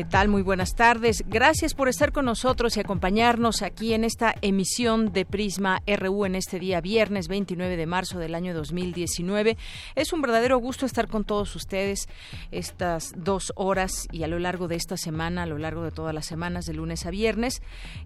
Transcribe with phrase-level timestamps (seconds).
[0.00, 0.28] ¿Qué tal?
[0.28, 1.22] Muy buenas tardes.
[1.26, 6.36] Gracias por estar con nosotros y acompañarnos aquí en esta emisión de Prisma RU en
[6.36, 9.58] este día viernes 29 de marzo del año 2019.
[9.96, 12.08] Es un verdadero gusto estar con todos ustedes
[12.50, 16.14] estas dos horas y a lo largo de esta semana, a lo largo de todas
[16.14, 17.60] las semanas, de lunes a viernes.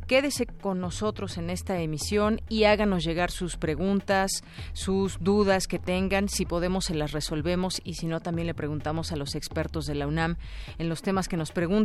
[0.09, 6.29] Quédese con nosotros en esta emisión y háganos llegar sus preguntas, sus dudas que tengan.
[6.29, 9.95] Si podemos, se las resolvemos y si no, también le preguntamos a los expertos de
[9.95, 10.39] la UNAM
[10.79, 11.84] en los temas que nos preguntan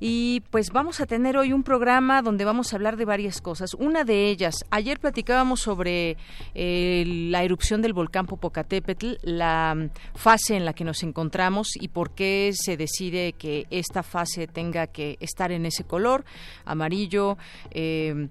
[0.00, 3.74] y pues vamos a tener hoy un programa donde vamos a hablar de varias cosas.
[3.74, 6.16] Una de ellas, ayer platicábamos sobre
[6.54, 11.88] eh, la erupción del volcán Popocatépetl, la mm, fase en la que nos encontramos y
[11.88, 16.24] por qué se decide que esta fase tenga que estar en ese color,
[16.64, 17.36] amarillo.
[17.70, 18.28] Eh,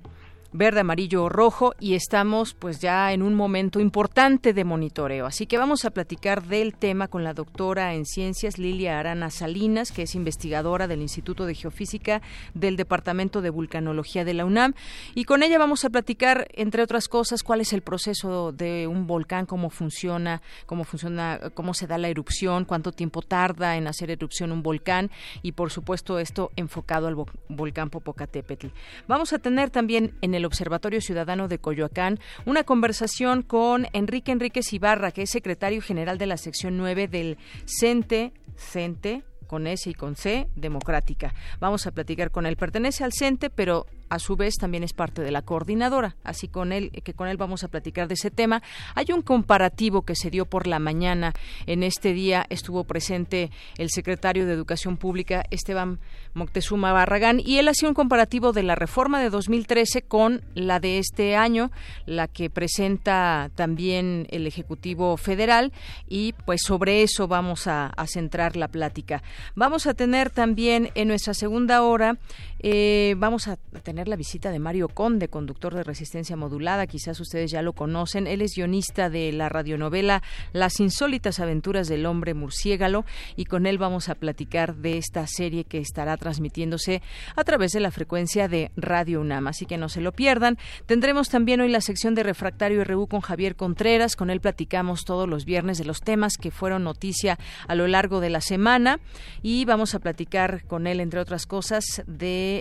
[0.51, 5.25] verde, amarillo o rojo y estamos pues ya en un momento importante de monitoreo.
[5.25, 9.91] Así que vamos a platicar del tema con la doctora en ciencias Lilia Arana Salinas,
[9.91, 12.21] que es investigadora del Instituto de Geofísica
[12.53, 14.73] del Departamento de Vulcanología de la UNAM
[15.13, 19.07] y con ella vamos a platicar entre otras cosas cuál es el proceso de un
[19.07, 24.11] volcán, cómo funciona, cómo funciona, cómo se da la erupción, cuánto tiempo tarda en hacer
[24.11, 27.15] erupción un volcán y por supuesto esto enfocado al
[27.49, 28.67] volcán Popocatépetl.
[29.07, 34.71] Vamos a tener también en el Observatorio Ciudadano de Coyoacán una conversación con Enrique Enríquez
[34.73, 39.93] Ibarra, que es secretario general de la sección 9 del CENTE, CENTE con S y
[39.93, 41.33] con C, democrática.
[41.59, 42.57] Vamos a platicar con él.
[42.57, 46.71] Pertenece al CENTE, pero a su vez también es parte de la coordinadora, así con
[46.71, 48.61] él que con él vamos a platicar de ese tema.
[48.95, 51.33] Hay un comparativo que se dio por la mañana.
[51.65, 55.99] En este día estuvo presente el secretario de Educación Pública Esteban
[56.33, 60.99] Moctezuma Barragán y él hacía un comparativo de la reforma de 2013 con la de
[60.99, 61.71] este año,
[62.05, 65.71] la que presenta también el Ejecutivo Federal
[66.07, 69.23] y pues sobre eso vamos a, a centrar la plática.
[69.55, 72.17] Vamos a tener también en nuestra segunda hora
[72.59, 76.87] eh, vamos a tener la visita de Mario Conde, conductor de Resistencia Modulada.
[76.87, 78.27] Quizás ustedes ya lo conocen.
[78.27, 80.23] Él es guionista de la radionovela
[80.53, 83.05] Las insólitas aventuras del hombre murciégalo
[83.35, 87.01] y con él vamos a platicar de esta serie que estará transmitiéndose
[87.35, 89.47] a través de la frecuencia de Radio UNAM.
[89.47, 90.57] Así que no se lo pierdan.
[90.85, 94.15] Tendremos también hoy la sección de Refractario RU con Javier Contreras.
[94.15, 98.21] Con él platicamos todos los viernes de los temas que fueron noticia a lo largo
[98.21, 98.99] de la semana
[99.41, 102.03] y vamos a platicar con él, entre otras cosas,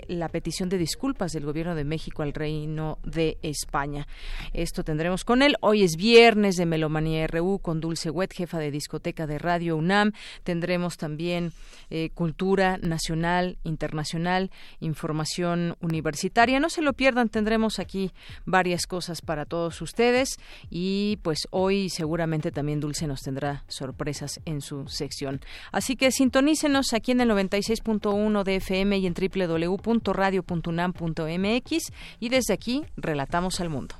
[0.09, 4.07] la petición de disculpas del Gobierno de México al Reino de España.
[4.53, 5.57] Esto tendremos con él.
[5.61, 10.13] Hoy es viernes de Melomanía RU con Dulce Wet, jefa de discoteca de Radio UNAM.
[10.43, 11.53] Tendremos también
[11.91, 14.51] eh, cultura nacional, internacional,
[14.81, 16.61] información universitaria.
[16.61, 18.13] No se lo pierdan, tendremos aquí
[18.45, 20.39] varias cosas para todos ustedes
[20.71, 25.41] y pues hoy seguramente también Dulce nos tendrá sorpresas en su sección.
[25.73, 32.55] Así que sintonícenos aquí en el 96.1 de FM y en www www.radio.unam.mx y desde
[32.55, 33.97] aquí relatamos al mundo.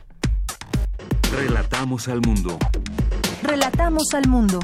[1.33, 2.59] Relatamos al mundo.
[3.43, 4.61] Relatamos al mundo.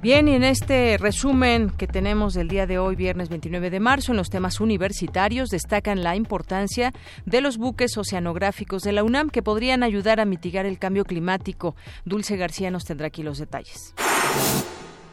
[0.00, 4.12] Bien, y en este resumen que tenemos del día de hoy, viernes 29 de marzo,
[4.12, 6.92] en los temas universitarios, destacan la importancia
[7.26, 11.74] de los buques oceanográficos de la UNAM que podrían ayudar a mitigar el cambio climático.
[12.04, 13.92] Dulce García nos tendrá aquí los detalles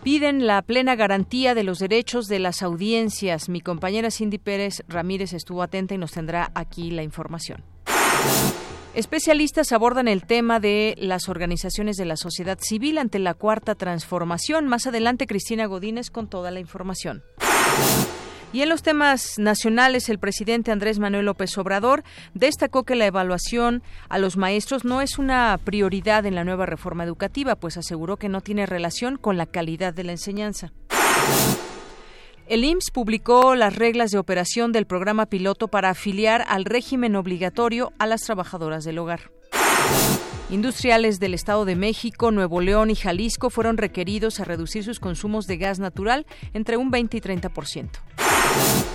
[0.06, 3.50] piden la plena garantía de los derechos de las audiencias.
[3.50, 7.64] Mi compañera Cindy Pérez Ramírez estuvo atenta y nos tendrá aquí la información.
[8.94, 14.68] Especialistas abordan el tema de las organizaciones de la sociedad civil ante la cuarta transformación.
[14.68, 17.24] Más adelante, Cristina Godínez con toda la información.
[18.56, 23.84] Y en los temas nacionales, el presidente Andrés Manuel López Obrador destacó que la evaluación
[24.08, 28.30] a los maestros no es una prioridad en la nueva reforma educativa, pues aseguró que
[28.30, 30.72] no tiene relación con la calidad de la enseñanza.
[32.48, 37.92] El IMSS publicó las reglas de operación del programa piloto para afiliar al régimen obligatorio
[38.00, 39.32] a las trabajadoras del hogar.
[40.50, 45.46] Industriales del Estado de México, Nuevo León y Jalisco fueron requeridos a reducir sus consumos
[45.46, 47.90] de gas natural entre un 20 y 30%.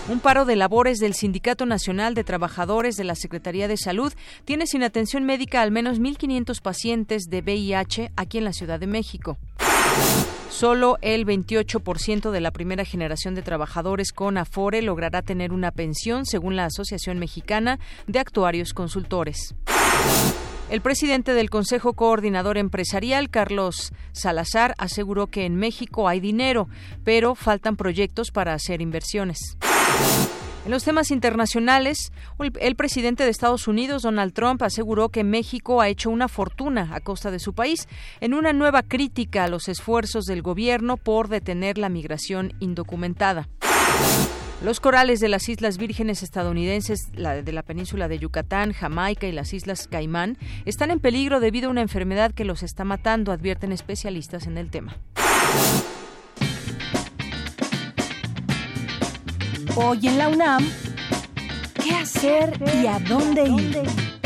[0.09, 4.13] Un paro de labores del Sindicato Nacional de Trabajadores de la Secretaría de Salud
[4.45, 8.89] tiene sin atención médica al menos 1.500 pacientes de VIH aquí en la Ciudad de
[8.89, 9.39] México.
[10.49, 16.27] Solo el 28% de la primera generación de trabajadores con Afore logrará tener una pensión,
[16.27, 19.55] según la Asociación Mexicana de Actuarios Consultores.
[20.71, 26.69] El presidente del Consejo Coordinador Empresarial, Carlos Salazar, aseguró que en México hay dinero,
[27.03, 29.57] pero faltan proyectos para hacer inversiones.
[30.65, 32.13] En los temas internacionales,
[32.61, 37.01] el presidente de Estados Unidos, Donald Trump, aseguró que México ha hecho una fortuna a
[37.01, 37.89] costa de su país
[38.21, 43.49] en una nueva crítica a los esfuerzos del gobierno por detener la migración indocumentada.
[44.63, 49.33] Los corales de las Islas Vírgenes estadounidenses, la de la península de Yucatán, Jamaica y
[49.33, 50.37] las Islas Caimán,
[50.67, 54.71] están en peligro debido a una enfermedad que los está matando, advierten especialistas en el
[54.71, 54.99] tema.
[59.77, 60.69] Hoy en la UNAM,
[61.83, 64.20] ¿qué hacer y a dónde ir?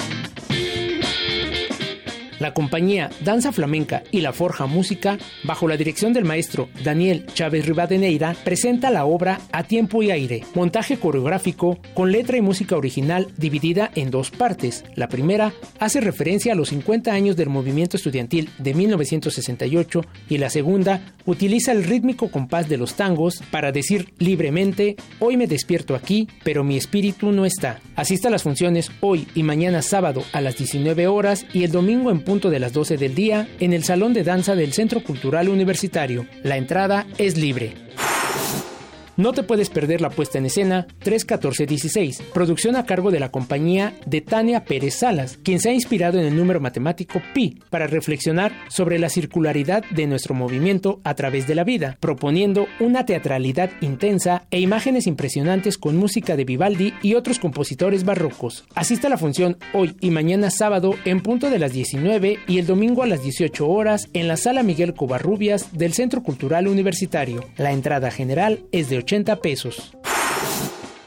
[2.44, 7.64] La compañía Danza Flamenca y La Forja Música, bajo la dirección del maestro Daniel Chávez
[7.64, 13.28] Rivadeneira, presenta la obra A Tiempo y Aire, montaje coreográfico con letra y música original
[13.38, 14.84] dividida en dos partes.
[14.94, 20.50] La primera hace referencia a los 50 años del movimiento estudiantil de 1968 y la
[20.50, 26.28] segunda utiliza el rítmico compás de los tangos para decir libremente, hoy me despierto aquí,
[26.42, 27.80] pero mi espíritu no está.
[27.96, 32.10] Asista a las funciones hoy y mañana sábado a las 19 horas y el domingo
[32.10, 35.48] en punto de las 12 del día en el Salón de Danza del Centro Cultural
[35.48, 36.26] Universitario.
[36.42, 37.74] La entrada es libre.
[39.16, 43.94] No te puedes perder la puesta en escena 31416, producción a cargo de la compañía
[44.06, 48.52] de Tania Pérez Salas, quien se ha inspirado en el número matemático pi para reflexionar
[48.68, 54.46] sobre la circularidad de nuestro movimiento a través de la vida, proponiendo una teatralidad intensa
[54.50, 58.64] e imágenes impresionantes con música de Vivaldi y otros compositores barrocos.
[58.74, 62.66] Asista a la función hoy y mañana sábado en punto de las 19 y el
[62.66, 67.44] domingo a las 18 horas en la sala Miguel Covarrubias del Centro Cultural Universitario.
[67.56, 69.92] La entrada general es de 80 pesos.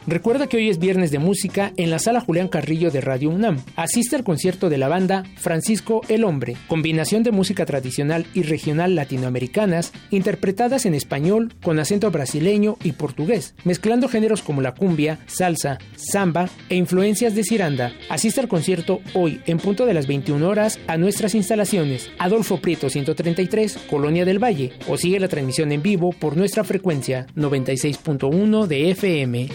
[0.09, 3.61] Recuerda que hoy es viernes de música en la sala Julián Carrillo de Radio UNAM.
[3.75, 8.95] Asiste al concierto de la banda Francisco el Hombre, combinación de música tradicional y regional
[8.95, 15.77] latinoamericanas, interpretadas en español con acento brasileño y portugués, mezclando géneros como la cumbia, salsa,
[15.97, 17.91] samba e influencias de ciranda.
[18.07, 22.89] Asiste al concierto hoy en punto de las 21 horas a nuestras instalaciones, Adolfo Prieto
[22.89, 28.91] 133, Colonia del Valle, o sigue la transmisión en vivo por nuestra frecuencia 96.1 de
[28.91, 29.49] FM.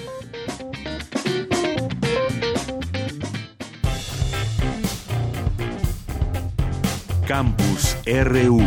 [7.33, 8.61] Campus RU.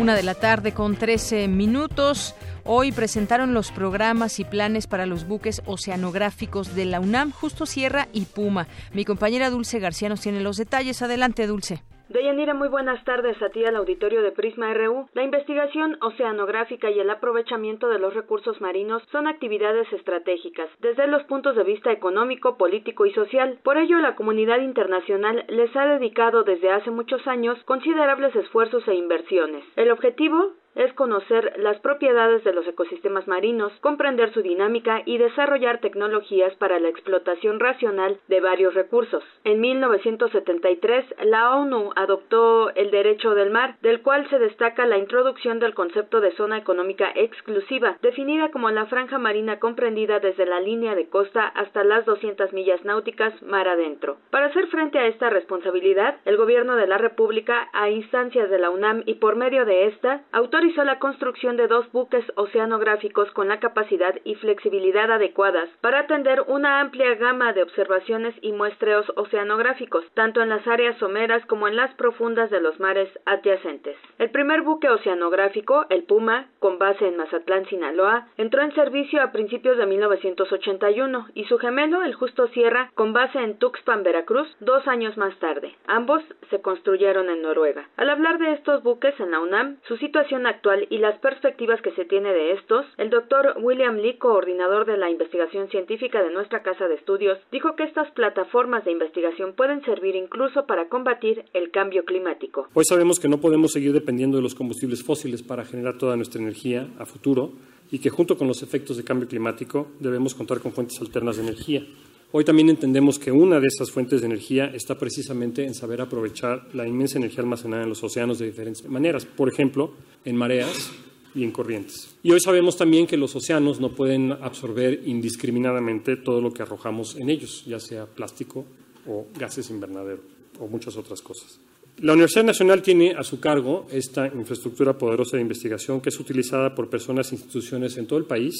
[0.00, 2.34] Una de la tarde con 13 minutos.
[2.64, 8.08] Hoy presentaron los programas y planes para los buques oceanográficos de la UNAM, Justo Sierra
[8.14, 8.66] y Puma.
[8.94, 11.02] Mi compañera Dulce García nos tiene los detalles.
[11.02, 11.82] Adelante, Dulce.
[12.08, 15.08] Deyanira, muy buenas tardes a ti al auditorio de Prisma RU.
[15.14, 21.22] La investigación oceanográfica y el aprovechamiento de los recursos marinos son actividades estratégicas desde los
[21.24, 23.58] puntos de vista económico, político y social.
[23.62, 28.94] Por ello, la comunidad internacional les ha dedicado desde hace muchos años considerables esfuerzos e
[28.94, 29.64] inversiones.
[29.76, 35.80] El objetivo es conocer las propiedades de los ecosistemas marinos, comprender su dinámica y desarrollar
[35.80, 39.22] tecnologías para la explotación racional de varios recursos.
[39.44, 45.60] En 1973, la ONU adoptó el derecho del mar, del cual se destaca la introducción
[45.60, 50.94] del concepto de zona económica exclusiva, definida como la franja marina comprendida desde la línea
[50.94, 54.16] de costa hasta las 200 millas náuticas mar adentro.
[54.30, 58.70] Para hacer frente a esta responsabilidad, el gobierno de la República, a instancias de la
[58.70, 60.22] UNAM y por medio de esta,
[60.64, 66.42] autorizó la construcción de dos buques oceanográficos con la capacidad y flexibilidad adecuadas para atender
[66.46, 71.76] una amplia gama de observaciones y muestreos oceanográficos, tanto en las áreas someras como en
[71.76, 73.98] las profundas de los mares adyacentes.
[74.18, 79.32] El primer buque oceanográfico, el Puma, con base en Mazatlán, Sinaloa, entró en servicio a
[79.32, 84.88] principios de 1981 y su gemelo, el Justo Sierra, con base en Tuxpan, Veracruz, dos
[84.88, 85.74] años más tarde.
[85.86, 87.86] Ambos se construyeron en Noruega.
[87.98, 91.92] Al hablar de estos buques en la UNAM, su situación actual y las perspectivas que
[91.92, 96.62] se tiene de estos, el doctor William Lee, coordinador de la investigación científica de nuestra
[96.62, 101.70] casa de estudios, dijo que estas plataformas de investigación pueden servir incluso para combatir el
[101.70, 102.68] cambio climático.
[102.74, 106.40] Hoy sabemos que no podemos seguir dependiendo de los combustibles fósiles para generar toda nuestra
[106.40, 107.52] energía a futuro
[107.90, 111.42] y que junto con los efectos de cambio climático debemos contar con fuentes alternas de
[111.42, 111.86] energía.
[112.36, 116.66] Hoy también entendemos que una de estas fuentes de energía está precisamente en saber aprovechar
[116.74, 119.92] la inmensa energía almacenada en los océanos de diferentes maneras, por ejemplo,
[120.24, 120.90] en mareas
[121.32, 122.16] y en corrientes.
[122.24, 127.14] Y hoy sabemos también que los océanos no pueden absorber indiscriminadamente todo lo que arrojamos
[127.14, 128.64] en ellos, ya sea plástico
[129.06, 130.22] o gases invernadero
[130.58, 131.60] o muchas otras cosas.
[131.98, 136.74] La Universidad Nacional tiene a su cargo esta infraestructura poderosa de investigación que es utilizada
[136.74, 138.56] por personas e instituciones en todo el país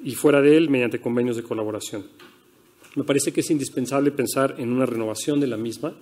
[0.00, 2.04] y fuera de él mediante convenios de colaboración.
[2.96, 5.94] Me parece que es indispensable pensar en una renovación de la misma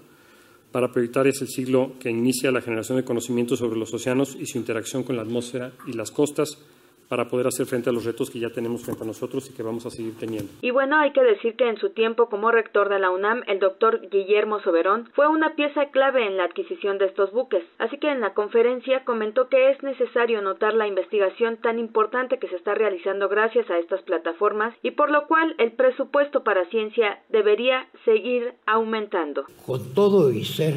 [0.72, 4.58] para proyectar ese siglo que inicia la generación de conocimiento sobre los océanos y su
[4.58, 6.58] interacción con la atmósfera y las costas,
[7.08, 9.62] para poder hacer frente a los retos que ya tenemos frente a nosotros y que
[9.62, 10.50] vamos a seguir teniendo.
[10.60, 13.58] Y bueno, hay que decir que en su tiempo como rector de la UNAM, el
[13.58, 17.64] doctor Guillermo Soberón fue una pieza clave en la adquisición de estos buques.
[17.78, 22.48] Así que en la conferencia comentó que es necesario notar la investigación tan importante que
[22.48, 27.20] se está realizando gracias a estas plataformas y por lo cual el presupuesto para ciencia
[27.30, 29.44] debería seguir aumentando.
[29.64, 30.74] Con todo y ser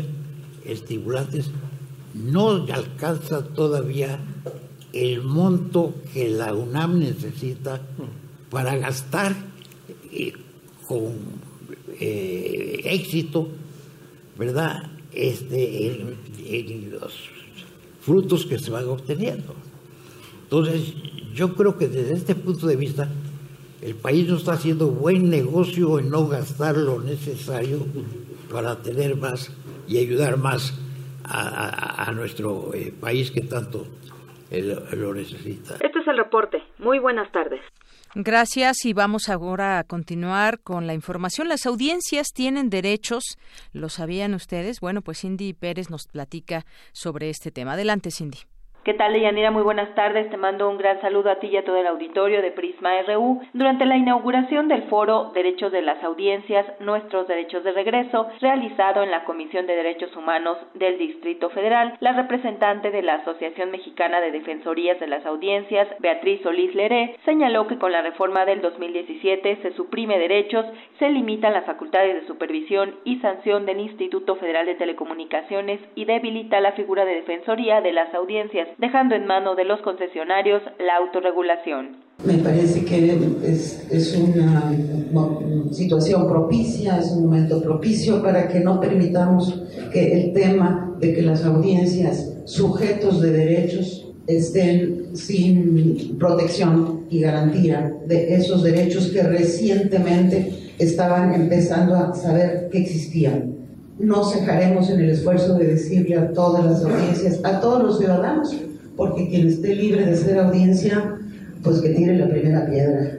[0.66, 1.52] estimulantes,
[2.14, 4.20] no alcanza todavía
[4.94, 7.82] el monto que la UNAM necesita
[8.50, 9.36] para gastar
[10.12, 10.34] eh,
[10.88, 11.14] con
[12.00, 13.48] eh, éxito,
[14.38, 14.84] ¿verdad?
[15.14, 16.18] Este,
[16.90, 17.14] los
[18.02, 19.54] frutos que se van obteniendo.
[20.44, 20.94] Entonces,
[21.34, 23.10] yo creo que desde este punto de vista,
[23.82, 27.86] el país no está haciendo buen negocio en no gastar lo necesario
[28.52, 29.50] para tener más
[29.88, 30.74] y ayudar más
[31.24, 33.88] a, nuestro eh, país que tanto
[34.52, 35.76] lo necesita.
[35.76, 36.62] Este es el reporte.
[36.80, 37.62] Muy buenas tardes.
[38.14, 41.48] Gracias y vamos ahora a continuar con la información.
[41.48, 43.38] Las audiencias tienen derechos,
[43.72, 44.82] ¿lo sabían ustedes?
[44.82, 47.74] Bueno, pues Cindy Pérez nos platica sobre este tema.
[47.74, 48.40] Adelante, Cindy.
[48.84, 49.52] ¿Qué tal, Deyanira?
[49.52, 50.28] Muy buenas tardes.
[50.32, 53.40] Te mando un gran saludo a ti y a todo el auditorio de Prisma RU.
[53.54, 59.12] Durante la inauguración del foro Derechos de las Audiencias, Nuestros Derechos de Regreso, realizado en
[59.12, 64.32] la Comisión de Derechos Humanos del Distrito Federal, la representante de la Asociación Mexicana de
[64.32, 69.74] Defensorías de las Audiencias, Beatriz Solís Leré, señaló que con la reforma del 2017 se
[69.74, 70.66] suprime derechos,
[70.98, 76.60] se limitan las facultades de supervisión y sanción del Instituto Federal de Telecomunicaciones y debilita
[76.62, 81.98] la figura de defensoría de las audiencias dejando en mano de los concesionarios la autorregulación.
[82.24, 84.72] Me parece que es, es una
[85.72, 91.22] situación propicia, es un momento propicio para que no permitamos que el tema de que
[91.24, 100.74] las audiencias sujetos de derechos estén sin protección y garantía de esos derechos que recientemente
[100.78, 103.51] estaban empezando a saber que existían
[104.00, 108.56] no cejaremos en el esfuerzo de decirle a todas las audiencias, a todos los ciudadanos,
[108.96, 111.18] porque quien esté libre de ser audiencia,
[111.64, 113.18] pues que tire la primera piedra.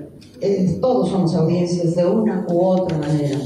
[0.80, 3.38] Todos somos audiencias de una u otra manera.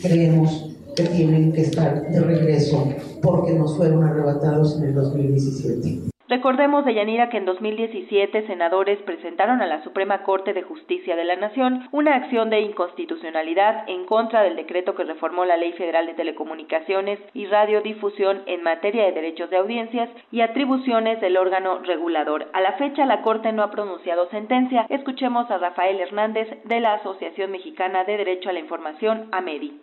[0.00, 2.84] Creemos que tienen que estar de regreso
[3.22, 6.11] porque nos fueron arrebatados en el 2017.
[6.32, 11.36] Recordemos, Deyanira, que en 2017 senadores presentaron a la Suprema Corte de Justicia de la
[11.36, 16.14] Nación una acción de inconstitucionalidad en contra del decreto que reformó la Ley Federal de
[16.14, 22.46] Telecomunicaciones y Radiodifusión en materia de derechos de audiencias y atribuciones del órgano regulador.
[22.54, 24.86] A la fecha, la Corte no ha pronunciado sentencia.
[24.88, 29.78] Escuchemos a Rafael Hernández de la Asociación Mexicana de Derecho a la Información, AMEDI.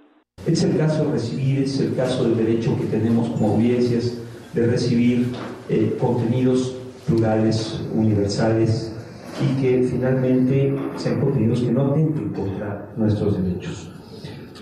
[0.48, 4.68] Es el caso de recibir, es el caso del derecho que tenemos como audiencias de
[4.68, 5.28] recibir
[5.70, 6.76] eh, contenidos
[7.08, 8.94] plurales, universales
[9.42, 13.92] y que finalmente sean contenidos que no atenten contra nuestros derechos.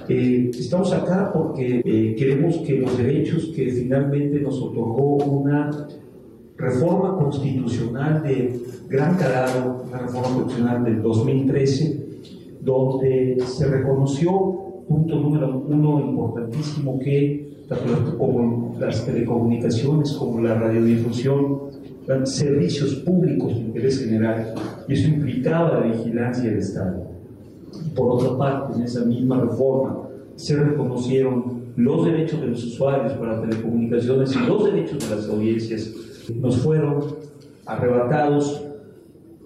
[0.10, 5.88] Eh, estamos acá porque eh, queremos que los derechos que finalmente nos otorgó una
[6.56, 12.08] reforma constitucional de gran calado, una reforma constitucional del 2013,
[12.62, 14.32] donde se reconoció,
[14.88, 17.47] punto número uno importantísimo, que
[18.18, 21.60] como las telecomunicaciones, como la radiodifusión,
[22.24, 24.54] servicios públicos de interés general,
[24.88, 27.08] y eso implicaba la vigilancia del Estado.
[27.96, 33.42] Por otra parte, en esa misma reforma se reconocieron los derechos de los usuarios para
[33.42, 35.94] telecomunicaciones y los derechos de las audiencias.
[36.36, 37.04] Nos fueron
[37.66, 38.64] arrebatados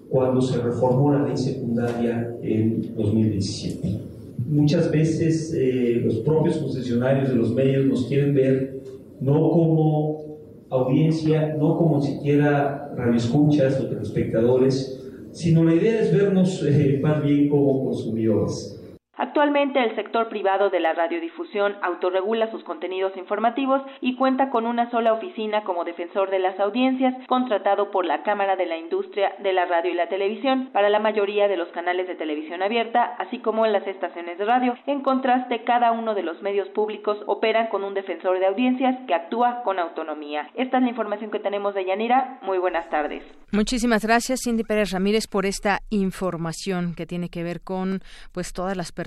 [0.08, 4.11] cuando se reformó la ley secundaria en 2017
[4.46, 8.80] muchas veces eh, los propios concesionarios de los medios nos quieren ver
[9.20, 10.38] no como
[10.70, 15.00] audiencia, no como siquiera radioescuchas o telespectadores,
[15.32, 18.81] sino la idea es vernos eh, más bien como consumidores.
[19.18, 24.90] Actualmente el sector privado de la radiodifusión autorregula sus contenidos informativos y cuenta con una
[24.90, 29.52] sola oficina como defensor de las audiencias, contratado por la Cámara de la Industria de
[29.52, 33.38] la Radio y la Televisión para la mayoría de los canales de televisión abierta, así
[33.38, 34.78] como en las estaciones de radio.
[34.86, 39.14] En contraste, cada uno de los medios públicos operan con un defensor de audiencias que
[39.14, 40.48] actúa con autonomía.
[40.54, 42.38] Esta es la información que tenemos de Yanira.
[42.40, 43.22] Muy buenas tardes.
[43.52, 48.00] Muchísimas gracias, Cindy Pérez Ramírez, por esta información que tiene que ver con
[48.32, 49.01] pues todas las personas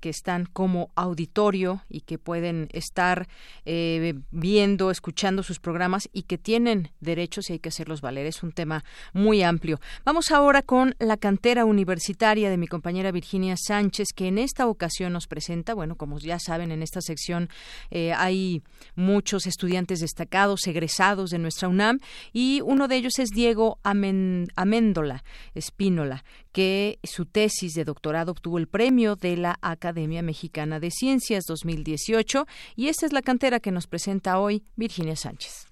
[0.00, 3.26] que están como auditorio y que pueden estar
[3.64, 8.26] eh, viendo, escuchando sus programas y que tienen derechos y hay que hacerlos valer.
[8.26, 9.80] Es un tema muy amplio.
[10.04, 15.12] Vamos ahora con la cantera universitaria de mi compañera Virginia Sánchez, que en esta ocasión
[15.12, 17.48] nos presenta, bueno, como ya saben, en esta sección
[17.90, 18.62] eh, hay
[18.94, 22.00] muchos estudiantes destacados, egresados de nuestra UNAM,
[22.32, 28.68] y uno de ellos es Diego Améndola Espínola, que su tesis de doctorado obtuvo el
[28.68, 33.86] premio de la Academia Mexicana de Ciencias 2018 y esta es la cantera que nos
[33.86, 35.66] presenta hoy Virginia Sánchez.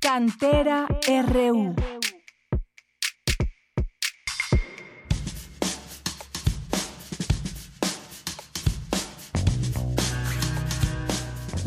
[0.00, 0.86] Cantera
[1.26, 1.74] RU.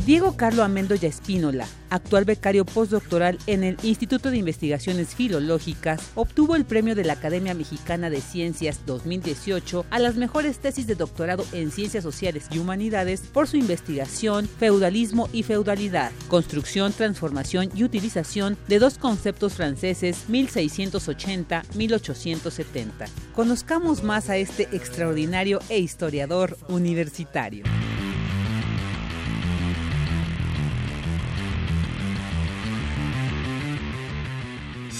[0.05, 6.65] Diego Carlo Amendoya Espínola, actual becario postdoctoral en el Instituto de Investigaciones Filológicas, obtuvo el
[6.65, 11.69] premio de la Academia Mexicana de Ciencias 2018 a las mejores tesis de doctorado en
[11.69, 18.79] Ciencias Sociales y Humanidades por su investigación Feudalismo y Feudalidad, construcción, transformación y utilización de
[18.79, 23.07] dos conceptos franceses 1680-1870.
[23.35, 27.65] Conozcamos más a este extraordinario e historiador universitario.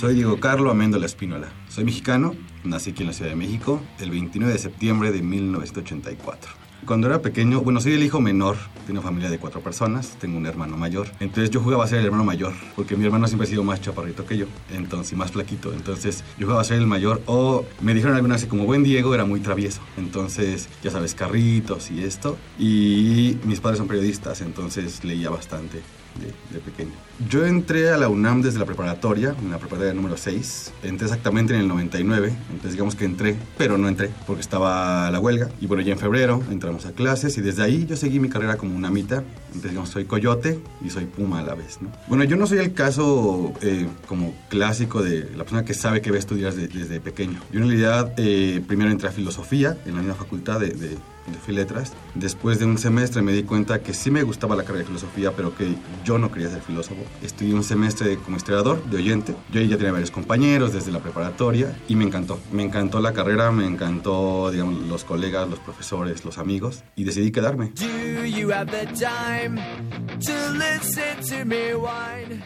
[0.01, 1.49] Soy Diego Carlo Améndola Espínola.
[1.69, 6.51] Soy mexicano, nací aquí en la Ciudad de México el 29 de septiembre de 1984.
[6.87, 10.39] Cuando era pequeño, bueno, soy el hijo menor de una familia de cuatro personas, tengo
[10.39, 11.05] un hermano mayor.
[11.19, 13.79] Entonces yo jugaba a ser el hermano mayor, porque mi hermano siempre ha sido más
[13.79, 15.71] chaparrito que yo, entonces más flaquito.
[15.71, 19.13] Entonces yo jugaba a ser el mayor, o me dijeron alguna vez como buen Diego
[19.13, 19.81] era muy travieso.
[19.97, 22.39] Entonces, ya sabes, carritos y esto.
[22.57, 25.83] Y mis padres son periodistas, entonces leía bastante
[26.19, 26.91] de, pequeño.
[27.29, 30.73] Yo entré a la UNAM desde la preparatoria, en la preparatoria número 6.
[30.83, 35.19] Entré exactamente en el 99, entonces digamos que entré, pero no entré porque estaba la
[35.19, 35.49] huelga.
[35.61, 38.57] Y bueno, ya en febrero entramos a clases y desde ahí yo seguí mi carrera
[38.57, 39.23] como una mitad.
[39.47, 41.91] Entonces digamos, soy coyote y soy puma a la vez, ¿no?
[42.07, 46.09] Bueno, yo no soy el caso eh, como clásico de la persona que sabe que
[46.09, 47.39] va a estudiar desde, pequeño.
[47.51, 50.97] Yo en realidad eh, primero entré a filosofía en la misma facultad de, de
[51.43, 51.93] fui letras.
[52.15, 55.31] Después de un semestre me di cuenta que sí me gustaba la carrera de filosofía,
[55.35, 57.01] pero que yo no quería ser filósofo.
[57.21, 59.35] Estudié un semestre como historiador, de oyente.
[59.51, 62.39] Yo ya tenía varios compañeros desde la preparatoria y me encantó.
[62.51, 67.31] Me encantó la carrera, me encantó, digamos, los colegas, los profesores, los amigos y decidí
[67.31, 67.71] quedarme.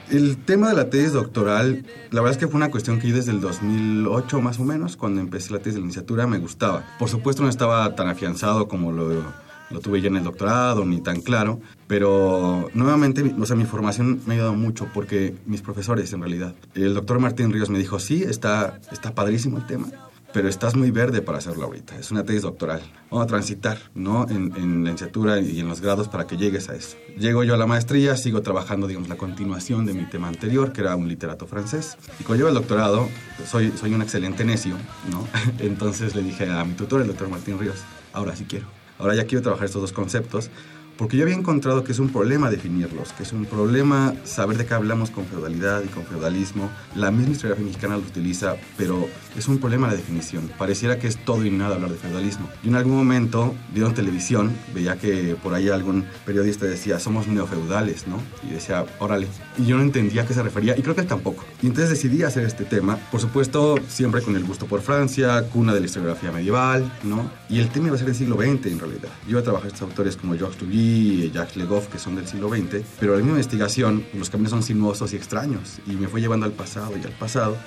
[0.09, 3.15] El tema de la tesis doctoral, la verdad es que fue una cuestión que yo
[3.15, 6.83] desde el 2008 más o menos, cuando empecé la tesis de licenciatura, me gustaba.
[6.99, 9.23] Por supuesto no estaba tan afianzado como lo,
[9.69, 14.21] lo tuve ya en el doctorado, ni tan claro, pero nuevamente, o sea, mi formación
[14.25, 17.99] me ha ayudado mucho porque mis profesores, en realidad, el doctor Martín Ríos me dijo,
[17.99, 19.87] sí, está, está padrísimo el tema,
[20.33, 21.97] pero estás muy verde para hacerlo ahorita.
[21.97, 22.81] Es una tesis doctoral.
[23.09, 24.27] Vamos a transitar, ¿no?
[24.29, 26.97] En, en licenciatura y en los grados para que llegues a eso.
[27.17, 30.81] Llego yo a la maestría, sigo trabajando, digamos, la continuación de mi tema anterior, que
[30.81, 31.97] era un literato francés.
[32.19, 33.07] Y cuando llego al doctorado,
[33.49, 34.75] soy, soy un excelente necio,
[35.09, 35.25] ¿no?
[35.59, 37.77] Entonces le dije a mi tutor, el doctor Martín Ríos,
[38.15, 38.65] ahora sí quiero.
[38.97, 40.49] Ahora ya quiero trabajar estos dos conceptos
[40.97, 44.65] porque yo había encontrado que es un problema definirlos, que es un problema saber de
[44.65, 46.69] qué hablamos con feudalidad y con feudalismo.
[46.95, 50.49] La misma historiografía mexicana lo utiliza, pero es un problema la definición.
[50.57, 52.49] Pareciera que es todo y nada hablar de feudalismo.
[52.63, 58.07] Yo en algún momento, viendo televisión, veía que por ahí algún periodista decía, somos neofeudales,
[58.07, 58.19] ¿no?
[58.47, 59.27] Y decía, órale.
[59.57, 61.43] Y yo no entendía a qué se refería, y creo que él tampoco.
[61.61, 65.73] Y entonces decidí hacer este tema, por supuesto, siempre con el gusto por Francia, cuna
[65.73, 67.29] de la historiografía medieval, ¿no?
[67.49, 69.09] Y el tema iba a ser del siglo XX, en realidad.
[69.25, 72.27] Yo iba a trabajar estos autores como Georges Tougy, y Jacques Legoff, que son del
[72.27, 76.21] siglo XX, pero en mi investigación los caminos son sinuosos y extraños, y me fue
[76.21, 77.57] llevando al pasado y al pasado,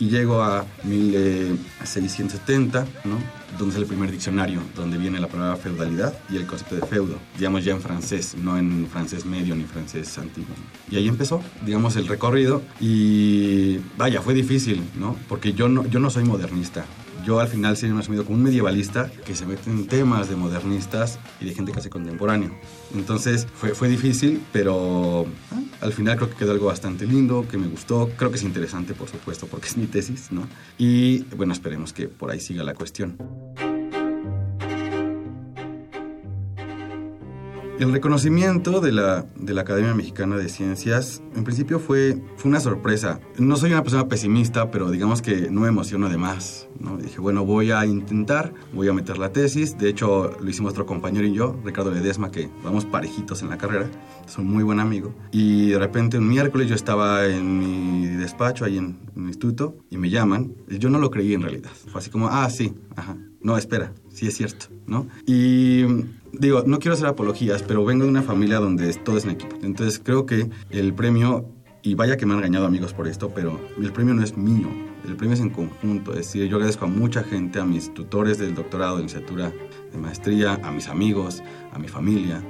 [0.00, 3.18] y llego a 1670, ¿no?
[3.58, 7.18] donde es el primer diccionario, donde viene la palabra feudalidad y el concepto de feudo,
[7.36, 10.54] digamos ya en francés, no en francés medio ni francés antiguo.
[10.90, 15.16] Y ahí empezó, digamos, el recorrido y vaya, fue difícil, ¿no?
[15.28, 16.86] Porque yo no, yo no soy modernista,
[17.24, 20.28] yo al final sí me he asumido como un medievalista que se mete en temas
[20.28, 22.50] de modernistas y de gente casi contemporáneo.
[22.94, 27.56] Entonces fue, fue difícil, pero ah, Al final creo que quedó algo bastante lindo, que
[27.56, 30.46] me gustó, creo que es interesante, por supuesto, porque es mi tesis, ¿no?
[30.78, 33.16] Y bueno, esperemos que por ahí siga la cuestión.
[37.80, 42.60] El reconocimiento de la, de la Academia Mexicana de Ciencias, en principio fue, fue una
[42.60, 43.20] sorpresa.
[43.38, 46.68] No soy una persona pesimista, pero digamos que no me emociono de más.
[46.78, 46.98] ¿no?
[46.98, 49.78] Dije, bueno, voy a intentar, voy a meter la tesis.
[49.78, 53.56] De hecho, lo hicimos otro compañero y yo, Ricardo Ledesma, que vamos parejitos en la
[53.56, 53.88] carrera.
[54.28, 55.14] Es un muy buen amigo.
[55.32, 59.78] Y de repente un miércoles yo estaba en mi despacho, ahí en, en el instituto,
[59.88, 60.54] y me llaman.
[60.68, 61.70] Yo no lo creí en realidad.
[61.90, 63.16] Fue así como, ah, sí, ajá.
[63.42, 65.06] No, espera, sí es cierto, ¿no?
[65.26, 65.84] Y
[66.32, 69.56] digo, no quiero hacer apologías, pero vengo de una familia donde todo es en equipo.
[69.62, 71.46] Entonces creo que el premio,
[71.82, 74.68] y vaya que me han engañado amigos por esto, pero el premio no es mío,
[75.08, 76.10] el premio es en conjunto.
[76.10, 79.54] Es decir, yo agradezco a mucha gente, a mis tutores del doctorado, de licenciatura,
[79.90, 82.44] de maestría, a mis amigos, a mi familia.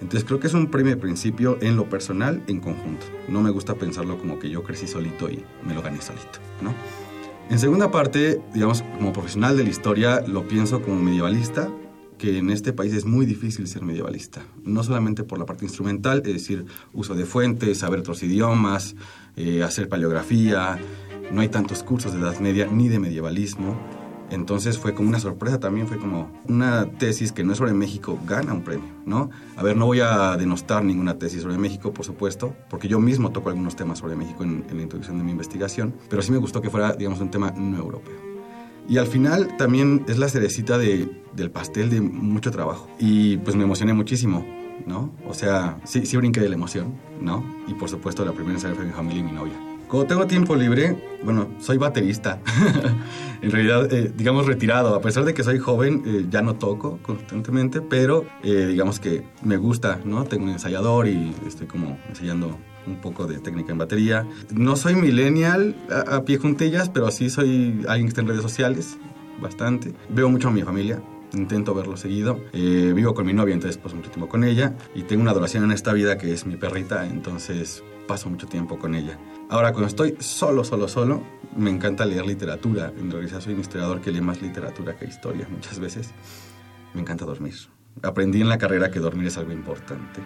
[0.00, 3.04] Entonces creo que es un premio de principio en lo personal, en conjunto.
[3.28, 6.72] No me gusta pensarlo como que yo crecí solito y me lo gané solito, ¿no?
[7.50, 11.68] En segunda parte, digamos, como profesional de la historia, lo pienso como medievalista,
[12.16, 14.44] que en este país es muy difícil ser medievalista.
[14.62, 18.94] No solamente por la parte instrumental, es decir, uso de fuentes, saber otros idiomas,
[19.34, 20.78] eh, hacer paleografía.
[21.32, 23.76] No hay tantos cursos de Edad Media ni de medievalismo.
[24.30, 28.18] Entonces fue como una sorpresa también, fue como una tesis que no es sobre México,
[28.26, 29.30] gana un premio, ¿no?
[29.56, 33.30] A ver, no voy a denostar ninguna tesis sobre México, por supuesto, porque yo mismo
[33.30, 36.38] toco algunos temas sobre México en, en la introducción de mi investigación, pero sí me
[36.38, 38.30] gustó que fuera, digamos, un tema no europeo.
[38.88, 42.88] Y al final también es la cerecita de, del pastel de mucho trabajo.
[42.98, 44.44] Y pues me emocioné muchísimo,
[44.84, 45.12] ¿no?
[45.28, 47.44] O sea, sí, sí brinqué de la emoción, ¿no?
[47.68, 49.69] Y por supuesto la primera ensayo fue mi familia y mi novia.
[49.90, 52.38] Cuando tengo tiempo libre, bueno, soy baterista.
[53.42, 54.94] en realidad, eh, digamos, retirado.
[54.94, 59.24] A pesar de que soy joven, eh, ya no toco constantemente, pero eh, digamos que
[59.42, 60.22] me gusta, ¿no?
[60.26, 64.28] Tengo un ensayador y estoy como ensayando un poco de técnica en batería.
[64.54, 68.42] No soy millennial a, a pie juntillas, pero sí soy alguien que está en redes
[68.42, 68.96] sociales,
[69.42, 69.92] bastante.
[70.08, 72.40] Veo mucho a mi familia, intento verlo seguido.
[72.52, 74.76] Eh, vivo con mi novia, entonces paso mucho tiempo con ella.
[74.94, 78.76] Y tengo una adoración en esta vida que es mi perrita, entonces paso mucho tiempo
[78.76, 79.16] con ella.
[79.50, 81.22] Ahora, cuando estoy solo, solo, solo,
[81.56, 82.92] me encanta leer literatura.
[82.98, 86.10] En realidad soy un historiador que lee más literatura que historia muchas veces.
[86.92, 87.54] Me encanta dormir.
[88.02, 90.20] Aprendí en la carrera que dormir es algo importante.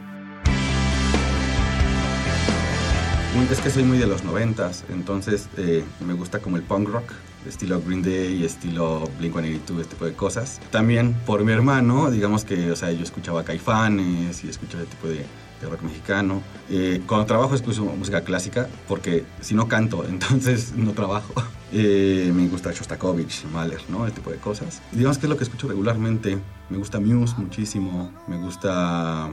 [3.50, 7.12] Es que soy muy de los noventas, entonces eh, me gusta como el punk rock,
[7.46, 10.58] estilo Green Day, estilo Blink-182, este tipo de cosas.
[10.70, 15.08] También por mi hermano, digamos que, o sea, yo escuchaba Caifanes y escuchaba este tipo
[15.08, 15.26] de,
[15.60, 16.42] de rock mexicano.
[16.70, 21.34] Eh, cuando trabajo escucho música clásica, porque si no canto, entonces no trabajo.
[21.72, 24.06] Eh, me gusta Shostakovich, Mahler, ¿no?
[24.06, 24.80] Este tipo de cosas.
[24.92, 26.38] Digamos que es lo que escucho regularmente.
[26.70, 29.32] Me gusta Muse muchísimo, me gusta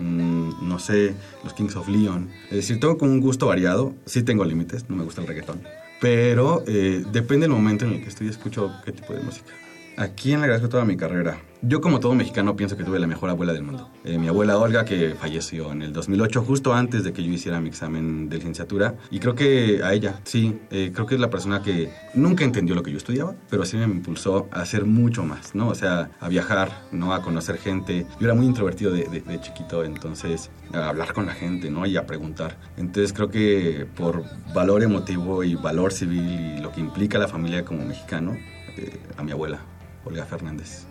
[0.00, 2.30] Mm, no sé, los Kings of Leon.
[2.44, 3.94] Es decir, tengo como un gusto variado.
[4.06, 5.62] Sí tengo límites, no me gusta el reggaetón.
[6.00, 9.52] Pero eh, depende del momento en el que estoy, escucho qué tipo de música.
[10.00, 11.42] Aquí en le agradezco toda mi carrera.
[11.60, 13.90] Yo como todo mexicano pienso que tuve la mejor abuela del mundo.
[14.02, 17.60] Eh, mi abuela Olga que falleció en el 2008 justo antes de que yo hiciera
[17.60, 18.94] mi examen de licenciatura.
[19.10, 22.74] Y creo que a ella, sí, eh, creo que es la persona que nunca entendió
[22.74, 25.68] lo que yo estudiaba, pero sí me impulsó a hacer mucho más, ¿no?
[25.68, 27.12] O sea, a viajar, ¿no?
[27.12, 28.06] A conocer gente.
[28.18, 31.84] Yo era muy introvertido de, de, de chiquito, entonces a hablar con la gente, ¿no?
[31.84, 32.56] Y a preguntar.
[32.78, 37.66] Entonces creo que por valor emotivo y valor civil y lo que implica la familia
[37.66, 38.34] como mexicano,
[38.78, 39.60] eh, a mi abuela.
[40.04, 40.86] Olga Fernández.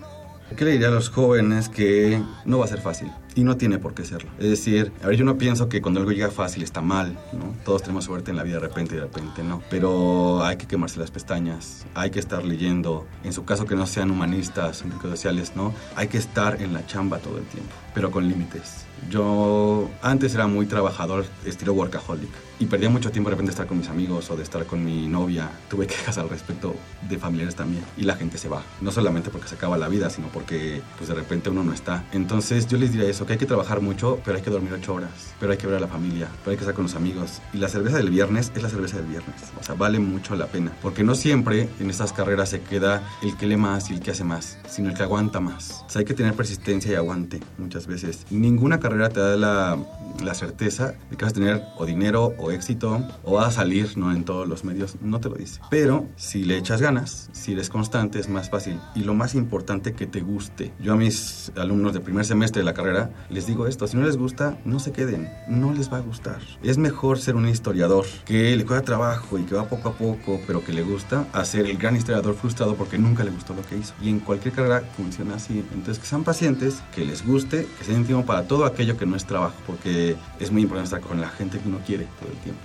[0.55, 3.11] ¿Qué le diría a los jóvenes que no va a ser fácil?
[3.35, 4.31] Y no tiene por qué serlo.
[4.39, 7.53] Es decir, a ver, yo no pienso que cuando algo llega fácil está mal, ¿no?
[7.63, 9.61] Todos tenemos suerte en la vida de repente y de repente no.
[9.69, 13.85] Pero hay que quemarse las pestañas, hay que estar leyendo, en su caso que no
[13.85, 15.73] sean humanistas, sociales, ¿no?
[15.95, 18.85] Hay que estar en la chamba todo el tiempo, pero con límites.
[19.09, 23.67] Yo antes era muy trabajador, estilo workaholic, y perdía mucho tiempo de repente de estar
[23.67, 25.49] con mis amigos o de estar con mi novia.
[25.69, 26.75] Tuve quejas al respecto
[27.07, 28.63] de familiares también, y la gente se va.
[28.81, 32.05] No solamente porque se acaba la vida, sino porque pues de repente uno no está.
[32.11, 34.93] Entonces yo les diría eso, que hay que trabajar mucho, pero hay que dormir ocho
[34.93, 37.41] horas, pero hay que ver a la familia, pero hay que estar con los amigos.
[37.53, 40.47] Y la cerveza del viernes es la cerveza del viernes, o sea, vale mucho la
[40.47, 43.99] pena, porque no siempre en estas carreras se queda el que lee más y el
[44.01, 45.83] que hace más, sino el que aguanta más.
[45.87, 48.25] O sea, hay que tener persistencia y aguante muchas veces.
[48.29, 49.77] Ninguna carrera te da la,
[50.23, 53.97] la certeza de que vas a tener o dinero o éxito o vas a salir
[53.97, 55.59] no en todos los medios, no te lo dice.
[55.69, 59.93] Pero si le echas ganas, si eres constante es más fácil y lo más importante
[59.93, 60.73] que te guste.
[60.79, 64.05] Yo a mis alumnos de primer semestre de la carrera les digo esto, si no
[64.05, 66.39] les gusta, no se queden, no les va a gustar.
[66.63, 70.39] Es mejor ser un historiador que le cuesta trabajo y que va poco a poco,
[70.47, 73.61] pero que le gusta, a ser el gran historiador frustrado porque nunca le gustó lo
[73.63, 73.93] que hizo.
[74.01, 75.63] Y en cualquier carrera funciona así.
[75.73, 79.05] Entonces, que sean pacientes, que les guste, que se den tiempo para todo aquello que
[79.05, 82.31] no es trabajo, porque es muy importante estar con la gente que uno quiere todo
[82.31, 82.61] el tiempo.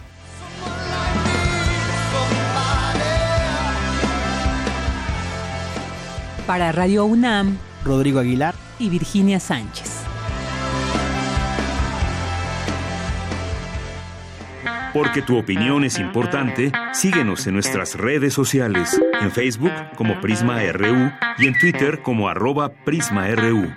[6.47, 10.05] Para Radio UNAM, Rodrigo Aguilar y Virginia Sánchez.
[14.93, 21.11] Porque tu opinión es importante, síguenos en nuestras redes sociales, en Facebook como Prisma RU
[21.39, 23.73] y en Twitter como arroba PrismaRU.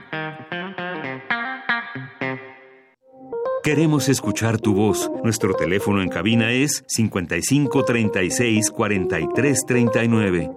[3.68, 5.12] Queremos escuchar tu voz.
[5.26, 10.52] Nuestro teléfono en cabina es 55 36 43 39.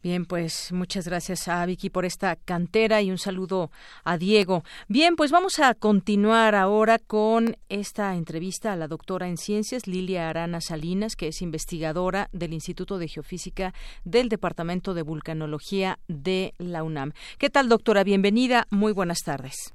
[0.00, 3.72] Bien, pues muchas gracias a Vicky por esta cantera y un saludo
[4.04, 4.62] a Diego.
[4.86, 10.28] Bien, pues vamos a continuar ahora con esta entrevista a la doctora en ciencias Lilia
[10.28, 13.74] Arana Salinas, que es investigadora del Instituto de Geofísica
[14.04, 17.10] del Departamento de Vulcanología de la UNAM.
[17.38, 18.04] ¿Qué tal, doctora?
[18.04, 18.68] Bienvenida.
[18.70, 19.74] Muy buenas tardes.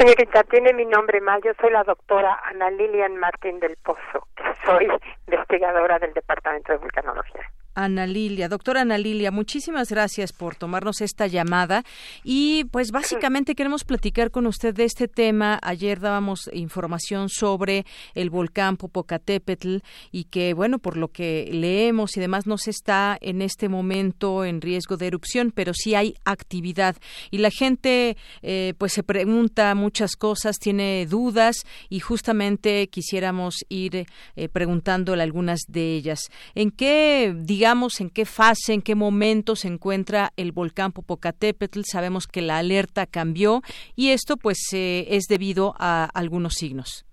[0.00, 1.42] Señorita, tiene mi nombre mal.
[1.44, 4.88] Yo soy la doctora Ana Lilian Martín del Pozo, que soy
[5.26, 7.46] investigadora del Departamento de Vulcanología.
[7.74, 8.48] Ana Lilia.
[8.48, 11.84] Doctora Ana Lilia, muchísimas gracias por tomarnos esta llamada
[12.24, 15.58] y pues básicamente queremos platicar con usted de este tema.
[15.62, 19.78] Ayer dábamos información sobre el volcán Popocatépetl
[20.10, 24.44] y que bueno, por lo que leemos y demás no se está en este momento
[24.44, 26.96] en riesgo de erupción, pero sí hay actividad
[27.30, 34.06] y la gente eh, pues se pregunta muchas cosas, tiene dudas y justamente quisiéramos ir
[34.36, 36.20] eh, preguntándole algunas de ellas.
[36.54, 37.59] ¿En qué digamos
[38.00, 41.80] en qué fase, en qué momento se encuentra el volcán Popocatépetl.
[41.84, 43.60] Sabemos que la alerta cambió
[43.94, 47.04] y esto pues eh, es debido a algunos signos.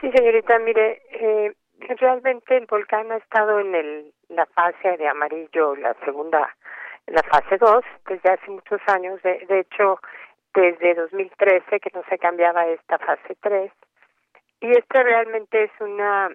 [0.00, 1.52] Sí, señorita, mire, eh,
[2.00, 6.56] realmente el volcán ha estado en el, la fase de amarillo, la segunda,
[7.06, 9.20] la fase 2, desde hace muchos años.
[9.22, 10.00] De, de hecho,
[10.54, 13.70] desde 2013 que no se cambiaba esta fase 3.
[14.62, 16.30] Y esta realmente es una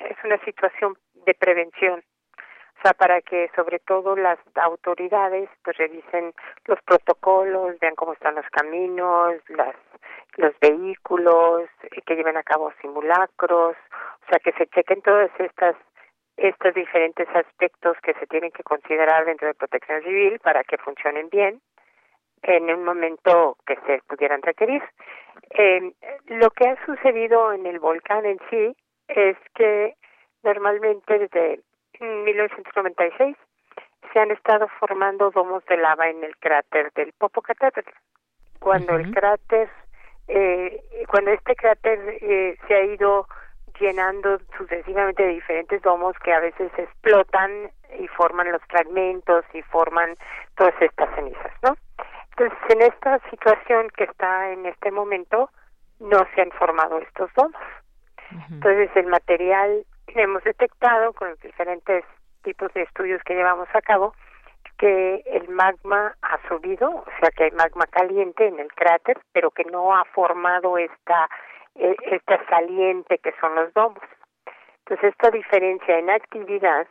[0.00, 0.94] es una situación
[1.26, 2.02] de prevención
[2.78, 6.32] o sea, para que sobre todo las autoridades pues revisen
[6.66, 9.74] los protocolos, vean cómo están los caminos, las
[10.36, 15.76] los vehículos, eh, que lleven a cabo simulacros, o sea, que se chequen todas estas
[16.36, 21.30] estos diferentes aspectos que se tienen que considerar dentro de protección civil para que funcionen
[21.30, 21.62] bien
[22.42, 24.82] en un momento que se pudieran requerir.
[25.50, 25.92] Eh,
[26.26, 28.76] lo que ha sucedido en el volcán en sí
[29.08, 29.96] es que
[30.42, 31.60] normalmente desde
[32.00, 33.36] en 1996
[34.12, 37.90] se han estado formando domos de lava en el cráter del Popocatépetl.
[38.60, 39.68] Cuando el cráter,
[40.28, 43.26] eh, cuando este cráter eh, se ha ido
[43.78, 50.16] llenando sucesivamente de diferentes domos que a veces explotan y forman los fragmentos y forman
[50.56, 51.76] todas estas cenizas, ¿no?
[52.30, 55.50] Entonces, en esta situación que está en este momento,
[56.00, 57.60] no se han formado estos domos.
[58.50, 62.04] Entonces, el material hemos detectado con los diferentes
[62.42, 64.14] tipos de estudios que llevamos a cabo
[64.78, 69.50] que el magma ha subido, o sea que hay magma caliente en el cráter, pero
[69.50, 71.28] que no ha formado esta
[71.74, 74.02] e, esta saliente que son los domos.
[74.80, 76.86] Entonces esta diferencia en actividad,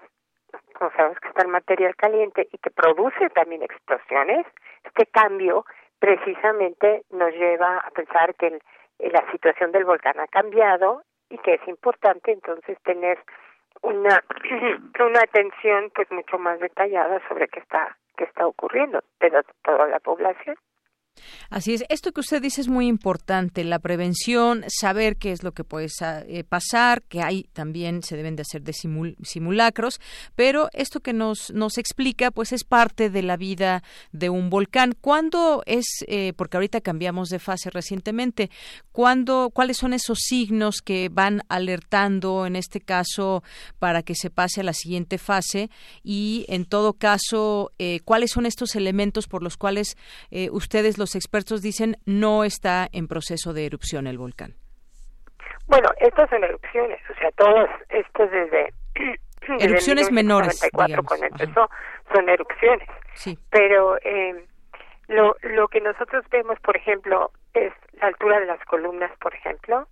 [0.74, 4.46] como sabemos que está el material caliente y que produce también explosiones,
[4.84, 5.66] este cambio
[6.00, 8.60] precisamente nos lleva a pensar que
[9.00, 13.18] la situación del volcán ha cambiado y que es importante entonces tener
[13.82, 14.24] una
[15.00, 19.32] una atención pues mucho más detallada sobre qué está qué está ocurriendo de
[19.64, 20.56] toda la población
[21.50, 25.54] Así es, esto que usted dice es muy importante, la prevención, saber qué es lo
[25.54, 25.88] que puede
[26.28, 30.00] eh, pasar, que hay también se deben de hacer de simulacros,
[30.36, 34.94] pero esto que nos, nos explica pues es parte de la vida de un volcán.
[35.00, 38.50] ¿Cuándo es, eh, porque ahorita cambiamos de fase recientemente,
[38.92, 43.44] ¿cuándo, cuáles son esos signos que van alertando en este caso
[43.80, 45.70] para que se pase a la siguiente fase
[46.04, 49.96] y en todo caso, eh, cuáles son estos elementos por los cuales
[50.52, 54.56] ustedes los expertos dicen no está en proceso de erupción el volcán?
[55.68, 58.74] Bueno, estas son erupciones, o sea, todas estas desde...
[59.60, 60.62] erupciones menores.
[60.62, 61.06] Digamos.
[61.06, 61.70] cuando empezó,
[62.14, 62.88] son erupciones.
[63.14, 63.38] Sí.
[63.50, 64.46] Pero eh,
[65.08, 69.88] lo, lo que nosotros vemos, por ejemplo, es la altura de las columnas, por ejemplo.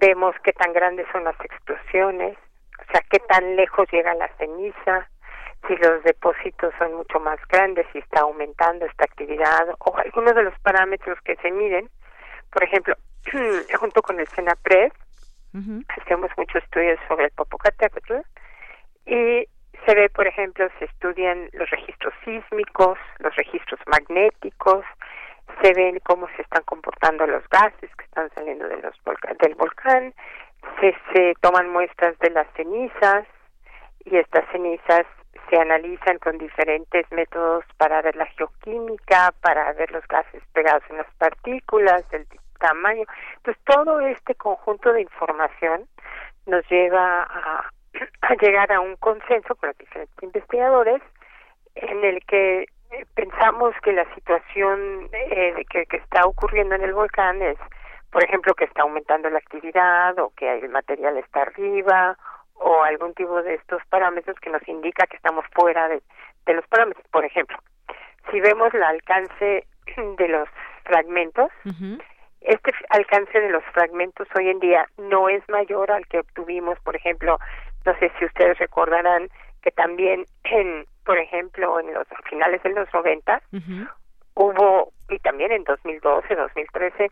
[0.00, 2.36] Vemos qué tan grandes son las explosiones,
[2.80, 5.08] o sea, qué tan lejos llega la ceniza.
[5.66, 10.42] Si los depósitos son mucho más grandes, si está aumentando esta actividad o algunos de
[10.42, 11.88] los parámetros que se miden.
[12.50, 12.94] Por ejemplo,
[13.78, 14.92] junto con el CENAPRED,
[16.00, 18.14] hacemos muchos estudios sobre el Popocatépetl
[19.04, 19.46] y
[19.86, 24.84] se ve, por ejemplo, se estudian los registros sísmicos, los registros magnéticos,
[25.60, 28.94] se ven cómo se están comportando los gases que están saliendo de los
[29.40, 30.14] del volcán,
[30.80, 33.26] se, se toman muestras de las cenizas
[34.04, 35.06] y estas cenizas
[35.52, 40.96] se analizan con diferentes métodos para ver la geoquímica, para ver los gases pegados en
[40.96, 42.26] las partículas, el
[42.58, 43.04] tamaño.
[43.36, 45.86] Entonces, todo este conjunto de información
[46.46, 47.24] nos lleva
[48.22, 51.02] a, llegar a un consenso con los diferentes investigadores
[51.74, 56.94] en el que eh, pensamos que la situación eh, que, que está ocurriendo en el
[56.94, 57.58] volcán es,
[58.10, 62.16] por ejemplo, que está aumentando la actividad o que el material está arriba
[62.62, 66.02] o algún tipo de estos parámetros que nos indica que estamos fuera de,
[66.46, 67.04] de los parámetros.
[67.10, 67.56] Por ejemplo,
[68.30, 69.66] si vemos el alcance
[70.16, 70.48] de los
[70.84, 71.50] fragmentos,
[72.40, 76.96] este alcance de los fragmentos hoy en día no es mayor al que obtuvimos, por
[76.96, 77.38] ejemplo,
[77.84, 79.28] no sé si ustedes recordarán
[79.62, 83.42] que también en, por ejemplo, en los finales de los 90
[84.34, 87.10] hubo y también en 2012, 2013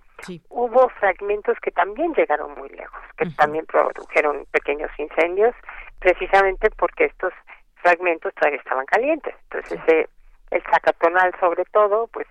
[0.49, 5.55] hubo fragmentos que también llegaron muy lejos, que también produjeron pequeños incendios,
[5.99, 7.33] precisamente porque estos
[7.77, 9.35] fragmentos todavía estaban calientes.
[9.51, 10.09] Entonces, eh,
[10.51, 12.27] el sacatonal sobre todo, pues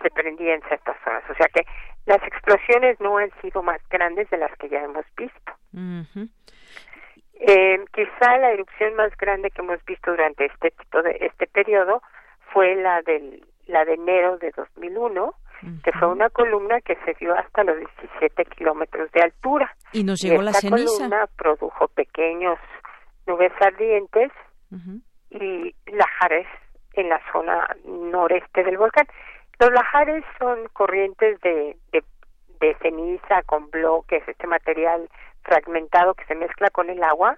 [0.00, 1.24] se prendía en ciertas zonas.
[1.30, 1.64] O sea que
[2.06, 5.52] las explosiones no han sido más grandes de las que ya hemos visto.
[7.44, 12.02] eh, quizá la erupción más grande que hemos visto durante este tipo de este periodo
[12.52, 15.34] fue la del la de enero de 2001
[15.84, 19.74] que fue una columna que se dio hasta los 17 kilómetros de altura.
[19.92, 20.96] Y nos llegó la ceniza.
[20.96, 22.58] columna produjo pequeños
[23.26, 24.32] nubes ardientes
[25.30, 26.46] y lajares
[26.94, 29.06] en la zona noreste del volcán.
[29.60, 32.02] Los lajares son corrientes de, de,
[32.60, 35.08] de ceniza con bloques, este material
[35.42, 37.36] fragmentado que se mezcla con el agua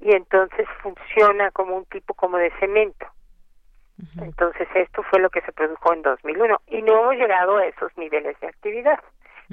[0.00, 3.06] y entonces funciona como un tipo como de cemento.
[4.20, 7.96] Entonces esto fue lo que se produjo en 2001 y no hemos llegado a esos
[7.96, 9.00] niveles de actividad,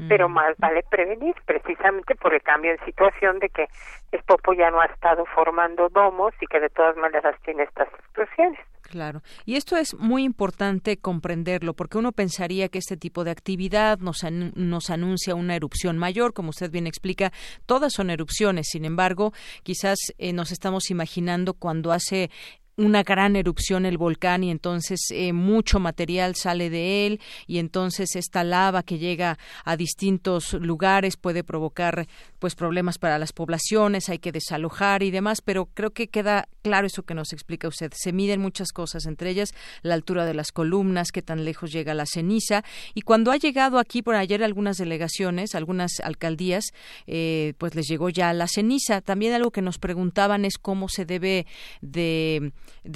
[0.08, 3.68] pero más vale prevenir precisamente por el cambio de situación de que
[4.12, 7.88] el Popo ya no ha estado formando domos y que de todas maneras tiene estas
[7.88, 8.60] explosiones.
[8.82, 9.24] Claro.
[9.46, 14.24] Y esto es muy importante comprenderlo, porque uno pensaría que este tipo de actividad nos,
[14.32, 17.32] nos anuncia una erupción mayor, como usted bien explica,
[17.66, 18.68] todas son erupciones.
[18.70, 22.30] Sin embargo, quizás eh, nos estamos imaginando cuando hace
[22.78, 28.16] una gran erupción el volcán y entonces eh, mucho material sale de él y entonces
[28.16, 32.08] esta lava que llega a distintos lugares puede provocar
[32.46, 36.86] pues problemas para las poblaciones, hay que desalojar y demás, pero creo que queda claro
[36.86, 37.92] eso que nos explica usted.
[37.96, 39.50] Se miden muchas cosas, entre ellas
[39.82, 43.80] la altura de las columnas, qué tan lejos llega la ceniza y cuando ha llegado
[43.80, 46.66] aquí por ayer algunas delegaciones, algunas alcaldías,
[47.08, 49.02] eh, pues les llegó ya la ceniza.
[49.02, 51.48] También algo que nos preguntaban es cómo se debe
[51.82, 52.52] de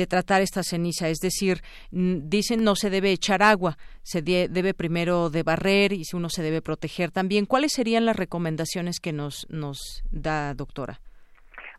[0.08, 5.42] tratar esta ceniza, es decir, dicen no se debe echar agua, se debe primero de
[5.42, 7.48] barrer y uno se debe proteger también.
[7.48, 11.00] ¿Cuáles serían las recomendaciones que nos nos da doctora?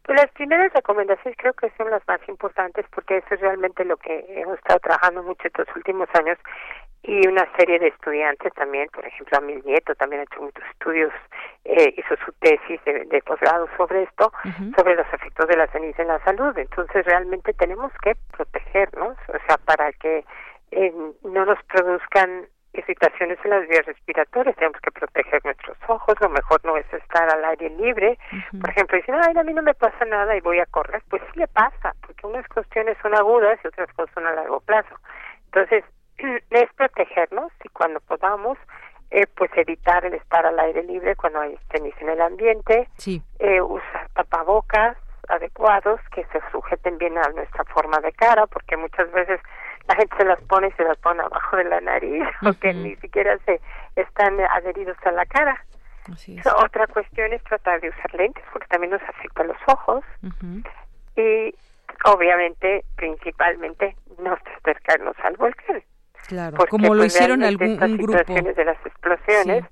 [0.02, 3.96] Pues las primeras recomendaciones creo que son las más importantes porque eso es realmente lo
[3.96, 6.38] que hemos estado trabajando mucho estos últimos años
[7.02, 10.64] y una serie de estudiantes también, por ejemplo, a mi nieto también ha hecho muchos
[10.70, 11.12] estudios,
[11.64, 14.30] eh, hizo su tesis de, posgrado sobre esto,
[14.76, 16.56] sobre los efectos de la ceniza en la salud.
[16.58, 20.24] Entonces, realmente tenemos que protegernos, o sea, para que
[20.72, 20.92] eh,
[21.22, 26.64] no nos produzcan irritaciones en las vías respiratorias, tenemos que proteger nuestros ojos, lo mejor
[26.64, 28.18] no es estar al aire libre.
[28.60, 31.02] Por ejemplo, dicen, ay, a mí no me pasa nada y voy a correr.
[31.08, 34.60] Pues sí le pasa, porque unas cuestiones son agudas y otras cosas son a largo
[34.60, 34.94] plazo.
[35.46, 35.84] Entonces,
[36.50, 38.58] es protegernos y cuando podamos,
[39.10, 42.88] eh, pues evitar el estar al aire libre cuando hay tenis en el ambiente,
[43.40, 44.96] eh, usar tapabocas
[45.28, 49.40] adecuados que se sujeten bien a nuestra forma de cara, porque muchas veces
[49.88, 52.72] la gente se las pone y se las pone abajo de la nariz, o que
[52.74, 53.60] ni siquiera se
[53.96, 55.64] están adheridos a la cara.
[56.64, 60.04] Otra cuestión es tratar de usar lentes, porque también nos afecta los ojos.
[61.16, 61.54] Y
[62.04, 65.82] obviamente, principalmente, no acercarnos al volcán.
[66.26, 68.12] Claro, como lo pues, hicieron algún estas un grupo.
[68.18, 69.64] situaciones de las explosiones,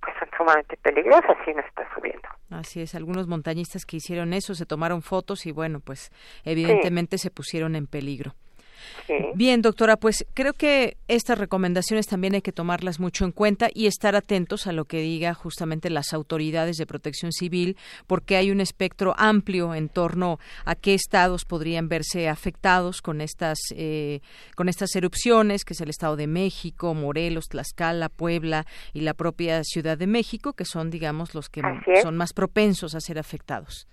[0.00, 2.28] pues son sumamente peligrosas si no está subiendo.
[2.50, 6.10] Así es, algunos montañistas que hicieron eso se tomaron fotos y bueno, pues
[6.44, 8.34] evidentemente se pusieron en peligro.
[9.34, 13.86] Bien, doctora, pues creo que estas recomendaciones también hay que tomarlas mucho en cuenta y
[13.86, 18.60] estar atentos a lo que diga justamente las autoridades de protección civil, porque hay un
[18.60, 24.20] espectro amplio en torno a qué estados podrían verse afectados con estas eh,
[24.54, 29.62] con estas erupciones, que es el Estado de México, Morelos, Tlaxcala, Puebla y la propia
[29.64, 31.62] Ciudad de México, que son, digamos, los que
[32.02, 33.86] son más propensos a ser afectados.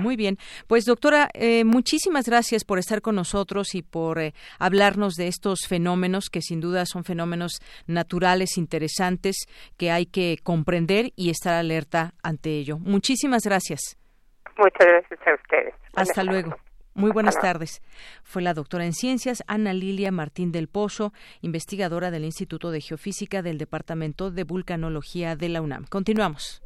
[0.00, 0.38] Muy bien.
[0.66, 5.66] Pues doctora, eh, muchísimas gracias por estar con nosotros y por eh, hablarnos de estos
[5.68, 9.36] fenómenos que sin duda son fenómenos naturales, interesantes,
[9.76, 12.78] que hay que comprender y estar alerta ante ello.
[12.78, 13.98] Muchísimas gracias.
[14.56, 15.74] Muchas gracias a ustedes.
[15.94, 16.56] Hasta luego.
[16.94, 17.80] Muy buenas tardes.
[18.22, 23.40] Fue la doctora en ciencias Ana Lilia Martín del Pozo, investigadora del Instituto de Geofísica
[23.40, 25.86] del Departamento de Vulcanología de la UNAM.
[25.86, 26.62] Continuamos.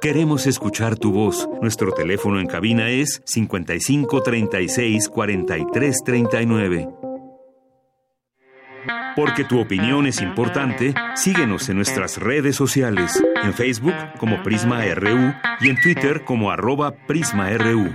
[0.00, 1.46] Queremos escuchar tu voz.
[1.60, 6.88] Nuestro teléfono en cabina es 55 36 43 39.
[9.14, 15.34] Porque tu opinión es importante, síguenos en nuestras redes sociales, en Facebook como Prisma RU
[15.60, 17.90] y en Twitter como arroba PrismaRU.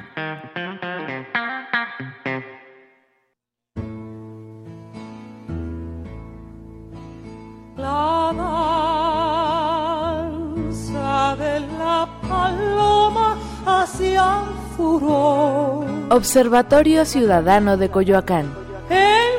[16.09, 18.45] Observatorio Ciudadano de Coyoacán.
[18.89, 19.30] En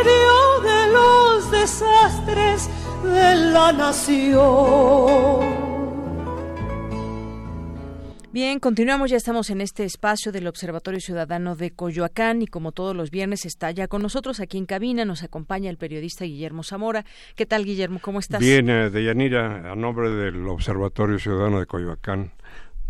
[0.00, 2.68] medio de los desastres
[3.04, 5.57] de la nación.
[8.40, 12.94] Bien, continuamos, ya estamos en este espacio del Observatorio Ciudadano de Coyoacán y como todos
[12.94, 17.04] los viernes está ya con nosotros aquí en cabina, nos acompaña el periodista Guillermo Zamora.
[17.34, 17.98] ¿Qué tal, Guillermo?
[18.00, 18.38] ¿Cómo estás?
[18.38, 22.30] Bien, eh, Deyanira, a nombre del Observatorio Ciudadano de Coyoacán,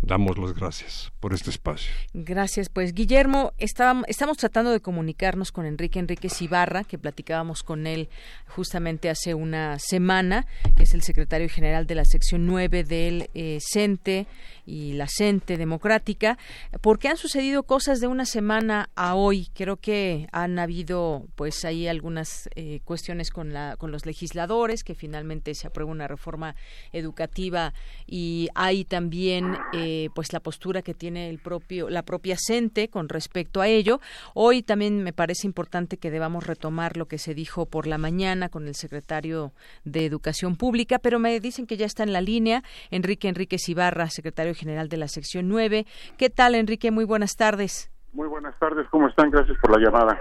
[0.01, 1.91] damos las gracias por este espacio.
[2.13, 8.09] Gracias, pues Guillermo, estamos tratando de comunicarnos con Enrique Enrique Ibarra, que platicábamos con él
[8.47, 10.45] justamente hace una semana,
[10.77, 14.27] que es el secretario general de la sección 9 del eh, CENTE
[14.69, 16.37] y la CENTE Democrática,
[16.81, 19.49] porque han sucedido cosas de una semana a hoy.
[19.55, 24.93] Creo que han habido, pues, ahí algunas eh, cuestiones con, la, con los legisladores, que
[24.93, 26.55] finalmente se aprueba una reforma
[26.91, 27.73] educativa
[28.05, 33.09] y hay también, eh, pues, la postura que tiene el propio, la propia CENTE con
[33.09, 33.99] respecto a ello.
[34.35, 38.49] Hoy también me parece importante que debamos retomar lo que se dijo por la mañana
[38.49, 39.51] con el secretario
[39.83, 44.09] de Educación Pública, pero me dicen que ya está en la línea Enrique Enrique Ibarra,
[44.09, 45.85] secretario general de la sección 9.
[46.17, 46.91] ¿Qué tal, Enrique?
[46.91, 47.89] Muy buenas tardes.
[48.11, 49.29] Muy buenas tardes, ¿cómo están?
[49.29, 50.19] Gracias por la llamada.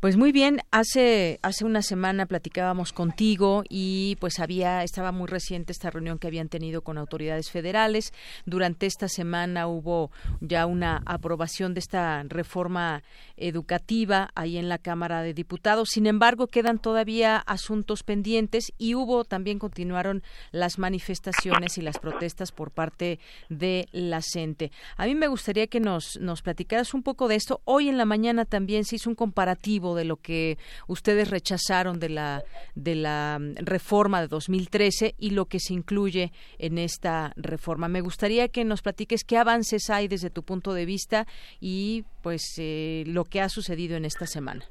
[0.00, 5.72] Pues muy bien, hace hace una semana platicábamos contigo y pues había estaba muy reciente
[5.72, 8.12] esta reunión que habían tenido con autoridades federales.
[8.46, 13.02] Durante esta semana hubo ya una aprobación de esta reforma
[13.36, 15.88] educativa ahí en la Cámara de Diputados.
[15.90, 20.22] Sin embargo, quedan todavía asuntos pendientes y hubo también continuaron
[20.52, 23.18] las manifestaciones y las protestas por parte
[23.48, 24.70] de la gente.
[24.96, 27.62] A mí me gustaría que nos nos platicaras un poco de esto.
[27.64, 32.08] Hoy en la mañana también se hizo un comparativo de lo que ustedes rechazaron de
[32.08, 32.42] la
[32.74, 37.88] de la mm, reforma de 2013 y lo que se incluye en esta reforma.
[37.88, 41.26] Me gustaría que nos platiques qué avances hay desde tu punto de vista
[41.60, 44.64] y pues eh, lo que ha sucedido en esta semana.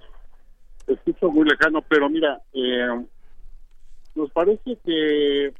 [0.88, 2.88] Escucho muy lejano, pero mira, eh,
[4.16, 5.54] nos parece que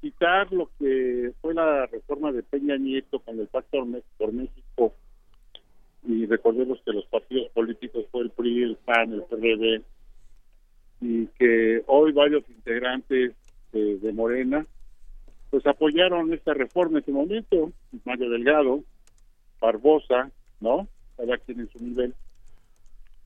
[0.00, 3.78] quitar lo que fue la reforma de Peña Nieto con el Pacto
[4.18, 4.94] por México
[6.06, 9.82] y recordemos que los partidos políticos fue el PRI, el PAN, el PRD,
[11.00, 13.34] y que hoy varios integrantes
[13.72, 14.64] de, Morena
[15.50, 17.72] pues apoyaron esta reforma en ese momento,
[18.04, 18.82] Mario Delgado,
[19.60, 20.30] Barbosa,
[20.60, 20.88] ¿no?
[21.16, 22.14] Cada quien en su nivel.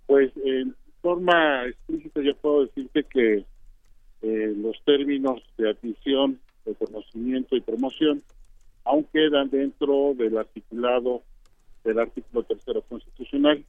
[0.07, 3.45] Pues en forma explícita yo puedo decirte que
[4.23, 8.23] eh, los términos de admisión, de conocimiento y promoción
[8.85, 11.23] aún quedan dentro del articulado
[11.85, 13.65] del artículo tercero constitucional.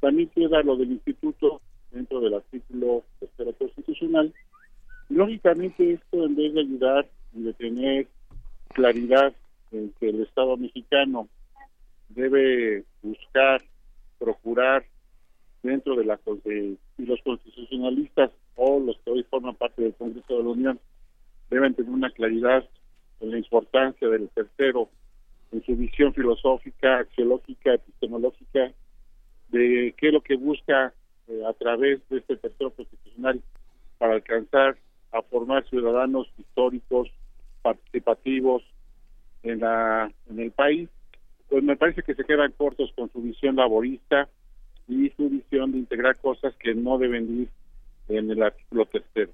[0.00, 1.60] También queda lo del instituto
[1.90, 4.32] dentro del artículo tercero constitucional.
[5.08, 8.06] lógicamente esto en vez de ayudar y de tener
[8.74, 9.34] claridad
[9.72, 11.28] en que el Estado mexicano
[12.10, 13.62] debe buscar,
[14.18, 14.84] procurar
[15.62, 20.42] dentro de la y los constitucionalistas o los que hoy forman parte del Congreso de
[20.42, 20.80] la Unión
[21.50, 22.68] deben tener una claridad
[23.20, 24.88] en la importancia del tercero
[25.52, 28.72] en su visión filosófica, axiológica, epistemológica,
[29.48, 30.92] de qué es lo que busca
[31.28, 33.40] eh, a través de este tercero constitucional
[33.98, 34.76] para alcanzar
[35.12, 37.08] a formar ciudadanos históricos,
[37.62, 38.62] participativos
[39.42, 40.88] en, la, en el país
[41.48, 44.28] pues me parece que se quedan cortos con su visión laborista
[44.86, 47.48] y su visión de integrar cosas que no deben ir
[48.08, 49.32] en el artículo tercero.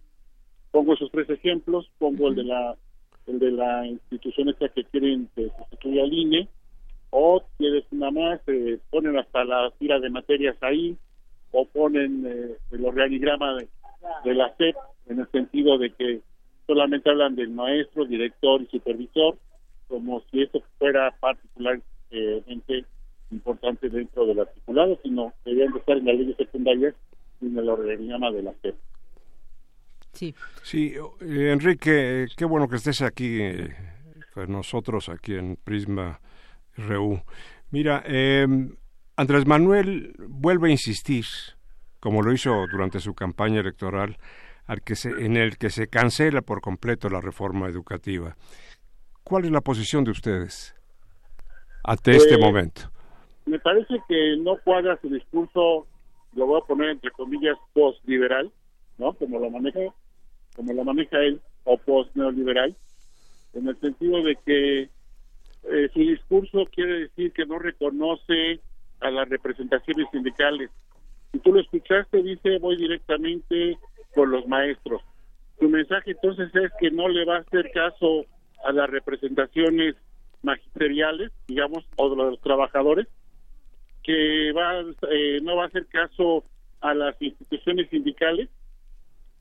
[0.70, 2.76] Pongo esos tres ejemplos, pongo el de la
[3.26, 6.48] el de la institución esta que quieren que sustituya al INE,
[7.10, 10.96] o quieres una más, eh, ponen hasta la tira de materias ahí,
[11.52, 14.76] o ponen eh, el organigrama de, la SEP,
[15.08, 16.20] en el sentido de que
[16.66, 19.36] solamente hablan del maestro, director y supervisor,
[19.88, 22.84] como si eso fuera particularmente
[23.30, 26.94] importante dentro del articulado, sino deberían de estar en la ley secundaria
[27.40, 28.74] y en el organigrama de la SEP.
[30.14, 30.34] Sí.
[30.62, 33.74] Sí, eh, Enrique, qué bueno que estés aquí eh,
[34.32, 36.20] con nosotros, aquí en Prisma
[36.76, 37.20] RU.
[37.70, 38.46] Mira, eh,
[39.16, 41.24] Andrés Manuel vuelve a insistir,
[42.00, 44.16] como lo hizo durante su campaña electoral,
[44.66, 48.36] al que se, en el que se cancela por completo la reforma educativa.
[49.22, 50.74] ¿Cuál es la posición de ustedes
[51.82, 52.90] ante este momento?
[53.46, 55.86] Me parece que no cuadra su discurso,
[56.34, 58.50] lo voy a poner entre comillas, post-liberal,
[58.98, 59.12] ¿no?
[59.14, 59.80] Como lo maneja,
[60.54, 62.76] como lo maneja él, o post-neoliberal,
[63.54, 68.60] en el sentido de que eh, su discurso quiere decir que no reconoce
[69.00, 70.70] a las representaciones sindicales.
[71.32, 73.78] Si tú lo escuchaste, dice, voy directamente
[74.14, 75.02] con los maestros.
[75.58, 78.26] Su mensaje entonces es que no le va a hacer caso
[78.64, 79.94] a las representaciones
[80.42, 83.08] magisteriales, digamos, o de los trabajadores,
[84.02, 84.80] que va,
[85.10, 86.44] eh, no va a hacer caso
[86.80, 88.50] a las instituciones sindicales,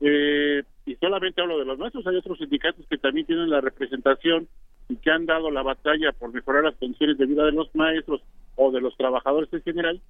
[0.00, 4.48] eh, y solamente hablo de los maestros, hay otros sindicatos que también tienen la representación
[4.88, 8.22] y que han dado la batalla por mejorar las condiciones de vida de los maestros
[8.56, 10.00] o de los trabajadores en general,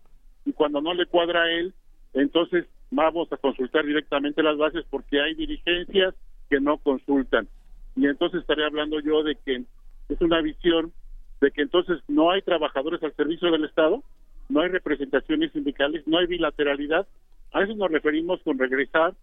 [0.45, 1.73] y cuando no le cuadra a él,
[2.13, 6.15] entonces vamos a consultar directamente las bases porque hay dirigencias
[6.51, 7.49] que no consultan.
[7.97, 9.65] Y entonces estaré hablando yo de que
[10.09, 10.93] es una visión
[11.41, 14.03] de que entonces no hay trabajadores al servicio del Estado,
[14.49, 17.07] no hay representaciones sindicales, no hay bilateralidad.
[17.53, 19.15] A eso nos referimos con regresar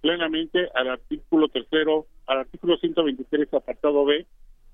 [0.00, 4.26] plenamente al artículo tercero, al artículo 123, apartado B,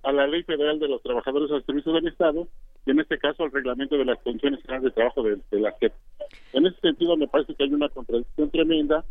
[0.03, 2.47] a la Ley Federal de los Trabajadores al Servicio del Estado
[2.87, 5.93] y en este caso al Reglamento de las Condiciones Generales de Trabajo de, la JEP.
[6.53, 9.05] En ese sentido me parece que hay una contradicción tremenda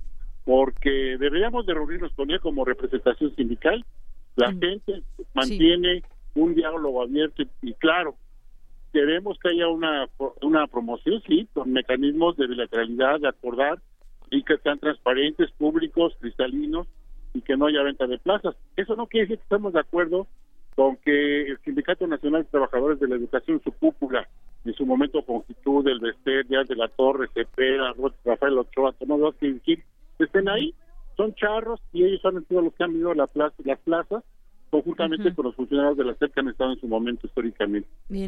[0.45, 3.85] porque deberíamos de reunirnos con ella como representación sindical.
[4.37, 5.03] La gente
[5.33, 6.03] mantiene
[6.35, 8.15] un diálogo abierto y, claro,
[8.93, 10.07] queremos que haya una,
[10.41, 13.79] una promoción, sí, con mecanismos de bilateralidad, de acordar
[14.29, 16.87] y que sean transparentes, públicos, cristalinos
[17.33, 18.55] y que no haya venta de plazas.
[18.75, 20.27] Eso no quiere decir que estamos de acuerdo
[20.75, 24.27] con que el Sindicato Nacional de Trabajadores de la Educación, su cúpula,
[24.63, 27.93] en su momento constitud del Bester, de la Torre, Cepeda,
[28.25, 29.71] Rafael Ochoa, no que
[30.19, 30.73] estén ahí,
[31.15, 34.23] son charros y ellos han sido los que han a la plaza, las plazas
[34.69, 37.87] conjuntamente con los funcionarios de la SEP que han estado en su momento históricamente.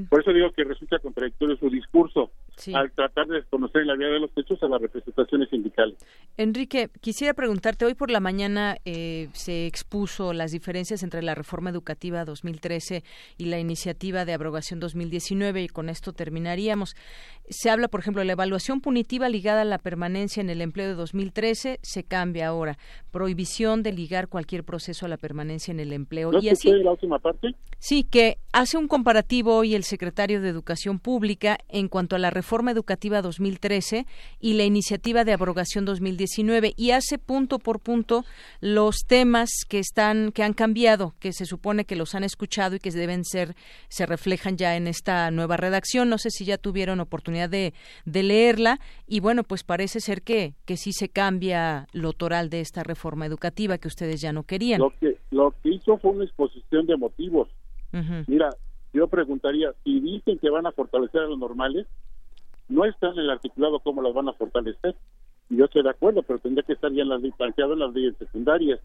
[0.10, 2.32] Por eso digo que resulta contradictorio su discurso
[2.74, 5.98] al tratar de desconocer la vía de los hechos a las representaciones sindicales.
[6.38, 11.70] Enrique, quisiera preguntarte, hoy por la mañana eh, se expuso las diferencias entre la reforma
[11.70, 13.04] educativa 2013
[13.38, 16.96] y la iniciativa de abrogación 2019 y con esto terminaríamos.
[17.50, 20.88] Se habla, por ejemplo, de la evaluación punitiva ligada a la permanencia en el empleo
[20.88, 22.78] de 2013 se cambia ahora.
[23.12, 27.20] Prohibición de ligar cualquier proceso a la permanencia en el empleo y así, la última
[27.20, 27.56] parte?
[27.80, 32.32] Sí, que hace un comparativo hoy el secretario de Educación Pública en cuanto a la
[32.32, 34.06] reforma educativa 2013
[34.40, 38.26] y la iniciativa de abrogación 2019 y hace punto por punto
[38.60, 42.80] los temas que están que han cambiado, que se supone que los han escuchado y
[42.80, 43.56] que deben ser
[43.88, 46.10] se reflejan ya en esta nueva redacción.
[46.10, 47.74] No sé si ya tuvieron oportunidad de,
[48.06, 52.62] de leerla y bueno, pues parece ser que que sí se cambia lo toral de
[52.62, 54.82] esta reforma educativa que ustedes ya no querían.
[54.82, 57.48] Lo que lo que hizo fue una exposición de motivos.
[58.28, 58.50] Mira,
[58.94, 61.88] yo preguntaría, si dicen que van a fortalecer a los normales,
[62.68, 64.96] no está en el articulado cómo las van a fortalecer.
[65.50, 68.16] Yo estoy de acuerdo, pero tendría que estar ya en las, planteado en las leyes
[68.18, 68.80] secundarias.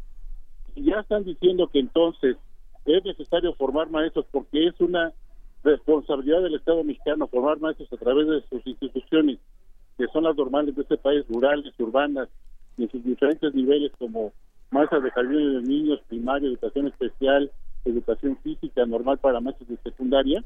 [0.74, 2.36] Y ya están diciendo que entonces
[2.86, 5.12] es necesario formar maestros porque es una
[5.62, 9.38] responsabilidad del Estado mexicano formar maestros a través de sus instituciones,
[9.96, 12.28] que son las normales de este país, rurales, urbanas,
[12.76, 14.32] y en sus diferentes niveles como
[14.70, 17.50] maestras de jardín de niños, primaria, educación especial,
[17.84, 20.44] educación física normal para maestros de secundaria,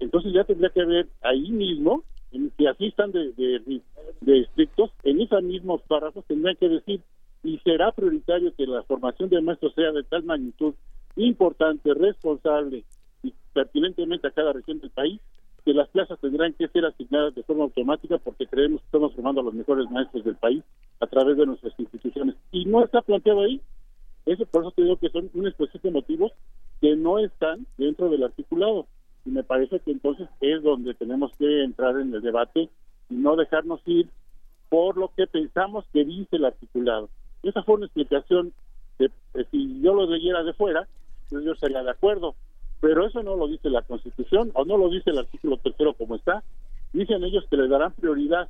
[0.00, 5.42] entonces ya tendría que haber ahí mismo, si así están de, de, estrictos, en esos
[5.42, 7.00] mismos párrafos tendrían que decir,
[7.42, 10.74] y será prioritario que la formación de maestros sea de tal magnitud,
[11.16, 12.84] importante, responsable
[13.22, 15.20] y pertinentemente a cada región del país,
[15.64, 19.40] que las plazas tendrán que ser asignadas de forma automática porque creemos que estamos formando
[19.40, 20.62] a los mejores maestros del país
[21.00, 22.34] a través de nuestras instituciones.
[22.52, 23.60] Y no está planteado ahí.
[24.26, 26.32] Eso por eso te digo que son un exposición de motivos
[26.94, 28.86] que no están dentro del articulado.
[29.24, 32.68] Y me parece que entonces es donde tenemos que entrar en el debate
[33.08, 34.08] y no dejarnos ir
[34.68, 37.08] por lo que pensamos que dice el articulado.
[37.42, 38.52] Esa fue una explicación
[38.98, 39.10] que
[39.50, 40.86] si yo lo leyera de fuera,
[41.30, 42.34] pues yo estaría de acuerdo,
[42.80, 46.16] pero eso no lo dice la Constitución o no lo dice el artículo tercero como
[46.16, 46.44] está.
[46.92, 48.48] Dicen ellos que le darán prioridad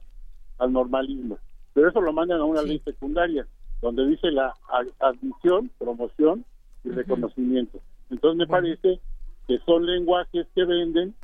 [0.59, 1.38] al normalismo,
[1.72, 3.47] pero eso lo mandan a una ley secundaria
[3.80, 4.55] donde dice la
[4.99, 6.45] admisión, promoción
[6.84, 7.80] y reconocimiento.
[8.11, 9.00] Entonces me parece
[9.46, 11.14] que son lenguajes que venden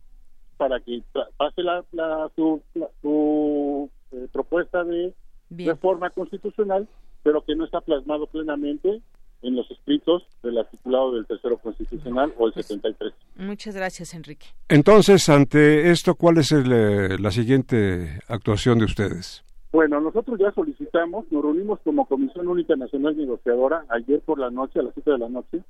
[0.56, 1.02] para que
[1.36, 1.82] pase la,
[2.36, 2.60] su,
[4.12, 5.14] eh, propuesta de
[5.50, 6.86] reforma constitucional,
[7.22, 9.00] pero que no está plasmado plenamente
[9.42, 13.12] en los escritos del articulado del tercero constitucional o el 73.
[13.36, 14.48] Pues, muchas gracias, Enrique.
[14.68, 19.42] Entonces, ante esto, ¿cuál es eh, la siguiente actuación de ustedes?
[19.72, 24.80] Bueno, nosotros ya solicitamos, nos reunimos como Comisión Única Nacional Negociadora ayer por la noche,
[24.80, 25.62] a las 7 de la noche,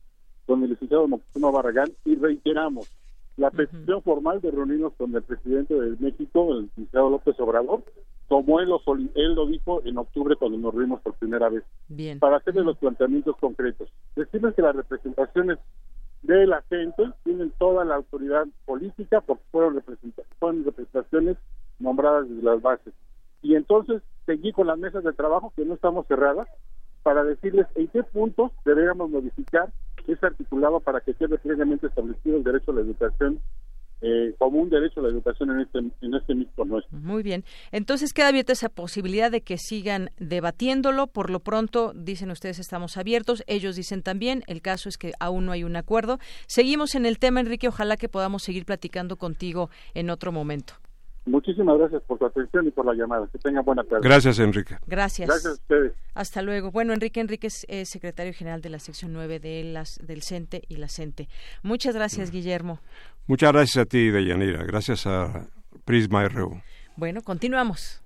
[0.51, 2.91] con el licenciado Moctezuma Barragán y reiteramos
[3.37, 7.85] la petición formal de reunirnos con el presidente de México, el licenciado López Obrador,
[8.27, 8.83] como él lo,
[9.15, 11.63] él lo dijo en octubre cuando nos reunimos por primera vez,
[12.19, 13.91] para hacerle los planteamientos concretos.
[14.17, 15.59] Decirles que las representaciones
[16.23, 19.81] de la gente tienen toda la autoridad política porque fueron,
[20.41, 21.37] fueron representaciones
[21.79, 22.93] nombradas desde las bases.
[23.41, 26.49] Y entonces seguí con las mesas de trabajo que no estamos cerradas
[27.05, 29.73] para decirles en qué puntos deberíamos modificar
[30.13, 33.41] ese articulado para que quede plenamente establecido el derecho a la educación
[34.03, 36.97] eh, como un derecho a la educación en este, en este mismo nuestro.
[36.99, 37.45] Muy bien.
[37.71, 41.07] Entonces queda abierta esa posibilidad de que sigan debatiéndolo.
[41.07, 43.45] Por lo pronto, dicen ustedes, estamos abiertos.
[43.47, 44.43] Ellos dicen también.
[44.47, 46.19] El caso es que aún no hay un acuerdo.
[46.47, 47.69] Seguimos en el tema, Enrique.
[47.69, 50.75] Ojalá que podamos seguir platicando contigo en otro momento.
[51.27, 53.29] Muchísimas gracias por su atención y por la llamada.
[53.31, 54.01] Que tengan buena tarde.
[54.03, 54.77] Gracias, Enrique.
[54.87, 55.29] Gracias.
[55.29, 55.93] Gracias a ustedes.
[56.15, 56.71] Hasta luego.
[56.71, 60.77] Bueno, Enrique Enríquez es secretario general de la sección 9 de las, del CENTE y
[60.77, 61.29] la CENTE.
[61.63, 62.81] Muchas gracias, Guillermo.
[63.27, 64.65] Muchas gracias a ti, Deyanira.
[64.65, 65.47] Gracias a
[65.85, 66.61] Prisma RU.
[66.97, 68.03] Bueno, continuamos.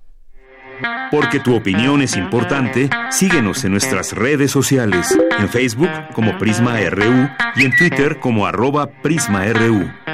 [1.10, 7.28] Porque tu opinión es importante, síguenos en nuestras redes sociales, en Facebook como Prisma RU
[7.56, 10.13] y en Twitter como arroba PrismaRU.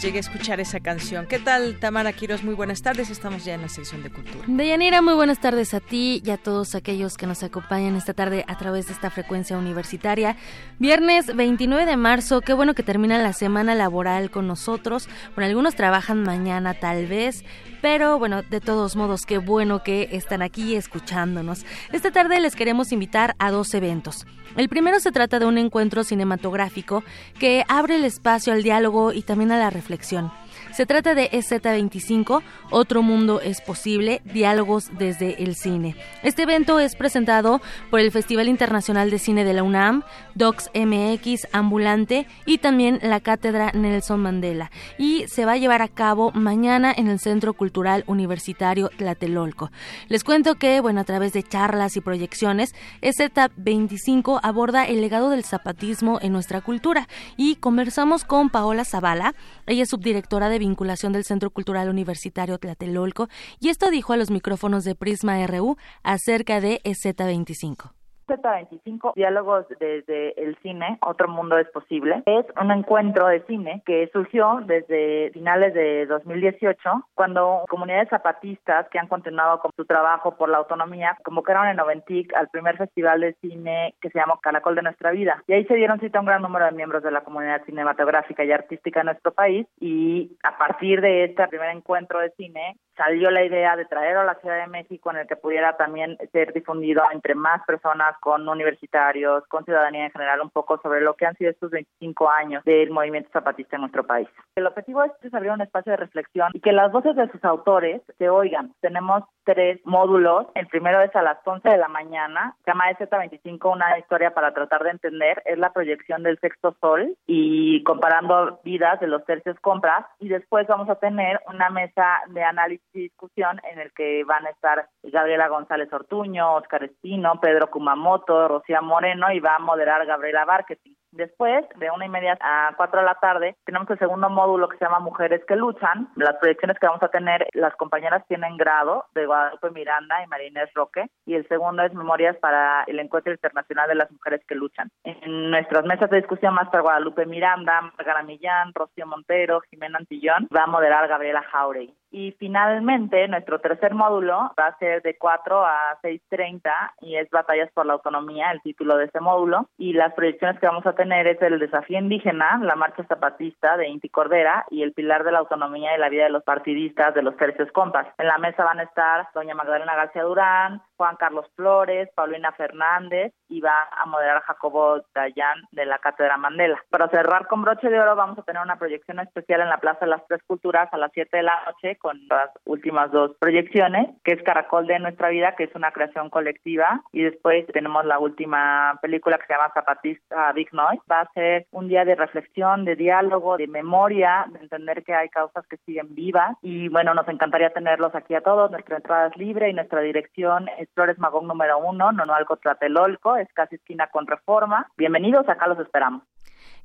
[0.00, 1.26] Llegué a escuchar esa canción.
[1.26, 2.42] ¿Qué tal, Tamara Quiroz?
[2.42, 3.10] Muy buenas tardes.
[3.10, 4.44] Estamos ya en la sección de cultura.
[4.46, 8.44] Deyanira, muy buenas tardes a ti y a todos aquellos que nos acompañan esta tarde
[8.48, 10.36] a través de esta frecuencia universitaria.
[10.78, 15.08] Viernes 29 de marzo, qué bueno que termina la semana laboral con nosotros.
[15.34, 17.44] Bueno, algunos trabajan mañana tal vez,
[17.82, 21.64] pero bueno, de todos modos, qué bueno que están aquí escuchándonos.
[21.92, 24.26] Esta tarde les queremos invitar a dos eventos.
[24.56, 27.04] El primero se trata de un encuentro cinematográfico
[27.38, 30.32] que abre el espacio al diálogo y también a la reflexión.
[30.72, 35.96] Se trata de EZ25, Otro Mundo es Posible, Diálogos desde el Cine.
[36.22, 37.60] Este evento es presentado
[37.90, 40.04] por el Festival Internacional de Cine de la UNAM,
[40.36, 44.70] Docs MX, Ambulante y también la Cátedra Nelson Mandela.
[44.96, 49.72] Y se va a llevar a cabo mañana en el Centro Cultural Universitario Tlatelolco.
[50.08, 55.44] Les cuento que, bueno, a través de charlas y proyecciones, EZ25 aborda el legado del
[55.44, 59.34] zapatismo en nuestra cultura y conversamos con Paola Zavala,
[59.66, 64.30] ella es subdirectora de vinculación del Centro Cultural Universitario Tlatelolco, y esto dijo a los
[64.30, 67.99] micrófonos de Prisma RU acerca de EZ25.
[68.36, 74.08] Z25, Diálogos desde el cine, Otro Mundo es Posible, es un encuentro de cine que
[74.12, 76.78] surgió desde finales de 2018,
[77.14, 82.34] cuando comunidades zapatistas que han continuado con su trabajo por la autonomía convocaron en Noventic
[82.34, 85.42] al primer festival de cine que se llamó Caracol de Nuestra Vida.
[85.46, 88.44] Y ahí se dieron cita a un gran número de miembros de la comunidad cinematográfica
[88.44, 93.30] y artística en nuestro país y a partir de este primer encuentro de cine salió
[93.30, 96.52] la idea de traerlo a la Ciudad de México en el que pudiera también ser
[96.52, 101.24] difundido entre más personas con universitarios, con ciudadanía en general, un poco sobre lo que
[101.24, 104.28] han sido estos 25 años del movimiento zapatista en nuestro país.
[104.54, 108.02] El objetivo es abrir un espacio de reflexión y que las voces de sus autores
[108.18, 108.74] se oigan.
[108.82, 110.46] Tenemos tres módulos.
[110.54, 112.54] El primero es a las 11 de la mañana.
[112.64, 115.42] Se llama EZ25, una historia para tratar de entender.
[115.46, 120.04] Es la proyección del sexto sol y comparando vidas de los tercios compras.
[120.18, 124.50] Y después vamos a tener una mesa de análisis discusión en el que van a
[124.50, 130.44] estar Gabriela González Ortuño, Oscar Espino, Pedro Kumamoto, Rocía Moreno y va a moderar Gabriela
[130.44, 130.96] Barquetín.
[131.12, 134.78] Después, de una y media a cuatro de la tarde, tenemos el segundo módulo que
[134.78, 136.08] se llama Mujeres que Luchan.
[136.14, 140.72] Las proyecciones que vamos a tener, las compañeras tienen grado de Guadalupe Miranda y Marinés
[140.72, 141.06] Roque.
[141.26, 144.88] Y el segundo es Memorias para el Encuentro Internacional de las Mujeres que Luchan.
[145.02, 150.48] En nuestras mesas de discusión más para Guadalupe Miranda, Margarita Millán, Rocío Montero, Jimena Antillón,
[150.54, 151.99] va a moderar Gabriela Jauregui.
[152.10, 157.70] Y finalmente, nuestro tercer módulo va a ser de 4 a 6.30 y es Batallas
[157.72, 159.68] por la Autonomía, el título de ese módulo.
[159.78, 163.88] Y las proyecciones que vamos a tener es el desafío indígena, la marcha zapatista de
[163.88, 167.22] Inti Cordera y el pilar de la autonomía y la vida de los partidistas de
[167.22, 168.06] los tercios compas.
[168.18, 173.32] En la mesa van a estar doña Magdalena García Durán, Juan Carlos Flores, Paulina Fernández
[173.48, 176.78] y va a moderar Jacobo Dayan de la Cátedra Mandela.
[176.90, 180.00] Para cerrar con broche de oro vamos a tener una proyección especial en la Plaza
[180.04, 184.08] de las Tres Culturas a las 7 de la noche con las últimas dos proyecciones,
[184.24, 188.18] que es Caracol de Nuestra Vida, que es una creación colectiva, y después tenemos la
[188.18, 191.02] última película que se llama Zapatista Big Noise.
[191.10, 195.30] Va a ser un día de reflexión, de diálogo, de memoria, de entender que hay
[195.30, 198.70] causas que siguen vivas, y bueno, nos encantaría tenerlos aquí a todos.
[198.70, 203.48] Nuestra entrada es libre y nuestra dirección es Flores Magón número uno, Nonoalco Tlatelolco, es
[203.52, 204.86] casi esquina con Reforma.
[204.96, 206.22] Bienvenidos, acá los esperamos.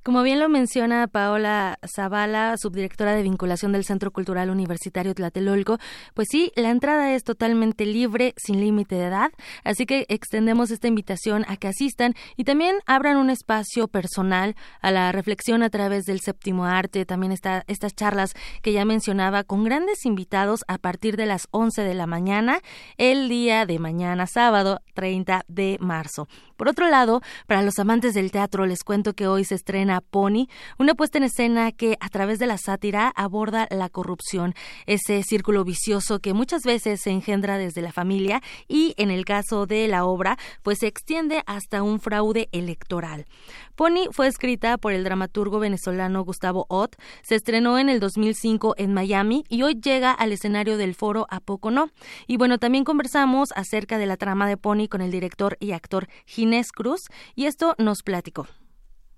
[0.05, 5.79] Como bien lo menciona Paola Zavala, subdirectora de vinculación del Centro Cultural Universitario Tlatelolco,
[6.13, 9.31] pues sí, la entrada es totalmente libre, sin límite de edad,
[9.63, 14.91] así que extendemos esta invitación a que asistan y también abran un espacio personal a
[14.91, 19.63] la reflexión a través del séptimo arte, también está estas charlas que ya mencionaba con
[19.63, 22.59] grandes invitados a partir de las 11 de la mañana,
[22.97, 26.27] el día de mañana, sábado 30 de marzo.
[26.57, 30.47] Por otro lado, para los amantes del teatro les cuento que hoy se estrena Pony,
[30.77, 34.53] una puesta en escena que a través de la sátira aborda la corrupción,
[34.85, 39.65] ese círculo vicioso que muchas veces se engendra desde la familia y en el caso
[39.65, 43.25] de la obra, pues se extiende hasta un fraude electoral.
[43.75, 48.93] Pony fue escrita por el dramaturgo venezolano Gustavo Ott, se estrenó en el 2005 en
[48.93, 51.89] Miami y hoy llega al escenario del foro A Poco No.
[52.27, 56.07] Y bueno, también conversamos acerca de la trama de Pony con el director y actor
[56.25, 57.01] Ginés Cruz
[57.35, 58.47] y esto nos platicó.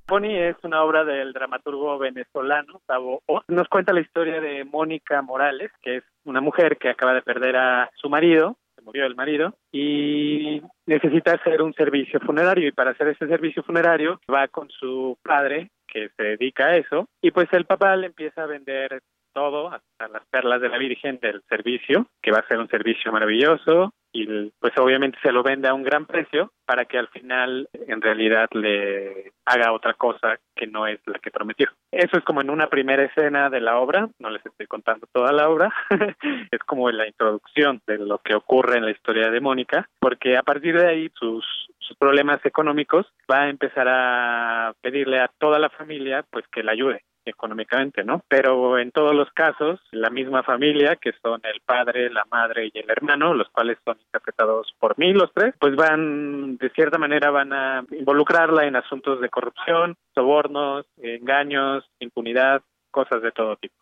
[0.08, 3.44] Pony es una obra del dramaturgo venezolano Gustavo Ott.
[3.50, 7.58] Nos cuenta la historia de Mónica Morales, que es una mujer que acaba de perder
[7.58, 13.10] a su marido murió el marido y necesita hacer un servicio funerario y para hacer
[13.10, 17.66] ese servicio funerario va con su padre que se dedica a eso y pues el
[17.66, 19.02] papá le empieza a vender
[19.34, 23.12] todo, hasta las perlas de la Virgen del servicio, que va a ser un servicio
[23.12, 27.70] maravilloso y pues obviamente se lo vende a un gran precio para que al final
[27.74, 31.68] en realidad le haga otra cosa que no es la que prometió.
[31.92, 35.32] Eso es como en una primera escena de la obra, no les estoy contando toda
[35.32, 35.72] la obra,
[36.52, 40.42] es como la introducción de lo que ocurre en la historia de Mónica, porque a
[40.42, 41.46] partir de ahí sus,
[41.78, 46.72] sus problemas económicos va a empezar a pedirle a toda la familia pues que la
[46.72, 48.24] ayude económicamente, ¿no?
[48.28, 52.80] Pero en todos los casos, la misma familia, que son el padre, la madre y
[52.80, 57.32] el hermano, los cuales son interpretados por mí, los tres, pues van, de cierta manera,
[57.32, 62.62] van a involucrarla en asuntos de corrupción, sobornos, engaños, impunidad,
[62.92, 63.76] cosas de todo tipo.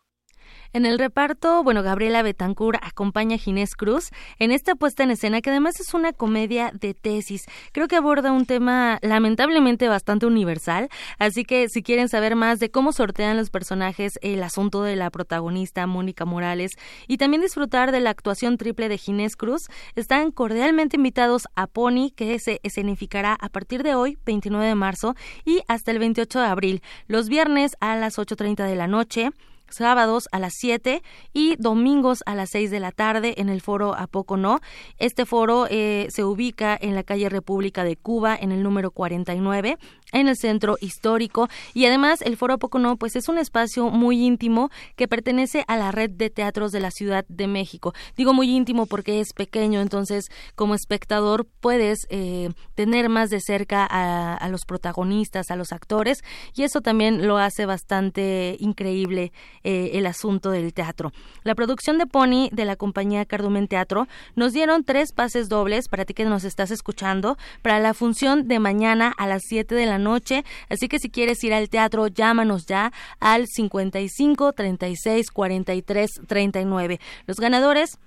[0.76, 5.40] En el reparto, bueno, Gabriela Betancourt acompaña a Ginés Cruz en esta puesta en escena
[5.40, 7.46] que además es una comedia de tesis.
[7.72, 12.70] Creo que aborda un tema lamentablemente bastante universal, así que si quieren saber más de
[12.70, 16.72] cómo sortean los personajes, el asunto de la protagonista Mónica Morales
[17.08, 22.10] y también disfrutar de la actuación triple de Ginés Cruz, están cordialmente invitados a Pony
[22.14, 26.46] que se escenificará a partir de hoy, 29 de marzo y hasta el 28 de
[26.46, 29.30] abril, los viernes a las 8.30 de la noche
[29.68, 31.02] sábados a las 7
[31.32, 34.60] y domingos a las 6 de la tarde en el foro A Poco No.
[34.98, 39.78] Este foro eh, se ubica en la calle República de Cuba en el número 49
[40.12, 44.70] en el centro histórico y además el Foro Pocono pues es un espacio muy íntimo
[44.94, 47.92] que pertenece a la red de teatros de la Ciudad de México.
[48.16, 53.84] Digo muy íntimo porque es pequeño, entonces como espectador puedes eh, tener más de cerca
[53.84, 56.22] a, los protagonistas, a los actores
[56.54, 59.32] y eso también lo hace bastante increíble
[59.64, 61.12] eh, el asunto del teatro.
[61.42, 66.04] La producción de Pony de la compañía Cardumen Teatro nos dieron tres pases dobles para
[66.04, 69.95] ti que nos estás escuchando para la función de mañana a las 7 de la
[69.98, 70.44] noche.
[70.68, 77.00] Así que si quieres ir al teatro, llámanos ya al 55 36 43 39.
[77.26, 77.98] Los ganadores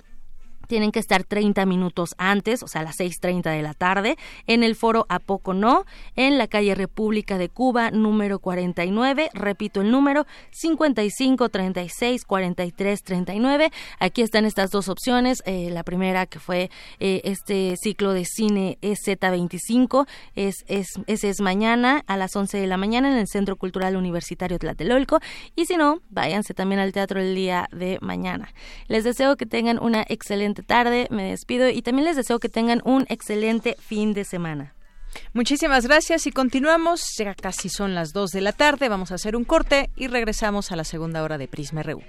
[0.69, 4.61] tienen que estar 30 minutos antes, o sea, a las 6.30 de la tarde, en
[4.61, 9.31] el foro A Poco No, en la calle República de Cuba, número 49.
[9.33, 13.71] Repito el número, 55 36 43 39.
[13.97, 15.41] Aquí están estas dos opciones.
[15.47, 21.41] Eh, la primera que fue eh, este ciclo de cine EZ25, es, es, ese es
[21.41, 25.19] mañana a las 11 de la mañana en el Centro Cultural Universitario Tlatelolco.
[25.55, 28.53] Y si no, váyanse también al teatro el día de mañana.
[28.87, 31.07] Les deseo que tengan una excelente tarde.
[31.09, 34.75] Me despido y también les deseo que tengan un excelente fin de semana.
[35.33, 37.01] Muchísimas gracias y continuamos.
[37.17, 38.89] Ya casi son las 2 de la tarde.
[38.89, 42.01] Vamos a hacer un corte y regresamos a la segunda hora de Prisma RU.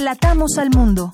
[0.00, 1.12] Relatamos al mundo.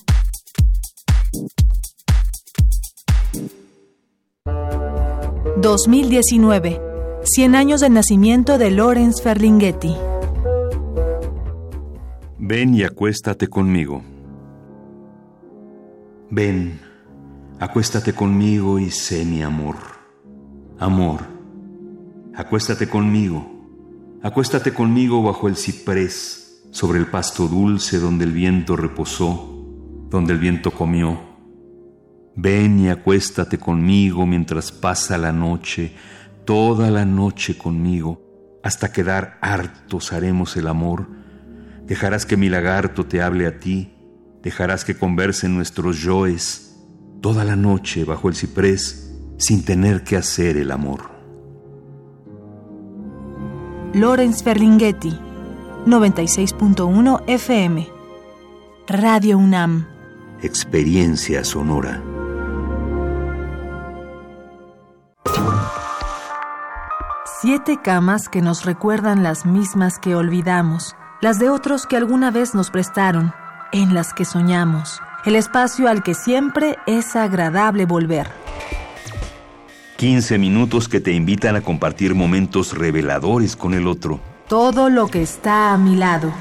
[5.61, 6.81] ...2019...
[7.25, 9.97] ...100 años del nacimiento de Lorenz Ferlinghetti.
[12.39, 14.05] Ven y acuéstate conmigo.
[16.31, 16.81] Ven,
[17.59, 19.75] acuéstate conmigo y sé mi amor.
[20.79, 21.23] Amor,
[22.37, 23.51] acuéstate conmigo.
[24.23, 26.46] Acuéstate conmigo bajo el ciprés
[26.77, 29.65] sobre el pasto dulce donde el viento reposó,
[30.11, 31.19] donde el viento comió.
[32.35, 35.95] Ven y acuéstate conmigo mientras pasa la noche,
[36.45, 41.09] toda la noche conmigo, hasta quedar hartos haremos el amor.
[41.87, 43.95] Dejarás que mi lagarto te hable a ti,
[44.43, 46.77] dejarás que conversen nuestros yoes
[47.23, 51.11] toda la noche bajo el ciprés sin tener que hacer el amor.
[53.95, 55.26] Lorenz Ferlinghetti
[55.87, 57.89] 96.1 FM.
[58.89, 59.87] Radio UNAM.
[60.43, 62.03] Experiencia sonora.
[67.41, 72.53] Siete camas que nos recuerdan las mismas que olvidamos, las de otros que alguna vez
[72.53, 73.33] nos prestaron,
[73.71, 78.27] en las que soñamos, el espacio al que siempre es agradable volver.
[79.99, 85.23] 15 minutos que te invitan a compartir momentos reveladores con el otro todo lo que
[85.23, 86.33] está a mi lado.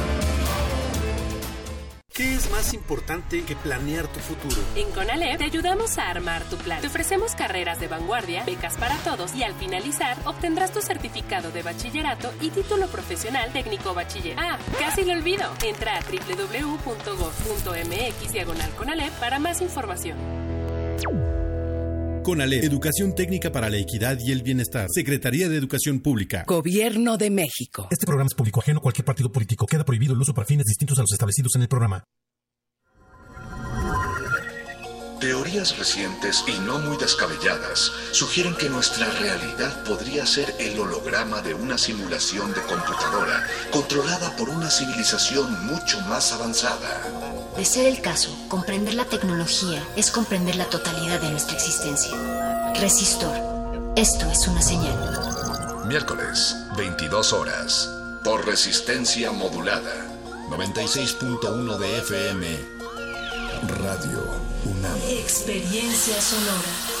[2.21, 4.55] ¿Qué es más importante que planear tu futuro?
[4.75, 6.79] En CONALEP te ayudamos a armar tu plan.
[6.79, 11.63] Te ofrecemos carreras de vanguardia, becas para todos y al finalizar obtendrás tu certificado de
[11.63, 14.37] bachillerato y título profesional técnico bachiller.
[14.37, 15.51] Ah, casi lo olvido.
[15.63, 17.11] Entra a www.gov.mx
[18.31, 20.19] diagonal CONALEP para más información.
[22.23, 24.87] CONALEP, Educación Técnica para la Equidad y el Bienestar.
[24.93, 26.43] Secretaría de Educación Pública.
[26.47, 27.87] Gobierno de México.
[27.89, 29.65] Este programa es público ajeno a cualquier partido político.
[29.65, 32.03] Queda prohibido el uso para fines distintos a los establecidos en el programa.
[35.19, 41.53] Teorías recientes y no muy descabelladas sugieren que nuestra realidad podría ser el holograma de
[41.53, 47.03] una simulación de computadora controlada por una civilización mucho más avanzada.
[47.55, 52.11] De ser el caso, comprender la tecnología es comprender la totalidad de nuestra existencia.
[52.79, 53.35] Resistor.
[53.95, 55.85] Esto es una señal.
[55.85, 57.89] Miércoles, 22 horas.
[58.23, 60.07] Por resistencia modulada.
[60.49, 62.47] 96.1 de FM.
[63.81, 64.23] Radio
[64.65, 64.97] UNAM.
[65.09, 67.00] Experiencia sonora.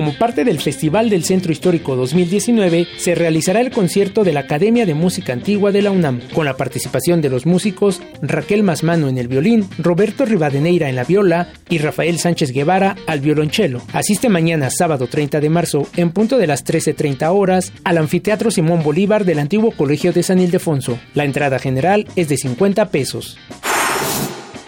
[0.00, 4.86] Como parte del Festival del Centro Histórico 2019, se realizará el concierto de la Academia
[4.86, 9.18] de Música Antigua de la UNAM, con la participación de los músicos Raquel Masmano en
[9.18, 13.82] el violín, Roberto Rivadeneira en la viola y Rafael Sánchez Guevara al violonchelo.
[13.92, 18.82] Asiste mañana, sábado 30 de marzo, en punto de las 13.30 horas, al Anfiteatro Simón
[18.82, 20.98] Bolívar del antiguo Colegio de San Ildefonso.
[21.12, 23.36] La entrada general es de 50 pesos.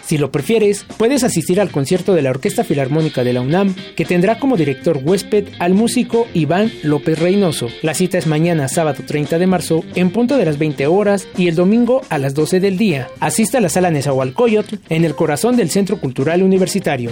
[0.04, 4.04] Si lo prefieres, puedes asistir al concierto de la Orquesta Filarmónica de la UNAM, que
[4.04, 7.68] tendrá como director huésped al músico Iván López Reynoso.
[7.82, 11.48] La cita es mañana, sábado 30 de marzo, en punto de las 20 horas y
[11.48, 13.08] el domingo a las 12 del día.
[13.20, 17.10] Asista a la sala Nezahualcóyotl, en el corazón del Centro Cultural Universitario.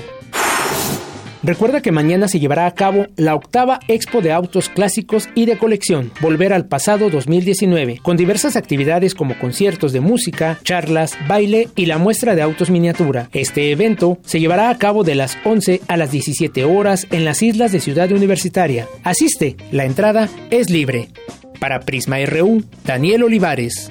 [1.42, 5.56] Recuerda que mañana se llevará a cabo la octava Expo de Autos Clásicos y de
[5.56, 11.86] Colección, Volver al Pasado 2019, con diversas actividades como conciertos de música, charlas, baile y
[11.86, 13.30] la muestra de autos miniatura.
[13.32, 17.42] Este evento se llevará a cabo de las 11 a las 17 horas en las
[17.42, 18.86] islas de Ciudad Universitaria.
[19.02, 21.08] Asiste, la entrada es libre.
[21.58, 23.90] Para Prisma RU, Daniel Olivares.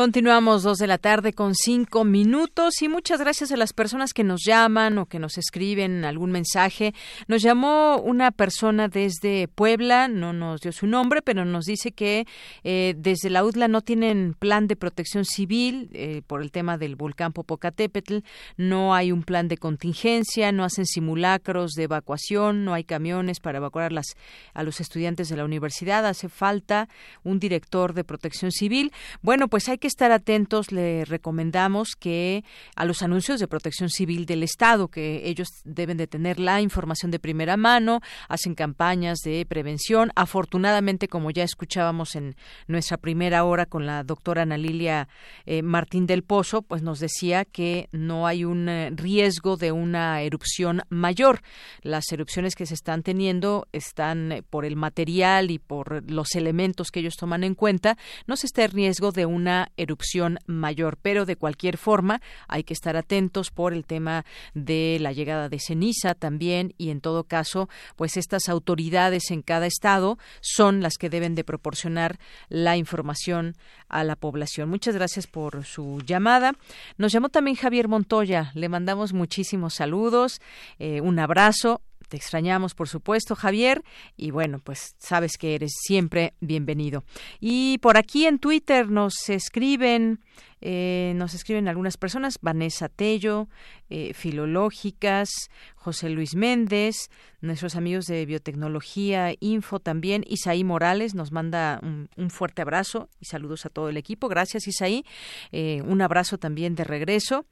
[0.00, 4.24] Continuamos dos de la tarde con cinco minutos y muchas gracias a las personas que
[4.24, 6.94] nos llaman o que nos escriben algún mensaje.
[7.28, 12.26] Nos llamó una persona desde Puebla, no nos dio su nombre, pero nos dice que
[12.64, 16.96] eh, desde la UDLA no tienen plan de protección civil eh, por el tema del
[16.96, 18.20] volcán Popocatépetl,
[18.56, 23.58] no hay un plan de contingencia, no hacen simulacros de evacuación, no hay camiones para
[23.58, 24.16] evacuar las,
[24.54, 26.88] a los estudiantes de la universidad, hace falta
[27.22, 28.92] un director de protección civil.
[29.20, 32.44] Bueno, pues hay que estar atentos, le recomendamos que
[32.76, 37.10] a los anuncios de protección civil del Estado, que ellos deben de tener la información
[37.10, 40.10] de primera mano, hacen campañas de prevención.
[40.14, 42.36] Afortunadamente, como ya escuchábamos en
[42.66, 45.08] nuestra primera hora con la doctora Ana Lilia
[45.44, 50.22] eh, Martín del Pozo, pues nos decía que no hay un eh, riesgo de una
[50.22, 51.42] erupción mayor.
[51.82, 56.90] Las erupciones que se están teniendo están eh, por el material y por los elementos
[56.90, 60.98] que ellos toman en cuenta, no se está en riesgo de una erupción mayor.
[61.00, 64.24] Pero de cualquier forma hay que estar atentos por el tema
[64.54, 69.66] de la llegada de ceniza también y en todo caso, pues estas autoridades en cada
[69.66, 72.18] estado son las que deben de proporcionar
[72.48, 73.56] la información
[73.88, 74.68] a la población.
[74.68, 76.52] Muchas gracias por su llamada.
[76.96, 78.52] Nos llamó también Javier Montoya.
[78.54, 80.40] Le mandamos muchísimos saludos,
[80.78, 83.84] eh, un abrazo te extrañamos, por supuesto, Javier,
[84.16, 87.04] y bueno, pues sabes que eres siempre bienvenido.
[87.38, 90.18] Y por aquí en Twitter nos escriben,
[90.60, 93.48] eh, nos escriben algunas personas, Vanessa Tello,
[93.90, 95.30] eh, Filológicas,
[95.76, 102.60] José Luis Méndez, nuestros amigos de Biotecnología Info también, Isaí Morales nos manda un, fuerte
[102.60, 104.28] abrazo y saludos a todo el equipo.
[104.28, 105.04] Gracias, Isaí.
[105.52, 107.46] Eh, un abrazo también de regreso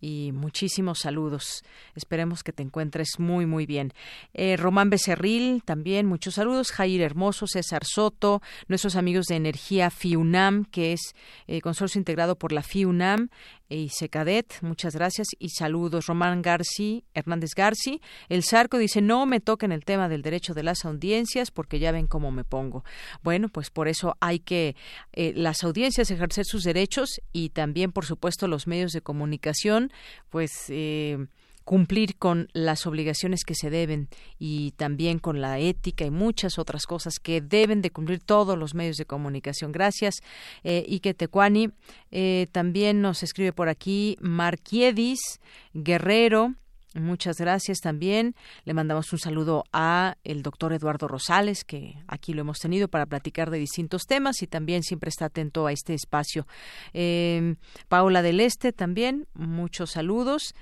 [0.00, 1.64] y muchísimos saludos.
[1.94, 3.92] Esperemos que te encuentres muy, muy bien.
[4.32, 6.72] Eh, Román Becerril, también muchos saludos.
[6.72, 11.14] Jair Hermoso, César Soto, nuestros amigos de Energía FIUNAM, que es
[11.46, 13.30] eh, consorcio integrado por la FIUNAM,
[13.68, 16.06] y Secadet, muchas gracias y saludos.
[16.06, 17.98] Román García, Hernández García,
[18.28, 21.92] el Zarco dice, no me toquen el tema del derecho de las audiencias porque ya
[21.92, 22.84] ven cómo me pongo.
[23.22, 24.76] Bueno, pues por eso hay que
[25.12, 29.92] eh, las audiencias ejercer sus derechos y también, por supuesto, los medios de comunicación,
[30.30, 30.50] pues...
[30.68, 31.26] Eh,
[31.64, 34.08] cumplir con las obligaciones que se deben
[34.38, 38.74] y también con la ética y muchas otras cosas que deben de cumplir todos los
[38.74, 39.72] medios de comunicación.
[39.72, 40.16] Gracias,
[40.62, 41.70] eh, Ike Tecuani.
[42.10, 45.40] Eh, también nos escribe por aquí Marquiedis
[45.72, 46.54] Guerrero.
[46.94, 48.36] Muchas gracias también.
[48.64, 53.04] Le mandamos un saludo a el doctor Eduardo Rosales, que aquí lo hemos tenido para
[53.04, 56.46] platicar de distintos temas y también siempre está atento a este espacio.
[56.92, 57.56] Eh,
[57.88, 60.54] Paula del Este también, muchos saludos.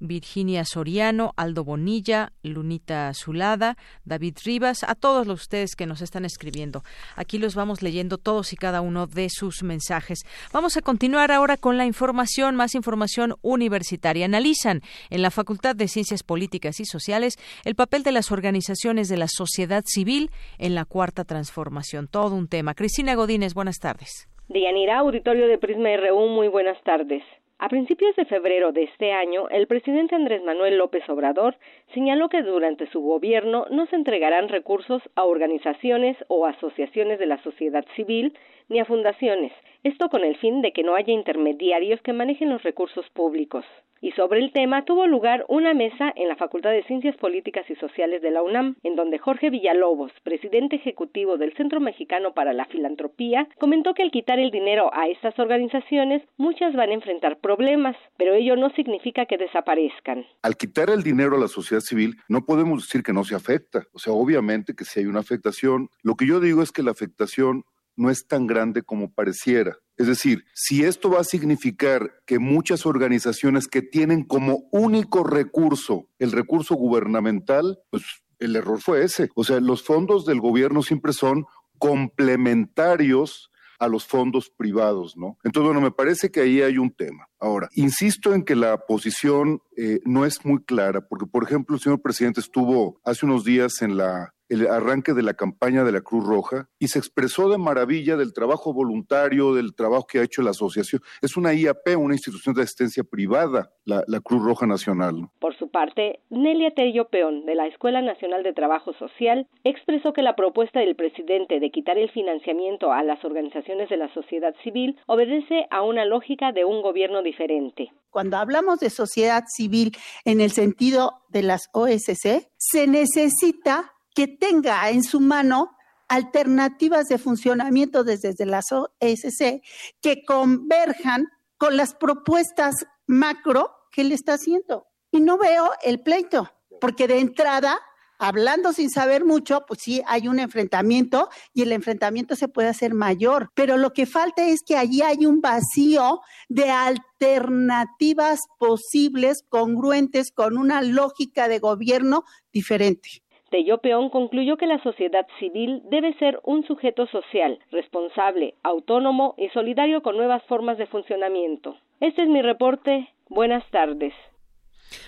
[0.00, 6.24] Virginia Soriano, Aldo Bonilla, Lunita Zulada, David Rivas, a todos los ustedes que nos están
[6.24, 6.82] escribiendo.
[7.16, 10.20] Aquí los vamos leyendo todos y cada uno de sus mensajes.
[10.52, 14.24] Vamos a continuar ahora con la información, más información universitaria.
[14.24, 14.80] Analizan
[15.10, 19.28] en la Facultad de Ciencias Políticas y Sociales el papel de las organizaciones de la
[19.28, 22.08] sociedad civil en la cuarta transformación.
[22.08, 22.74] Todo un tema.
[22.74, 24.28] Cristina Godínez, buenas tardes.
[24.48, 27.22] Dianira, auditorio de Prisma RU, muy buenas tardes.
[27.62, 31.58] A principios de febrero de este año, el presidente Andrés Manuel López Obrador
[31.92, 37.36] señaló que durante su gobierno no se entregarán recursos a organizaciones o asociaciones de la
[37.42, 38.32] sociedad civil
[38.70, 39.52] ni a fundaciones,
[39.82, 43.64] esto con el fin de que no haya intermediarios que manejen los recursos públicos
[44.00, 47.74] y sobre el tema tuvo lugar una mesa en la Facultad de Ciencias Políticas y
[47.76, 52.64] Sociales de la UNAM, en donde Jorge Villalobos, presidente ejecutivo del Centro Mexicano para la
[52.66, 57.96] Filantropía, comentó que al quitar el dinero a estas organizaciones, muchas van a enfrentar problemas,
[58.16, 60.24] pero ello no significa que desaparezcan.
[60.42, 63.84] Al quitar el dinero a la sociedad civil, no podemos decir que no se afecta.
[63.92, 65.90] O sea, obviamente que si hay una afectación.
[66.02, 67.64] Lo que yo digo es que la afectación
[68.00, 69.76] no es tan grande como pareciera.
[69.96, 76.08] Es decir, si esto va a significar que muchas organizaciones que tienen como único recurso
[76.18, 78.02] el recurso gubernamental, pues
[78.38, 79.28] el error fue ese.
[79.34, 81.44] O sea, los fondos del gobierno siempre son
[81.78, 85.38] complementarios a los fondos privados, ¿no?
[85.44, 87.28] Entonces, bueno, me parece que ahí hay un tema.
[87.38, 91.82] Ahora, insisto en que la posición eh, no es muy clara, porque, por ejemplo, el
[91.82, 96.00] señor presidente estuvo hace unos días en la el arranque de la campaña de la
[96.02, 100.42] Cruz Roja y se expresó de maravilla del trabajo voluntario, del trabajo que ha hecho
[100.42, 101.00] la asociación.
[101.22, 105.28] Es una IAP, una institución de asistencia privada, la, Cruz Roja Nacional.
[105.40, 110.22] Por su parte, Nelia Tello Peón, de la Escuela Nacional de Trabajo Social, expresó que
[110.22, 114.98] la propuesta del presidente de quitar el financiamiento a las organizaciones de la sociedad civil
[115.06, 117.92] obedece a una lógica de un gobierno diferente.
[118.10, 124.90] Cuando hablamos de sociedad civil en el sentido de las OSC, se necesita que tenga
[124.90, 125.74] en su mano
[126.06, 129.62] alternativas de funcionamiento desde, la OSC
[130.02, 132.74] que converjan con las propuestas
[133.06, 134.88] macro que le está haciendo.
[135.10, 136.50] Y no veo el pleito,
[136.82, 137.80] porque de entrada,
[138.18, 142.92] hablando sin saber mucho, pues sí hay un enfrentamiento y el enfrentamiento se puede hacer
[142.92, 150.30] mayor, pero lo que falta es que allí hay un vacío de alternativas posibles, congruentes
[150.30, 153.22] con una lógica de gobierno diferente.
[153.50, 159.48] Tello Peón concluyó que la sociedad civil debe ser un sujeto social, responsable, autónomo y
[159.48, 161.76] solidario con nuevas formas de funcionamiento.
[161.98, 163.08] Este es mi reporte.
[163.28, 164.14] Buenas tardes.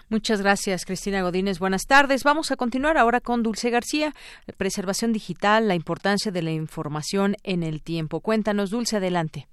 [0.09, 1.59] Muchas gracias, Cristina Godínez.
[1.59, 2.25] Buenas tardes.
[2.25, 4.13] Vamos a continuar ahora con Dulce García.
[4.57, 8.21] Preservación digital, la importancia de la información en el tiempo.
[8.21, 9.47] Cuéntanos, Dulce, adelante.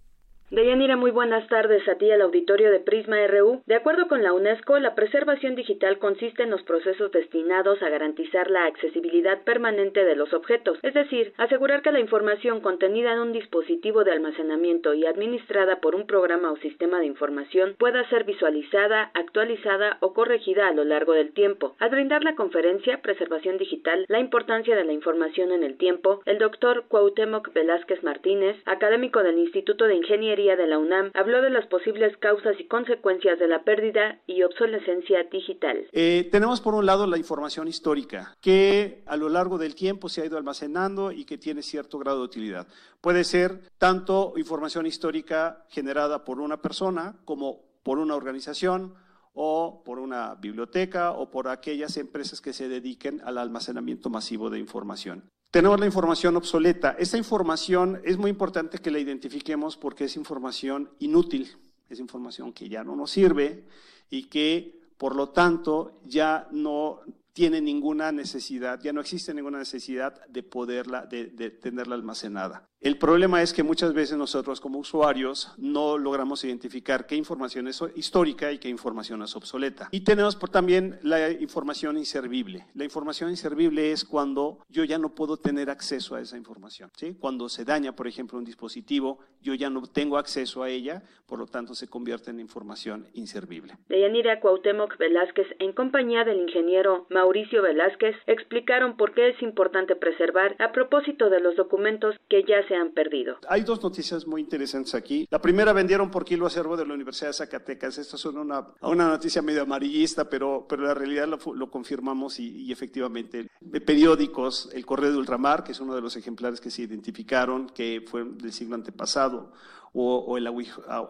[0.52, 3.62] Deyanira, muy buenas tardes a ti al auditorio de Prisma RU.
[3.68, 8.50] De acuerdo con la UNESCO, la preservación digital consiste en los procesos destinados a garantizar
[8.50, 13.32] la accesibilidad permanente de los objetos, es decir, asegurar que la información contenida en un
[13.32, 19.12] dispositivo de almacenamiento y administrada por un programa o sistema de información pueda ser visualizada,
[19.14, 21.76] actualizada o corregida a lo largo del tiempo.
[21.78, 26.40] Al brindar la conferencia Preservación Digital, la importancia de la información en el tiempo, el
[26.40, 31.68] doctor Cuauhtémoc Velázquez Martínez, académico del Instituto de Ingeniería de la UNAM habló de las
[31.68, 35.88] posibles causas y consecuencias de la pérdida y obsolescencia digital.
[35.92, 40.22] Eh, tenemos por un lado la información histórica, que a lo largo del tiempo se
[40.22, 42.68] ha ido almacenando y que tiene cierto grado de utilidad.
[43.02, 48.94] Puede ser tanto información histórica generada por una persona como por una organización
[49.34, 54.60] o por una biblioteca o por aquellas empresas que se dediquen al almacenamiento masivo de
[54.60, 55.30] información.
[55.52, 56.96] Tenemos la información obsoleta.
[57.00, 61.58] Esta información es muy importante que la identifiquemos porque es información inútil,
[61.90, 63.64] es información que ya no nos sirve
[64.12, 67.02] y que, por lo tanto, ya no
[67.34, 72.70] tiene ninguna necesidad, ya no existe ninguna necesidad de poderla, de, tenerla almacenada.
[72.82, 77.84] El problema es que muchas veces nosotros como usuarios no logramos identificar qué información es
[77.94, 79.90] histórica y qué información es obsoleta.
[79.92, 82.68] Y tenemos por también la información inservible.
[82.76, 86.90] La información inservible es cuando yo ya no puedo tener acceso a esa información.
[86.96, 87.18] ¿sí?
[87.20, 91.40] Cuando se daña, por ejemplo, un dispositivo, yo ya no tengo acceso a ella, por
[91.40, 93.74] lo tanto se convierte en información inservible.
[93.90, 100.56] Deyanira Cuauhtémoc Velázquez, en compañía del ingeniero Mauricio Velázquez, explicaron por qué es importante preservar
[100.60, 103.38] a propósito de los documentos que ya se han perdido.
[103.48, 105.28] Hay dos noticias muy interesantes aquí.
[105.30, 107.98] La primera, vendieron por kilo acervo de la Universidad de Zacatecas.
[107.98, 113.50] Esto es una, una noticia medio amarillista, pero, pero la realidad lo, confirmamos y, efectivamente.
[113.86, 118.04] Periódicos, el Correo de Ultramar, que es uno de los ejemplares que se identificaron, que
[118.06, 119.52] fue del siglo antepasado,
[119.94, 120.48] o, el,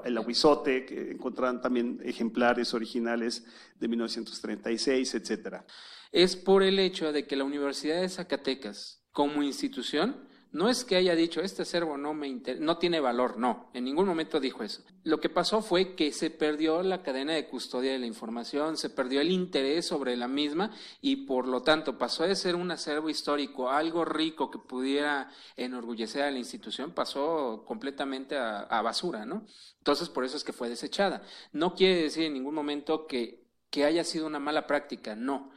[0.05, 3.45] el aguizote, que encontraron también ejemplares originales
[3.79, 5.65] de 1936, etcétera.
[6.11, 10.95] Es por el hecho de que la Universidad de Zacatecas, como institución, no es que
[10.95, 14.81] haya dicho, este acervo no, me no tiene valor, no, en ningún momento dijo eso.
[15.03, 18.89] Lo que pasó fue que se perdió la cadena de custodia de la información, se
[18.89, 20.71] perdió el interés sobre la misma
[21.01, 26.23] y por lo tanto pasó de ser un acervo histórico, algo rico que pudiera enorgullecer
[26.23, 29.45] a la institución, pasó completamente a, basura, ¿no?
[29.77, 31.21] Entonces por eso es que fue desechada.
[31.51, 35.51] No quiere decir en ningún momento que, que haya sido una mala práctica, no.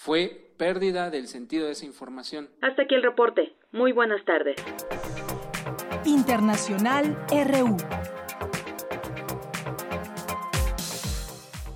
[0.00, 2.48] Fue pérdida del sentido de esa información.
[2.62, 3.52] Hasta aquí el reporte.
[3.72, 4.54] Muy buenas tardes.
[6.04, 7.76] Internacional RU.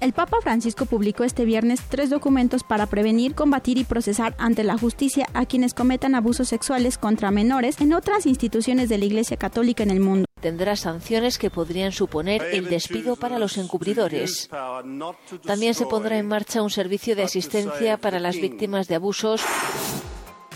[0.01, 4.79] El Papa Francisco publicó este viernes tres documentos para prevenir, combatir y procesar ante la
[4.79, 9.83] justicia a quienes cometan abusos sexuales contra menores en otras instituciones de la Iglesia Católica
[9.83, 10.27] en el mundo.
[10.43, 14.51] Tendrá sanciones que podrían suponer el despido para los encubridores.
[15.47, 19.41] También se pondrá en marcha un servicio de asistencia para las víctimas de abusos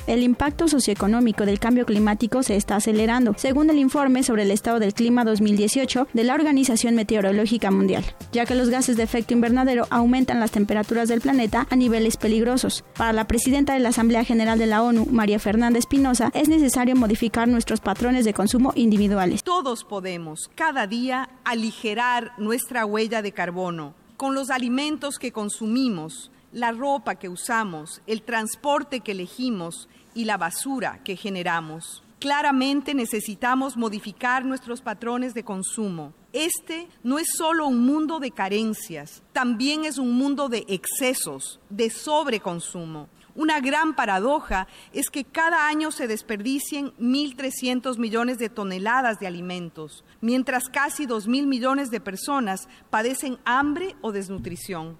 [0.06, 4.78] el impacto socioeconómico del cambio climático se está acelerando, según el informe sobre el estado
[4.78, 9.86] del clima 2018 de la Organización Meteorológica Mundial, ya que los gases de efecto invernadero
[9.90, 12.84] aumentan las temperaturas del planeta a niveles peligrosos.
[12.96, 16.96] Para la presidenta de la Asamblea General de la ONU, María Fernanda Espinosa, es necesario
[16.96, 19.42] modificar nuestros patrones de consumo individuales.
[19.42, 26.72] Todos podemos, cada día, aligerar nuestra huella de carbono con los alimentos que consumimos, la
[26.72, 32.02] ropa que usamos, el transporte que elegimos y la basura que generamos.
[32.18, 36.14] Claramente necesitamos modificar nuestros patrones de consumo.
[36.32, 41.90] Este no es solo un mundo de carencias, también es un mundo de excesos, de
[41.90, 43.09] sobreconsumo.
[43.34, 50.02] Una gran paradoja es que cada año se desperdicien 1.300 millones de toneladas de alimentos,
[50.22, 54.97] mientras casi 2.000 millones de personas padecen hambre o desnutrición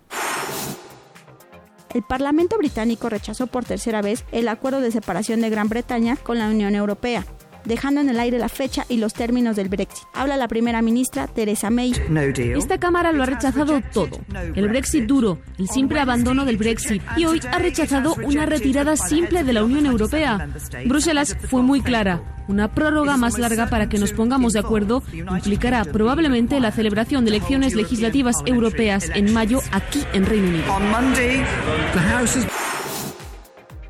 [1.97, 6.39] el Parlamento británico rechazó por tercera vez el acuerdo de separación de Gran Bretaña con
[6.39, 7.25] la Unión Europea
[7.67, 10.07] dejando en el aire la fecha y los términos del Brexit.
[10.15, 11.93] Habla la primera ministra Theresa May.
[12.57, 14.19] Esta Cámara lo ha rechazado todo.
[14.55, 19.45] El Brexit duro, el simple abandono del Brexit y hoy ha rechazado una retirada simple
[19.45, 20.49] de la Unión Europea.
[20.87, 22.23] Bruselas fue muy clara.
[22.49, 27.31] Una prórroga más larga para que nos pongamos de acuerdo implicará probablemente la celebración de
[27.31, 30.65] elecciones legislativas europeas en mayo aquí en Reino Unido.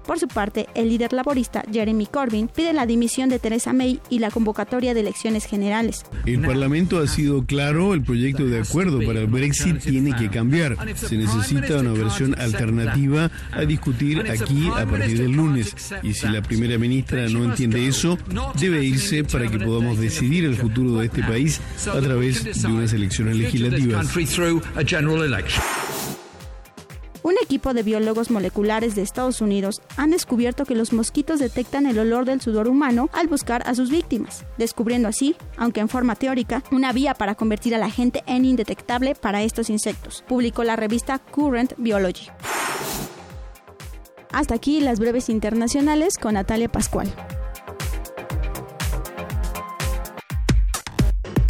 [0.07, 4.21] Por su parte, el líder laborista Jeremy Corbyn pide la dimisión de Theresa May y
[4.21, 6.05] la convocatoria de elecciones generales.
[6.25, 10.77] El Parlamento ha sido claro, el proyecto de acuerdo para el Brexit tiene que cambiar.
[10.95, 15.75] Se necesita una versión alternativa a discutir aquí a partir del lunes.
[16.03, 18.17] Y si la primera ministra no entiende eso,
[18.59, 22.93] debe irse para que podamos decidir el futuro de este país a través de unas
[22.93, 24.07] elecciones legislativas.
[27.27, 31.99] Un equipo de biólogos moleculares de Estados Unidos han descubierto que los mosquitos detectan el
[31.99, 36.63] olor del sudor humano al buscar a sus víctimas, descubriendo así, aunque en forma teórica,
[36.71, 41.19] una vía para convertir a la gente en indetectable para estos insectos, publicó la revista
[41.19, 42.29] Current Biology.
[44.31, 47.13] Hasta aquí las breves internacionales con Natalia Pascual.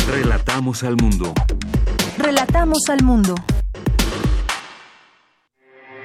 [0.08, 1.34] Relatamos al mundo.
[2.16, 3.34] Relatamos al mundo.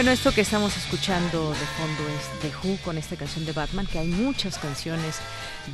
[0.00, 3.84] Bueno, esto que estamos escuchando de fondo es The Who con esta canción de Batman,
[3.86, 5.18] que hay muchas canciones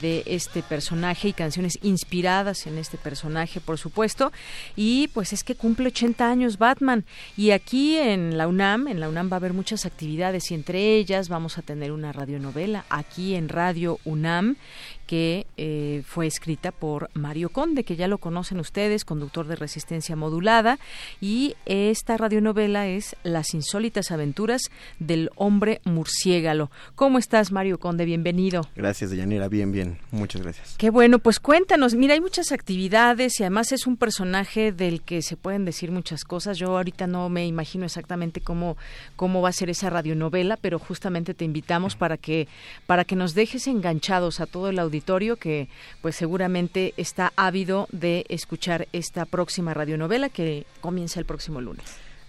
[0.01, 4.32] de este personaje y canciones inspiradas en este personaje, por supuesto.
[4.74, 7.05] Y pues es que cumple 80 años Batman.
[7.36, 10.97] Y aquí en la UNAM, en la UNAM va a haber muchas actividades y entre
[10.97, 14.57] ellas vamos a tener una radionovela aquí en Radio UNAM
[15.06, 20.16] que eh, fue escrita por Mario Conde, que ya lo conocen ustedes, conductor de Resistencia
[20.16, 20.78] Modulada,
[21.20, 24.62] y esta radionovela es Las insólitas aventuras
[24.98, 26.70] del hombre murciégalo.
[26.96, 28.04] ¿Cómo estás, Mario Conde?
[28.04, 28.68] Bienvenido.
[28.74, 29.48] Gracias, Deyanira.
[29.48, 29.98] Bien, bien.
[30.10, 30.74] Muchas gracias.
[30.76, 31.94] Qué bueno, pues cuéntanos.
[31.94, 36.24] Mira, hay muchas actividades y además es un personaje del que se pueden decir muchas
[36.24, 36.58] cosas.
[36.58, 38.76] Yo ahorita no me imagino exactamente cómo,
[39.14, 42.48] cómo va a ser esa radionovela, pero justamente te invitamos para que,
[42.86, 45.68] para que nos dejes enganchados a todo el auditorio que
[46.02, 51.85] pues seguramente está ávido de escuchar esta próxima radionovela que comienza el próximo lunes.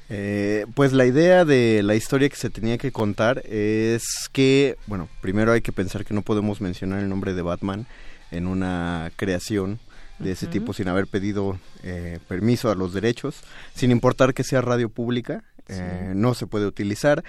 [0.10, 5.10] Eh, pues la idea de la historia que se tenía que contar es que, bueno,
[5.22, 7.86] primero hay que pensar que no podemos mencionar el nombre de Batman
[8.32, 9.80] en una creación
[10.20, 13.42] de ese tipo sin haber pedido eh, permiso a los derechos,
[13.76, 17.24] sin importar que sea radio pública, eh, no se puede utilizar.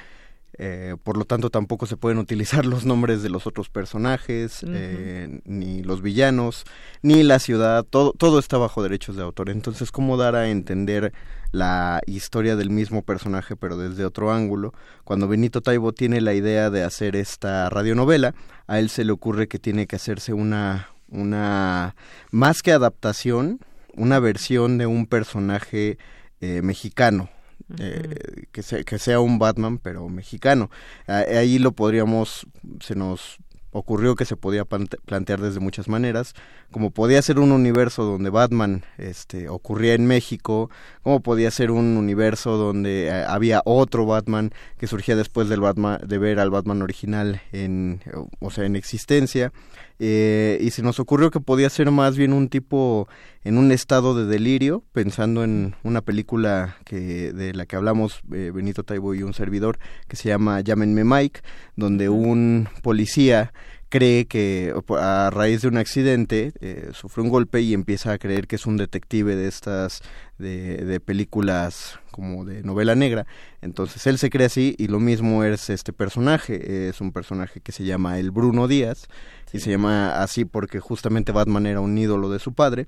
[0.60, 5.40] Eh, por lo tanto tampoco se pueden utilizar los nombres de los otros personajes, eh,
[5.44, 6.64] ni los villanos,
[7.02, 9.50] ni la ciudad, todo, todo está bajo derechos de autor.
[9.50, 11.12] Entonces, ¿cómo dar a entender
[11.52, 14.72] la historia del mismo personaje pero desde otro ángulo?
[15.04, 18.34] Cuando Benito Taibo tiene la idea de hacer esta radionovela,
[18.66, 21.94] a él se le ocurre que tiene que hacerse una, una
[22.32, 23.60] más que adaptación,
[23.94, 25.98] una versión de un personaje
[26.40, 27.30] eh, mexicano,
[27.78, 30.70] eh, que, sea, que sea un Batman pero mexicano.
[31.06, 32.47] ahí lo podríamos,
[32.80, 33.39] se nos
[33.70, 36.35] ocurrió que se podía plantear desde muchas maneras,
[36.70, 40.70] como podía ser un universo donde Batman este, ocurría en México,
[41.03, 46.01] como podía ser un universo donde eh, había otro Batman que surgía después del Batman,
[46.07, 48.01] de ver al Batman original en,
[48.40, 49.53] o sea, en existencia,
[50.01, 53.09] eh, y se nos ocurrió que podía ser más bien un tipo
[53.43, 58.53] en un estado de delirio, pensando en una película que de la que hablamos eh,
[58.55, 61.40] Benito Taibo y un servidor que se llama Llámenme Mike,
[61.77, 63.53] donde un policía
[63.89, 68.47] cree que a raíz de un accidente eh, sufre un golpe y empieza a creer
[68.47, 70.02] que es un detective de estas
[70.39, 73.27] de, de, películas como de novela negra.
[73.62, 76.89] Entonces él se cree así y lo mismo es este personaje.
[76.89, 79.06] Es un personaje que se llama el Bruno Díaz
[79.52, 82.86] y se llama así porque justamente Batman era un ídolo de su padre.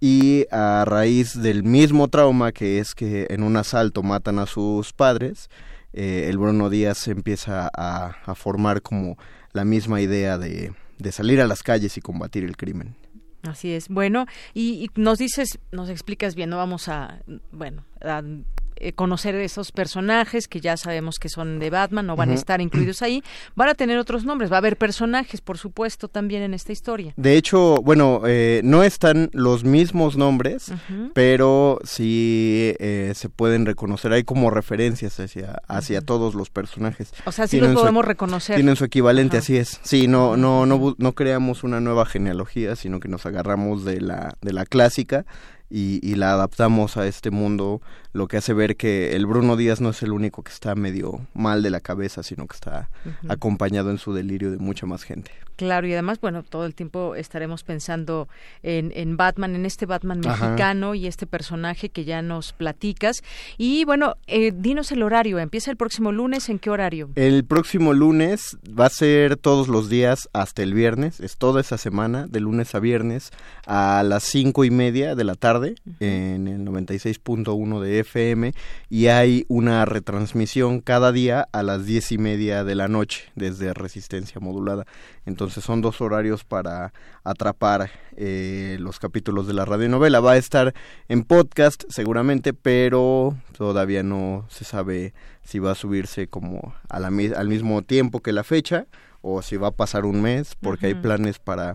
[0.00, 4.92] Y a raíz del mismo trauma que es que en un asalto matan a sus
[4.92, 5.48] padres
[5.92, 9.18] eh, el Bruno Díaz empieza a, a formar como
[9.52, 12.96] la misma idea de, de salir a las calles y combatir el crimen.
[13.42, 13.88] Así es.
[13.88, 18.22] Bueno, y, y, nos dices, nos explicas bien, no vamos a, bueno, a
[18.82, 22.60] eh, conocer esos personajes que ya sabemos que son de Batman, no van a estar
[22.60, 23.22] incluidos ahí,
[23.54, 27.14] van a tener otros nombres, va a haber personajes, por supuesto, también en esta historia.
[27.16, 30.72] De hecho, bueno, eh, no están los mismos nombres,
[31.14, 37.12] pero sí eh, se pueden reconocer, hay como referencias hacia, hacia todos los personajes.
[37.24, 38.56] O sea, sí los podemos reconocer.
[38.56, 39.80] Tienen su equivalente, así es.
[39.82, 44.36] Sí, no, no, no, no creamos una nueva genealogía, sino que nos agarramos de la,
[44.40, 45.24] de la clásica
[45.70, 47.80] y, y, la adaptamos a este mundo,
[48.12, 51.26] lo que hace ver que el Bruno Díaz no es el único que está medio
[51.34, 53.32] mal de la cabeza, sino que está uh -huh.
[53.32, 55.30] acompañado en su delirio de mucha más gente.
[55.56, 58.28] Claro, y además, bueno, todo el tiempo estaremos pensando
[58.62, 60.96] en, en Batman, en este Batman mexicano Ajá.
[60.96, 63.22] y este personaje que ya nos platicas.
[63.58, 67.10] Y bueno, eh, dinos el horario, empieza el próximo lunes, ¿en qué horario?
[67.14, 71.78] El próximo lunes va a ser todos los días hasta el viernes, es toda esa
[71.78, 73.30] semana, de lunes a viernes,
[73.66, 75.94] a las cinco y media de la tarde, uh -huh.
[76.00, 78.52] en el 96.1 de FM,
[78.88, 83.74] y hay una retransmisión cada día a las diez y media de la noche, desde
[83.74, 84.86] Resistencia Modulada.
[85.26, 86.92] Entonces son dos horarios para
[87.24, 90.20] atrapar eh, los capítulos de la radionovela.
[90.20, 90.74] Va a estar
[91.08, 97.08] en podcast seguramente, pero todavía no se sabe si va a subirse como a la,
[97.08, 98.86] al mismo tiempo que la fecha
[99.22, 100.96] o si va a pasar un mes, porque uh -huh.
[100.96, 101.74] hay planes para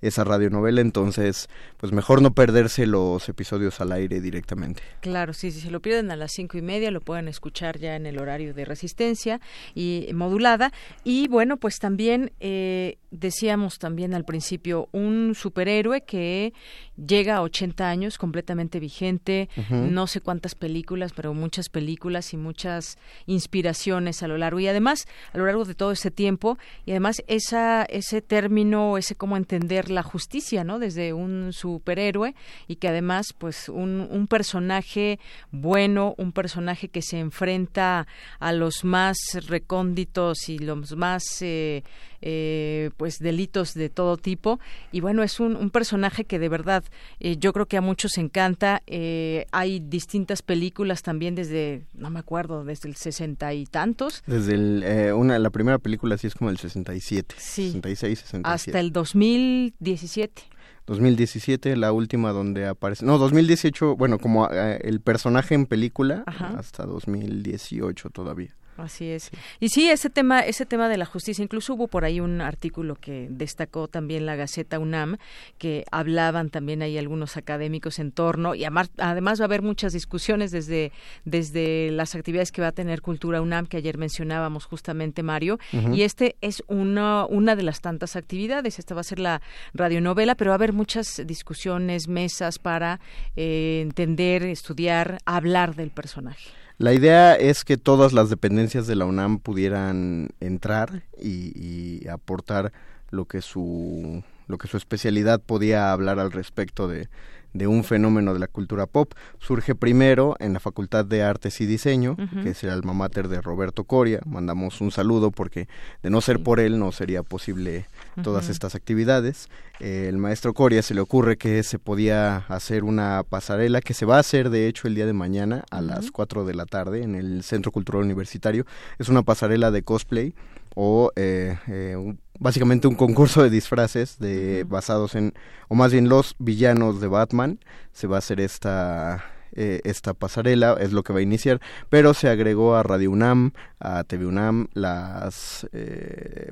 [0.00, 4.82] esa radionovela, entonces pues mejor no perderse los episodios al aire directamente.
[5.00, 7.96] Claro, sí, si se lo pierden a las cinco y media lo pueden escuchar ya
[7.96, 9.40] en el horario de resistencia
[9.74, 10.72] y modulada
[11.04, 16.52] y bueno pues también eh, decíamos también al principio, un superhéroe que
[16.96, 22.98] llega a 80 años completamente vigente, no sé cuántas películas, pero muchas películas y muchas
[23.26, 27.22] inspiraciones a lo largo y además a lo largo de todo ese tiempo y además
[27.26, 30.78] esa ese término, ese cómo entender la justicia, ¿no?
[30.78, 32.34] Desde un superhéroe
[32.66, 35.18] y que además pues un, un personaje
[35.50, 38.06] bueno, un personaje que se enfrenta
[38.38, 39.16] a los más
[39.46, 41.82] recónditos y los más eh,
[42.22, 44.58] eh, pues delitos de todo tipo.
[44.92, 46.84] Y bueno es un, un personaje que de verdad
[47.20, 48.82] eh, yo creo que a muchos encanta.
[48.86, 54.22] Eh, hay distintas películas también desde no me acuerdo desde el sesenta y tantos.
[54.26, 57.66] Desde el, eh, una la primera película sí es como el 67 Sí.
[57.72, 60.42] 66 67 hasta el 2017
[60.86, 66.54] 2017 la última donde aparece no 2018 bueno como eh, el personaje en película Ajá.
[66.58, 69.30] hasta 2018 todavía Así es.
[69.58, 72.94] Y sí, ese tema, ese tema de la justicia, incluso hubo por ahí un artículo
[72.94, 75.16] que destacó también la Gaceta UNAM,
[75.58, 79.92] que hablaban también ahí algunos académicos en torno, y amar- además va a haber muchas
[79.92, 80.92] discusiones desde,
[81.24, 85.58] desde las actividades que va a tener Cultura UNAM, que ayer mencionábamos justamente, Mario,
[85.92, 89.42] y este es una, una de las tantas actividades, esta va a ser la
[89.74, 93.00] radionovela, pero va a haber muchas discusiones, mesas para
[93.34, 96.50] eh, entender, estudiar, hablar del personaje.
[96.78, 102.72] La idea es que todas las dependencias de la UNAM pudieran entrar y, aportar
[103.10, 107.08] lo que su lo que su especialidad podía hablar al respecto de,
[107.52, 109.12] de un fenómeno de la cultura pop.
[109.38, 113.40] Surge primero en la Facultad de Artes y Diseño, que es el alma mater de
[113.40, 114.20] Roberto Coria.
[114.26, 115.68] Mandamos un saludo porque
[116.02, 117.86] de no ser por él no sería posible
[118.22, 119.48] todas estas actividades.
[119.80, 124.04] Eh, el maestro Coria se le ocurre que se podía hacer una pasarela que se
[124.06, 127.02] va a hacer de hecho el día de mañana a las 4 de la tarde
[127.02, 128.66] en el Centro Cultural Universitario.
[128.98, 130.34] Es una pasarela de cosplay
[130.74, 135.34] o eh, eh, un- básicamente un concurso de disfraces de basados en
[135.68, 137.60] o más bien los villanos de Batman.
[137.92, 142.14] Se va a hacer esta eh, esta pasarela es lo que va a iniciar, pero
[142.14, 146.50] se agregó a Radio UNAM, a TV UNAM, las eh,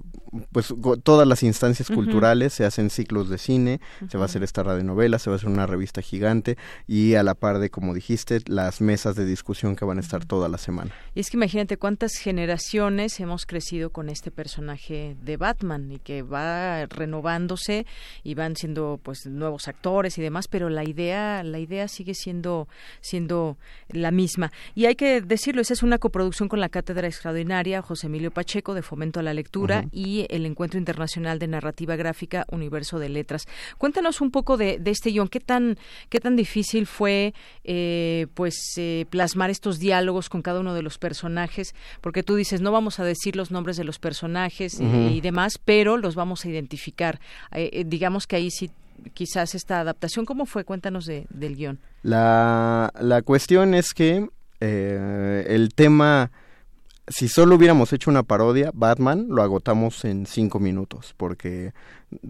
[0.53, 0.73] pues
[1.03, 5.19] todas las instancias culturales, se hacen ciclos de cine, se va a hacer esta radionovela,
[5.19, 8.81] se va a hacer una revista gigante y a la par de como dijiste, las
[8.81, 10.93] mesas de discusión que van a estar toda la semana.
[11.15, 16.23] Y es que imagínate cuántas generaciones hemos crecido con este personaje de Batman y que
[16.23, 17.87] va renovándose
[18.23, 22.69] y van siendo pues nuevos actores y demás, pero la idea la idea sigue siendo
[23.01, 23.57] siendo
[23.89, 24.53] la misma.
[24.75, 28.75] Y hay que decirlo, esa es una coproducción con la Cátedra Extraordinaria José Emilio Pacheco
[28.75, 33.47] de Fomento a la Lectura y el Encuentro Internacional de Narrativa Gráfica Universo de Letras.
[33.79, 35.79] Cuéntanos un poco de, de este guion, qué tan
[36.09, 37.35] qué tan difícil fue
[37.65, 42.61] eh, pues eh, plasmar estos diálogos con cada uno de los personajes, porque tú dices
[42.61, 46.49] no vamos a decir los nombres de los personajes y, demás, pero los vamos a
[46.49, 47.19] identificar.
[47.53, 48.71] Eh, eh, digamos que ahí sí
[49.15, 50.65] quizás esta adaptación, ¿cómo fue?
[50.65, 51.79] Cuéntanos de, del guion.
[52.03, 54.29] La, la cuestión es que
[54.61, 56.31] eh, el tema,
[57.09, 61.73] si solo hubiéramos hecho una parodia, Batman, lo agotamos en cinco minutos, porque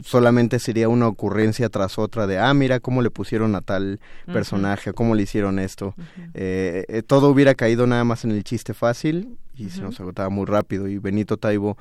[0.02, 4.92] solamente sería una ocurrencia tras otra de, ah, mira cómo le pusieron a tal personaje,
[4.92, 5.94] cómo le hicieron esto.
[6.34, 10.28] Eh, eh, todo hubiera caído nada más en el chiste fácil y se nos agotaba
[10.28, 10.88] muy rápido.
[10.88, 11.76] Y Benito Taibo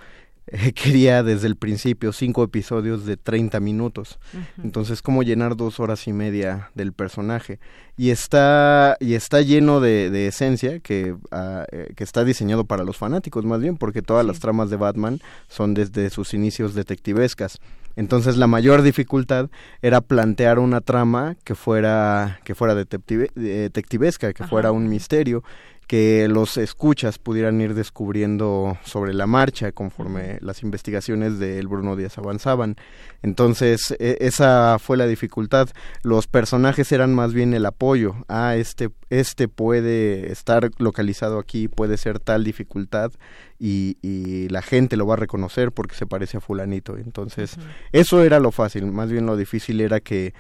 [0.48, 4.20] eh, quería desde el principio cinco episodios de 30 minutos.
[4.64, 7.60] Entonces, ¿cómo llenar dos horas y media del personaje?
[7.98, 12.84] Y está, y está lleno de, de esencia que, ah, eh, que está diseñado para
[12.84, 17.60] los fanáticos, más bien, porque todas las tramas de Batman son desde sus inicios detectivescas.
[17.98, 19.50] Entonces, la mayor dificultad
[19.82, 24.50] era plantear una trama que fuera, que fuera detective- detectivesca, que Ajá.
[24.50, 25.44] fuera un misterio
[25.88, 31.96] que los escuchas pudieran ir descubriendo sobre la marcha conforme las investigaciones de El Bruno
[31.96, 32.76] Díaz avanzaban.
[33.22, 35.70] Entonces, e- esa fue la dificultad.
[36.02, 38.16] Los personajes eran más bien el apoyo.
[38.28, 43.12] Ah, este, este puede estar localizado aquí, puede ser tal dificultad
[43.60, 46.98] y, y la gente lo va a reconocer porque se parece a fulanito.
[46.98, 47.58] Entonces,
[47.92, 48.86] eso era lo fácil.
[48.88, 50.34] Más bien lo difícil era que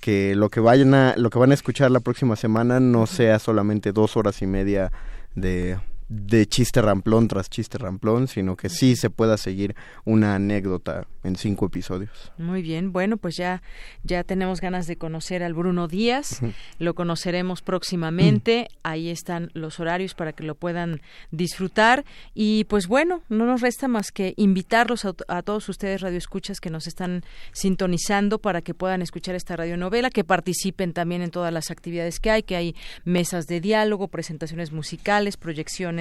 [0.00, 3.38] que lo que vayan a lo que van a escuchar la próxima semana no sea
[3.38, 4.92] solamente dos horas y media
[5.34, 11.06] de de chiste ramplón tras chiste ramplón, sino que sí se pueda seguir una anécdota
[11.22, 12.32] en cinco episodios.
[12.38, 13.62] Muy bien, bueno, pues ya,
[14.04, 16.40] ya tenemos ganas de conocer al Bruno Díaz,
[16.78, 22.04] lo conoceremos próximamente, ahí están los horarios para que lo puedan disfrutar.
[22.34, 26.70] Y pues bueno, no nos resta más que invitarlos a, a todos ustedes radioescuchas que
[26.70, 27.22] nos están
[27.52, 32.30] sintonizando para que puedan escuchar esta radionovela, que participen también en todas las actividades que
[32.30, 32.74] hay, que hay
[33.04, 35.97] mesas de diálogo, presentaciones musicales, proyecciones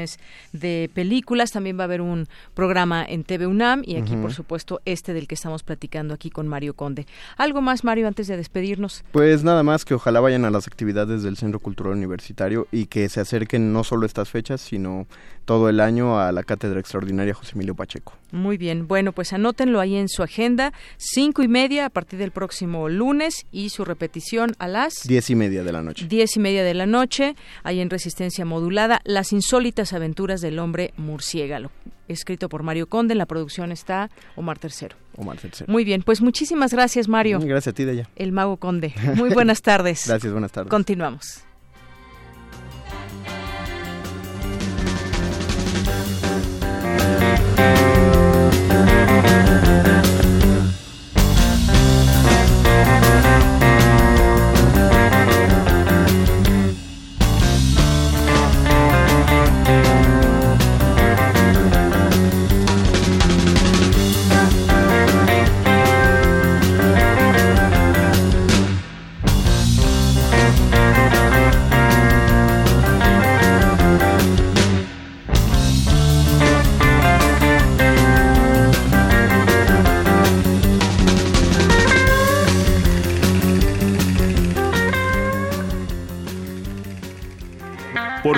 [0.53, 1.51] de películas.
[1.51, 5.27] También va a haber un programa en TV UNAM y aquí, por supuesto, este del
[5.27, 7.05] que estamos platicando aquí con Mario Conde.
[7.37, 9.03] ¿Algo más, Mario, antes de despedirnos?
[9.11, 13.09] Pues nada más que ojalá vayan a las actividades del Centro Cultural Universitario y que
[13.09, 15.07] se acerquen no solo estas fechas, sino
[15.45, 18.13] todo el año a la Cátedra Extraordinaria José Emilio Pacheco.
[18.31, 22.31] Muy bien, bueno, pues anótenlo ahí en su agenda, cinco y media a partir del
[22.31, 26.05] próximo lunes y su repetición a las diez y media de la noche.
[26.09, 30.93] Diez y media de la noche, ahí en Resistencia Modulada, Las insólitas aventuras del hombre
[30.97, 31.71] murciélago
[32.09, 33.13] escrito por Mario Conde.
[33.13, 34.95] En la producción está Omar Tercero.
[35.17, 35.69] Omar Tercero.
[35.71, 37.39] Muy bien, pues muchísimas gracias, Mario.
[37.41, 38.09] Gracias a ti, Deya.
[38.15, 38.93] El Mago Conde.
[39.15, 40.03] Muy buenas tardes.
[40.07, 40.69] gracias, buenas tardes.
[40.69, 41.46] Continuamos.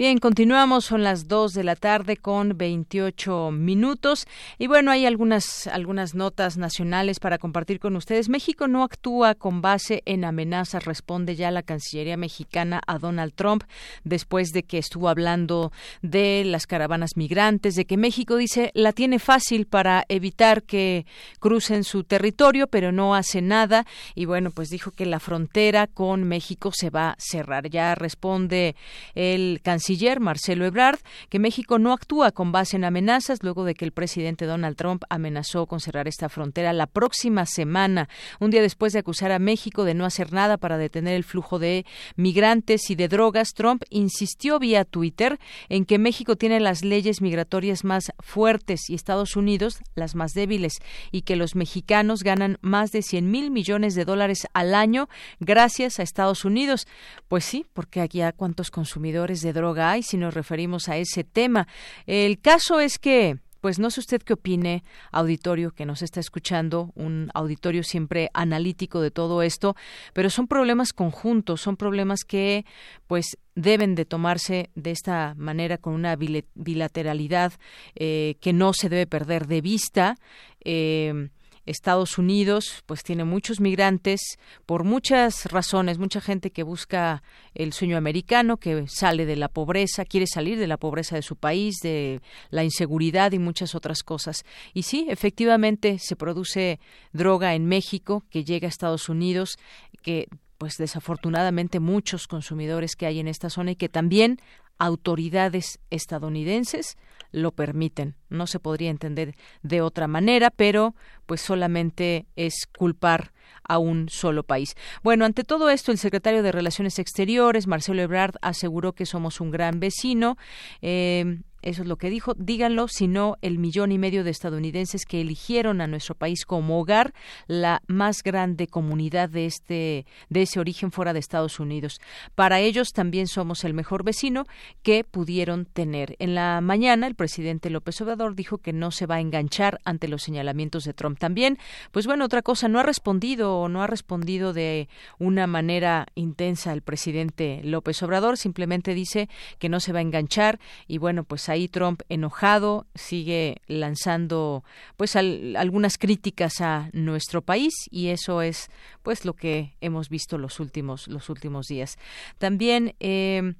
[0.00, 5.66] Bien, continuamos, son las 2 de la tarde con 28 minutos y bueno, hay algunas
[5.66, 8.30] algunas notas nacionales para compartir con ustedes.
[8.30, 13.64] México no actúa con base en amenazas, responde ya la Cancillería mexicana a Donald Trump
[14.02, 15.70] después de que estuvo hablando
[16.00, 21.04] de las caravanas migrantes, de que México dice la tiene fácil para evitar que
[21.40, 26.24] crucen su territorio, pero no hace nada y bueno, pues dijo que la frontera con
[26.24, 27.68] México se va a cerrar.
[27.68, 28.76] Ya responde
[29.14, 29.60] el
[29.90, 31.00] canciller Marcelo Ebrard
[31.30, 35.02] que México no actúa con base en amenazas luego de que el presidente Donald Trump
[35.10, 38.08] amenazó con cerrar esta frontera la próxima semana,
[38.38, 41.58] un día después de acusar a México de no hacer nada para detener el flujo
[41.58, 43.52] de migrantes y de drogas.
[43.52, 49.34] Trump insistió vía Twitter en que México tiene las leyes migratorias más fuertes y Estados
[49.34, 50.74] Unidos las más débiles
[51.10, 55.08] y que los mexicanos ganan más de 100 mil millones de dólares al año
[55.40, 56.86] gracias a Estados Unidos.
[57.26, 61.24] Pues sí, porque aquí hay cuántos consumidores de droga hay si nos referimos a ese
[61.24, 61.66] tema.
[62.06, 64.82] El caso es que pues no sé usted qué opine,
[65.12, 69.76] auditorio que nos está escuchando, un auditorio siempre analítico de todo esto,
[70.12, 72.64] pero son problemas conjuntos, son problemas que
[73.06, 77.52] pues deben de tomarse de esta manera con una bilateralidad
[77.94, 80.16] eh, que no se debe perder de vista.
[80.64, 81.28] Eh,
[81.66, 84.20] Estados Unidos pues tiene muchos migrantes
[84.66, 87.22] por muchas razones, mucha gente que busca
[87.54, 91.36] el sueño americano, que sale de la pobreza, quiere salir de la pobreza de su
[91.36, 92.20] país, de
[92.50, 94.44] la inseguridad y muchas otras cosas.
[94.74, 96.80] Y sí, efectivamente se produce
[97.12, 99.58] droga en México que llega a Estados Unidos,
[100.02, 100.28] que
[100.58, 104.38] pues desafortunadamente muchos consumidores que hay en esta zona y que también
[104.78, 106.96] autoridades estadounidenses
[107.32, 108.14] lo permiten.
[108.28, 110.94] No se podría entender de otra manera, pero
[111.26, 113.32] pues solamente es culpar
[113.62, 114.74] a un solo país.
[115.02, 119.50] Bueno, ante todo esto, el secretario de Relaciones Exteriores, Marcelo Ebrard, aseguró que somos un
[119.50, 120.36] gran vecino.
[120.82, 122.34] Eh, eso es lo que dijo.
[122.36, 126.80] Díganlo, si no el millón y medio de estadounidenses que eligieron a nuestro país como
[126.80, 127.12] hogar,
[127.46, 132.00] la más grande comunidad de este de ese origen fuera de Estados Unidos.
[132.34, 134.46] Para ellos también somos el mejor vecino
[134.82, 136.16] que pudieron tener.
[136.18, 140.08] En la mañana el presidente López Obrador dijo que no se va a enganchar ante
[140.08, 141.18] los señalamientos de Trump.
[141.18, 141.58] También,
[141.90, 144.88] pues bueno, otra cosa, no ha respondido o no ha respondido de
[145.18, 149.28] una manera intensa el presidente López Obrador, simplemente dice
[149.58, 154.64] que no se va a enganchar y bueno, pues ahí Trump enojado sigue lanzando
[154.96, 158.70] pues algunas críticas a nuestro país y eso es
[159.02, 161.98] pues lo que hemos visto los últimos los últimos días.
[162.38, 163.54] También eh,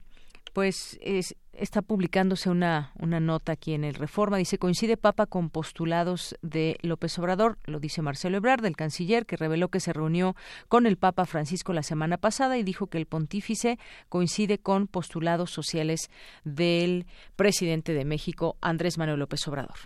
[0.53, 4.37] pues es, está publicándose una, una nota aquí en el Reforma.
[4.37, 9.37] Dice, coincide Papa con postulados de López Obrador, lo dice Marcelo Ebrard, del canciller, que
[9.37, 10.37] reveló que se reunió
[10.69, 13.79] con el Papa Francisco la semana pasada y dijo que el pontífice
[14.09, 16.11] coincide con postulados sociales
[16.45, 17.07] del
[17.37, 19.77] presidente de México, Andrés Manuel López Obrador.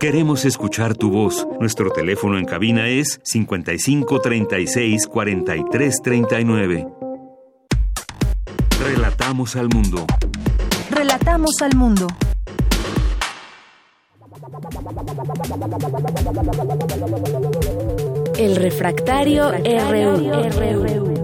[0.00, 1.46] Queremos escuchar tu voz.
[1.58, 6.86] Nuestro teléfono en cabina es 55 36 43 39.
[8.80, 10.06] Relatamos al mundo.
[10.98, 12.08] Relatamos al mundo.
[18.36, 21.14] El refractario, RU.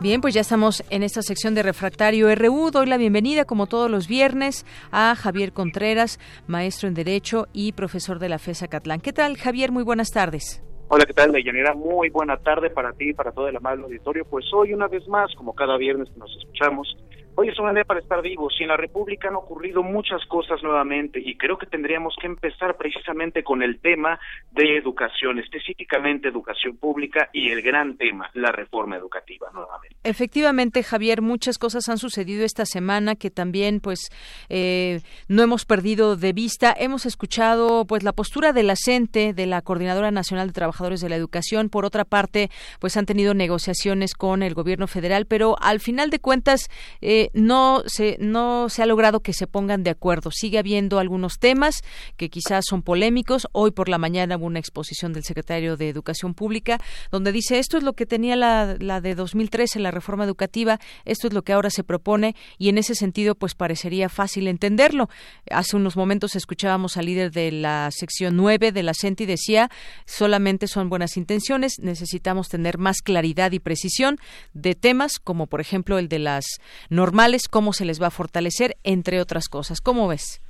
[0.00, 2.70] Bien, pues ya estamos en esta sección de Refractario RU.
[2.70, 8.18] Doy la bienvenida, como todos los viernes, a Javier Contreras, maestro en Derecho y profesor
[8.18, 9.00] de la FESA Catlán.
[9.00, 9.72] ¿Qué tal, Javier?
[9.72, 10.60] Muy buenas tardes.
[10.88, 11.74] Hola, ¿qué tal, Deyanira?
[11.74, 14.24] Muy buena tarde para ti y para todo el amable auditorio.
[14.24, 16.96] Pues hoy, una vez más, como cada viernes que nos escuchamos,
[17.38, 20.62] Hoy es una día para estar vivos y en la República han ocurrido muchas cosas
[20.62, 24.18] nuevamente y creo que tendríamos que empezar precisamente con el tema
[24.52, 29.94] de educación, específicamente educación pública y el gran tema, la reforma educativa nuevamente.
[30.02, 34.08] Efectivamente, Javier, muchas cosas han sucedido esta semana que también pues
[34.48, 36.74] eh, no hemos perdido de vista.
[36.74, 41.10] Hemos escuchado pues la postura de la CENTE, de la Coordinadora Nacional de Trabajadores de
[41.10, 41.68] la Educación.
[41.68, 42.48] Por otra parte,
[42.80, 46.70] pues han tenido negociaciones con el gobierno federal, pero al final de cuentas
[47.02, 50.30] eh, no se no se ha logrado que se pongan de acuerdo.
[50.30, 51.82] Sigue habiendo algunos temas
[52.16, 53.46] que quizás son polémicos.
[53.52, 56.78] Hoy por la mañana hubo una exposición del secretario de Educación Pública
[57.10, 61.26] donde dice esto es lo que tenía la, la de 2013, la reforma educativa, esto
[61.26, 65.08] es lo que ahora se propone y en ese sentido pues parecería fácil entenderlo.
[65.50, 69.70] Hace unos momentos escuchábamos al líder de la sección 9 de la CENTI decía
[70.04, 74.18] solamente son buenas intenciones, necesitamos tener más claridad y precisión
[74.54, 76.44] de temas como por ejemplo el de las
[76.88, 77.15] normas
[77.50, 79.80] cómo se les va a fortalecer, entre otras cosas.
[79.80, 80.42] ¿Cómo ves?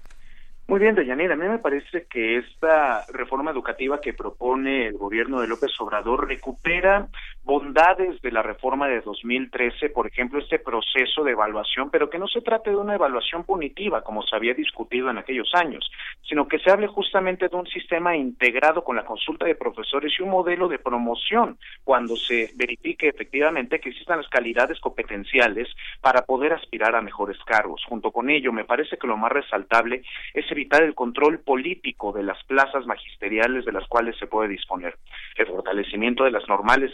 [0.68, 1.34] Muy bien, Deyanira.
[1.34, 6.26] A mí me parece que esta reforma educativa que propone el gobierno de López Obrador
[6.26, 7.06] recupera
[7.47, 12.27] bondades de la reforma de 2013, por ejemplo, este proceso de evaluación, pero que no
[12.27, 15.89] se trate de una evaluación punitiva, como se había discutido en aquellos años,
[16.28, 20.24] sino que se hable justamente de un sistema integrado con la consulta de profesores y
[20.24, 25.68] un modelo de promoción cuando se verifique efectivamente que existan las calidades competenciales
[26.01, 27.81] para poder aspirar a mejores cargos.
[27.89, 30.02] Junto con ello, me parece que lo más resaltable
[30.35, 34.97] es evitar el control político de las plazas magisteriales de las cuales se puede disponer.
[35.36, 36.90] El fortalecimiento de las normales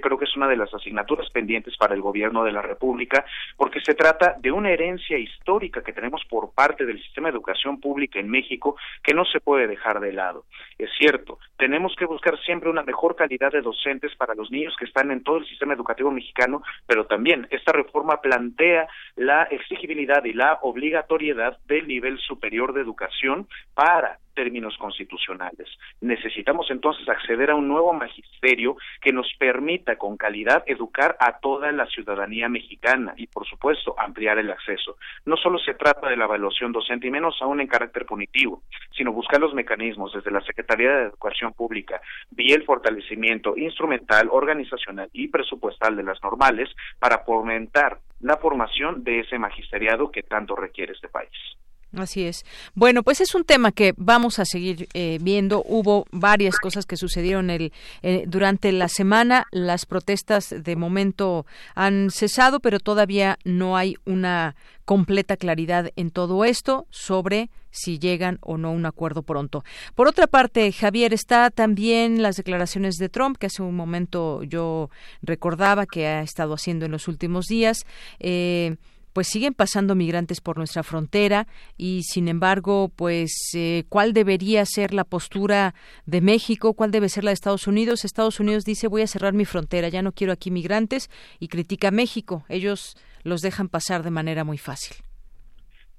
[0.00, 3.24] creo que es una de las asignaturas pendientes para el gobierno de la República
[3.56, 7.80] porque se trata de una herencia histórica que tenemos por parte del sistema de educación
[7.80, 10.44] pública en México que no se puede dejar de lado.
[10.78, 14.86] Es cierto, tenemos que buscar siempre una mejor calidad de docentes para los niños que
[14.86, 20.32] están en todo el sistema educativo mexicano, pero también esta reforma plantea la exigibilidad y
[20.32, 25.68] la obligatoriedad del nivel superior de educación para términos constitucionales.
[26.00, 31.72] Necesitamos entonces acceder a un nuevo magisterio que nos permita con calidad educar a toda
[31.72, 34.96] la ciudadanía mexicana y, por supuesto, ampliar el acceso.
[35.26, 38.62] No solo se trata de la evaluación docente y menos aún en carácter punitivo,
[38.96, 42.00] sino buscar los mecanismos desde la Secretaría de Educación Pública
[42.30, 46.70] vía el fortalecimiento instrumental, organizacional y presupuestal de las normales
[47.00, 51.58] para fomentar la formación de ese magisteriado que tanto requiere este país.
[51.96, 52.44] Así es.
[52.74, 55.62] Bueno, pues es un tema que vamos a seguir eh, viendo.
[55.66, 59.46] Hubo varias cosas que sucedieron el, eh, durante la semana.
[59.52, 64.54] Las protestas de momento han cesado, pero todavía no hay una
[64.84, 69.64] completa claridad en todo esto sobre si llegan o no a un acuerdo pronto.
[69.94, 74.90] Por otra parte, Javier, está también las declaraciones de Trump, que hace un momento yo
[75.22, 77.86] recordaba que ha estado haciendo en los últimos días.
[78.18, 78.76] Eh,
[79.18, 84.94] pues siguen pasando migrantes por nuestra frontera y sin embargo, pues eh, cuál debería ser
[84.94, 85.74] la postura
[86.06, 88.04] de México, cuál debe ser la de Estados Unidos.
[88.04, 91.88] Estados Unidos dice voy a cerrar mi frontera, ya no quiero aquí migrantes y critica
[91.88, 92.44] a México.
[92.48, 94.96] Ellos los dejan pasar de manera muy fácil.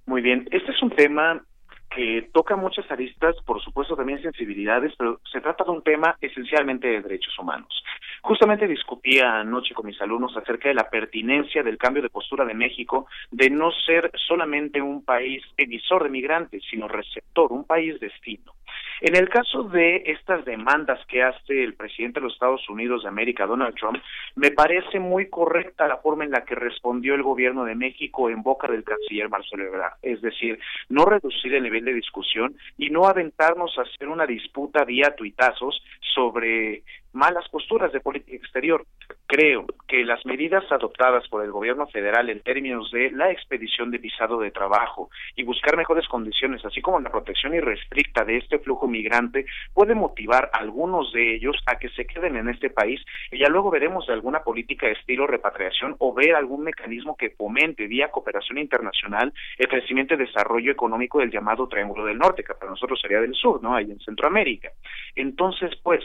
[0.06, 1.44] Muy bien, este es un tema
[1.90, 6.88] que toca muchas aristas, por supuesto también sensibilidades, pero se trata de un tema esencialmente
[6.88, 7.84] de derechos humanos.
[8.22, 12.54] Justamente discutía anoche con mis alumnos acerca de la pertinencia del cambio de postura de
[12.54, 18.54] México de no ser solamente un país emisor de migrantes, sino receptor, un país destino.
[19.02, 23.10] En el caso de estas demandas que hace el presidente de los Estados Unidos de
[23.10, 23.98] América, Donald Trump,
[24.36, 28.44] me parece muy correcta la forma en la que respondió el gobierno de México en
[28.44, 29.94] boca del canciller Marcelo Ebrard.
[30.02, 30.60] Es decir,
[30.90, 35.82] no reducir el nivel de discusión y no aventarnos a hacer una disputa vía tuitazos
[36.14, 36.84] sobre
[37.14, 38.86] malas posturas de política exterior.
[39.26, 43.98] Creo que las medidas adoptadas por el gobierno federal en términos de la expedición de
[43.98, 48.88] visado de trabajo y buscar mejores condiciones, así como la protección irrestricta de este flujo
[48.88, 53.40] migrante, puede motivar a algunos de ellos a que se queden en este país y
[53.40, 57.88] ya luego veremos de alguna política de estilo repatriación o ver algún mecanismo que fomente
[57.88, 62.72] vía cooperación internacional el crecimiento y desarrollo económico del llamado Triángulo del Norte, que para
[62.72, 63.76] nosotros sería del sur, ¿no?
[63.76, 64.72] Ahí en Centroamérica.
[65.16, 66.04] Entonces, pues,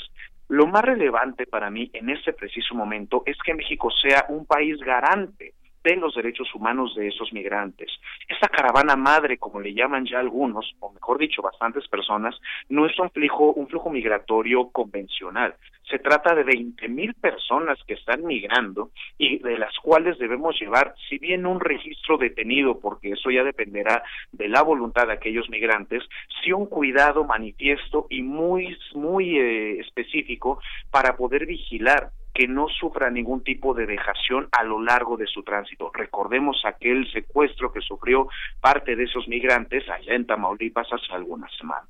[0.49, 4.79] lo más relevante para mí en este preciso momento es que México sea un país
[4.79, 5.55] garante
[5.85, 7.91] de los derechos humanos de esos migrantes.
[8.27, 12.35] Esta caravana madre, como le llaman ya algunos, o mejor dicho, bastantes personas,
[12.71, 15.55] no es un flujo, un flujo migratorio convencional.
[15.89, 20.95] Se trata de 20 mil personas que están migrando y de las cuales debemos llevar,
[21.09, 24.03] si bien un registro detenido, porque eso ya dependerá
[24.33, 26.03] de la voluntad de aquellos migrantes,
[26.43, 30.59] sí un cuidado manifiesto y muy, muy eh, específico
[30.91, 35.43] para poder vigilar que no sufra ningún tipo de vejación a lo largo de su
[35.45, 35.91] tránsito.
[35.95, 38.29] Recordemos aquel secuestro que sufrió
[38.61, 41.89] parte de esos migrantes allá en Tamaulipas hace algunas semanas.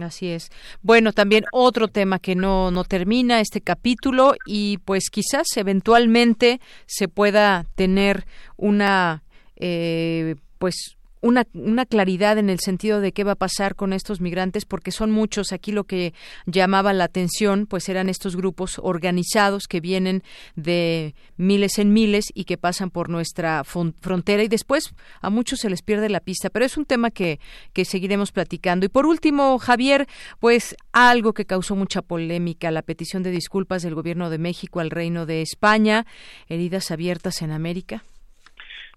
[0.00, 0.50] Así es.
[0.80, 7.08] Bueno, también otro tema que no, no termina este capítulo y pues quizás eventualmente se
[7.08, 8.24] pueda tener
[8.56, 9.22] una
[9.56, 14.20] eh, pues una, una claridad en el sentido de qué va a pasar con estos
[14.20, 15.52] migrantes, porque son muchos.
[15.52, 16.12] Aquí lo que
[16.46, 20.22] llamaba la atención, pues eran estos grupos organizados que vienen
[20.56, 25.70] de miles en miles y que pasan por nuestra frontera y después a muchos se
[25.70, 26.50] les pierde la pista.
[26.50, 27.40] Pero es un tema que,
[27.72, 28.84] que seguiremos platicando.
[28.84, 30.08] Y por último, Javier,
[30.40, 34.90] pues algo que causó mucha polémica, la petición de disculpas del Gobierno de México al
[34.90, 36.04] Reino de España,
[36.48, 38.02] heridas abiertas en América.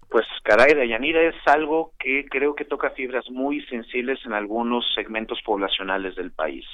[0.08, 5.40] Pues caray, Dayanira es algo que creo que toca fibras muy sensibles en algunos segmentos
[5.44, 6.64] poblacionales del país.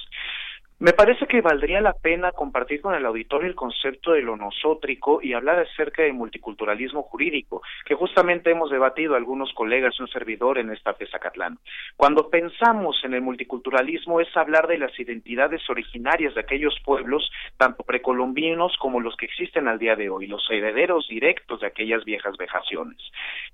[0.83, 5.21] Me parece que valdría la pena compartir con el auditorio el concepto de lo nosótrico
[5.21, 10.57] y hablar acerca del multiculturalismo jurídico, que justamente hemos debatido algunos colegas y un servidor
[10.57, 11.57] en esta Catlán.
[11.95, 17.85] Cuando pensamos en el multiculturalismo es hablar de las identidades originarias de aquellos pueblos, tanto
[17.85, 22.35] precolombinos como los que existen al día de hoy, los herederos directos de aquellas viejas
[22.35, 22.99] vejaciones.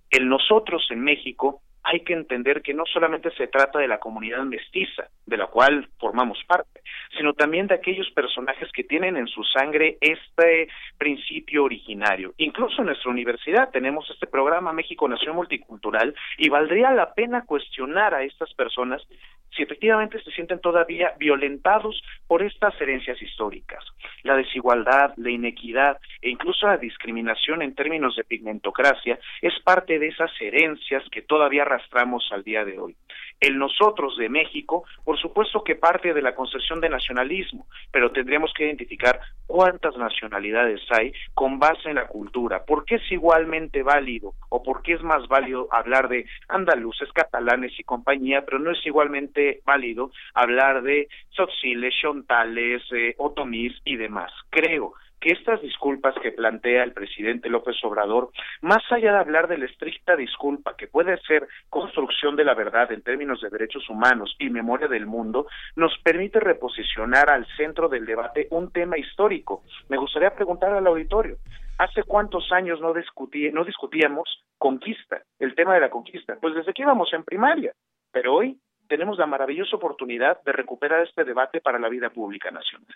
[0.09, 4.43] El nosotros en México hay que entender que no solamente se trata de la comunidad
[4.43, 6.81] mestiza, de la cual formamos parte,
[7.17, 12.33] sino también de aquellos personajes que tienen en su sangre este principio originario.
[12.37, 18.13] Incluso en nuestra universidad tenemos este programa México Nación Multicultural y valdría la pena cuestionar
[18.13, 19.01] a estas personas
[19.55, 23.83] si efectivamente se sienten todavía violentados por estas herencias históricas.
[24.23, 30.07] La desigualdad, la inequidad e incluso la discriminación en términos de pigmentocracia es parte de
[30.07, 32.95] esas herencias que todavía arrastramos al día de hoy.
[33.39, 38.51] El nosotros de México, por supuesto que parte de la concepción de nacionalismo, pero tendríamos
[38.53, 44.33] que identificar cuántas nacionalidades hay con base en la cultura, por qué es igualmente válido
[44.49, 48.85] o por qué es más válido hablar de andaluces, catalanes y compañía, pero no es
[48.85, 54.31] igualmente válido hablar de tzotziles, chontales, eh, otomís y demás.
[54.49, 58.31] Creo que estas disculpas que plantea el presidente López Obrador,
[58.61, 62.91] más allá de hablar de la estricta disculpa que puede ser construcción de la verdad
[62.91, 68.05] en términos de derechos humanos y memoria del mundo, nos permite reposicionar al centro del
[68.05, 69.63] debate un tema histórico.
[69.89, 71.35] Me gustaría preguntar al auditorio,
[71.77, 76.37] ¿hace cuántos años no, no discutíamos conquista, el tema de la conquista?
[76.41, 77.73] Pues desde que íbamos en primaria,
[78.11, 78.57] pero hoy
[78.87, 82.95] tenemos la maravillosa oportunidad de recuperar este debate para la vida pública nacional.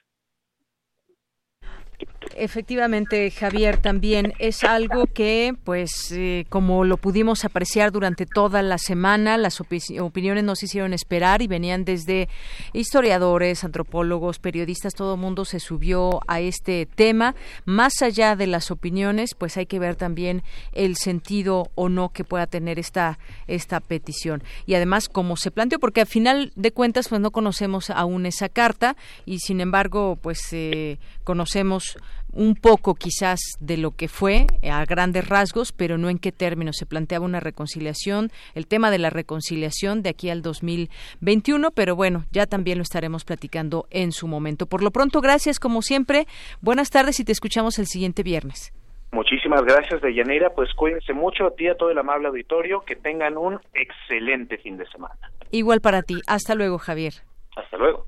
[2.36, 8.78] Efectivamente, Javier, también es algo que, pues, eh, como lo pudimos apreciar durante toda la
[8.78, 12.30] semana, las opiniones nos hicieron esperar y venían desde
[12.74, 17.36] historiadores, antropólogos, periodistas, todo el mundo se subió a este tema.
[17.66, 22.24] Más allá de las opiniones, pues hay que ver también el sentido o no que
[22.24, 24.44] pueda tener esta, esta petición.
[24.66, 28.50] Y además, como se planteó, porque al final de cuentas, pues no conocemos aún esa
[28.50, 31.93] carta y, sin embargo, pues eh, conocemos
[32.32, 36.76] un poco quizás de lo que fue a grandes rasgos, pero no en qué términos
[36.78, 42.26] se planteaba una reconciliación, el tema de la reconciliación de aquí al 2021, pero bueno,
[42.32, 44.66] ya también lo estaremos platicando en su momento.
[44.66, 46.26] Por lo pronto, gracias como siempre,
[46.62, 48.74] buenas tardes y te escuchamos el siguiente viernes.
[49.14, 50.50] Muchísimas gracias, Deyanira.
[50.50, 52.82] Pues cuídense mucho a ti, a todo el amable auditorio.
[52.82, 55.30] Que tengan un excelente fin de semana.
[55.52, 56.16] Igual para ti.
[56.26, 57.14] Hasta luego, Javier.
[57.56, 58.08] Hasta luego.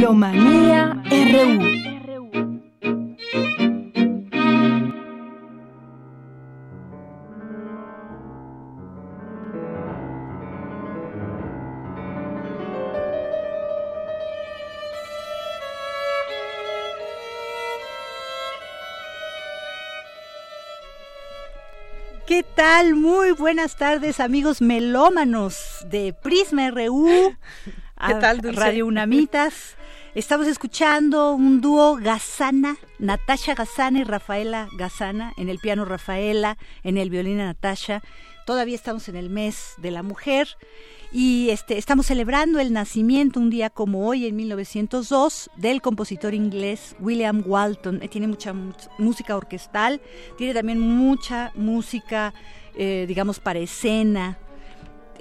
[0.00, 1.60] Bilomanía RU.
[22.26, 22.94] ¿Qué tal?
[22.94, 27.36] Muy buenas tardes, amigos melómanos de Prisma RU.
[28.06, 29.76] ¿Qué tal, ah, Radio Unamitas.
[30.12, 36.98] Estamos escuchando un dúo Gazana, Natasha Gazana y Rafaela Gazana, en el piano Rafaela, en
[36.98, 38.02] el violín Natasha.
[38.44, 40.48] Todavía estamos en el mes de la mujer
[41.12, 46.96] y este, estamos celebrando el nacimiento un día como hoy, en 1902, del compositor inglés
[46.98, 48.02] William Walton.
[48.02, 48.52] Eh, tiene mucha
[48.98, 50.00] música orquestal,
[50.36, 52.34] tiene también mucha música,
[52.74, 54.40] eh, digamos, para escena,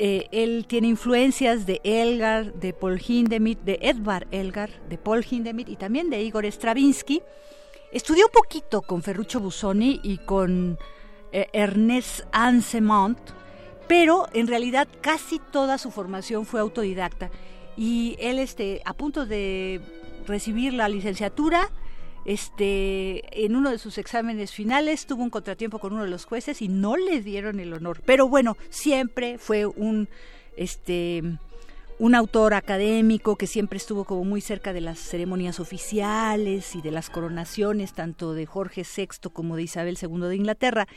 [0.01, 5.67] eh, él tiene influencias de Elgar, de Paul Hindemith, de Edvard Elgar, de Paul Hindemith
[5.67, 7.21] y también de Igor Stravinsky.
[7.91, 10.80] Estudió poquito con Ferruccio Busoni y con
[11.34, 13.19] eh, Ernest Ansemont,
[13.89, 17.30] pero en realidad casi toda su formación fue autodidacta.
[17.76, 19.81] Y él, este, a punto de
[20.26, 21.71] recibir la licenciatura,
[22.30, 26.61] este, en uno de sus exámenes finales tuvo un contratiempo con uno de los jueces
[26.61, 28.03] y no le dieron el honor.
[28.06, 30.07] Pero bueno, siempre fue un,
[30.56, 31.23] este,
[31.99, 36.91] un autor académico que siempre estuvo como muy cerca de las ceremonias oficiales y de
[36.91, 40.88] las coronaciones tanto de Jorge VI como de Isabel II de Inglaterra.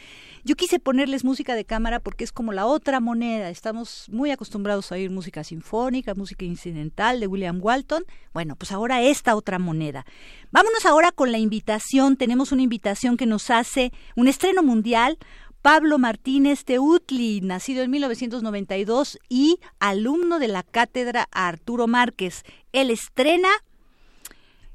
[0.45, 3.51] Yo quise ponerles música de cámara porque es como la otra moneda.
[3.51, 8.05] Estamos muy acostumbrados a oír música sinfónica, música incidental de William Walton.
[8.33, 10.07] Bueno, pues ahora esta otra moneda.
[10.53, 12.17] Vámonos ahora con la invitación.
[12.17, 15.19] Tenemos una invitación que nos hace un estreno mundial
[15.63, 22.43] Pablo Martínez Teutli, nacido en 1992 y alumno de la cátedra Arturo Márquez.
[22.73, 23.49] Él estrena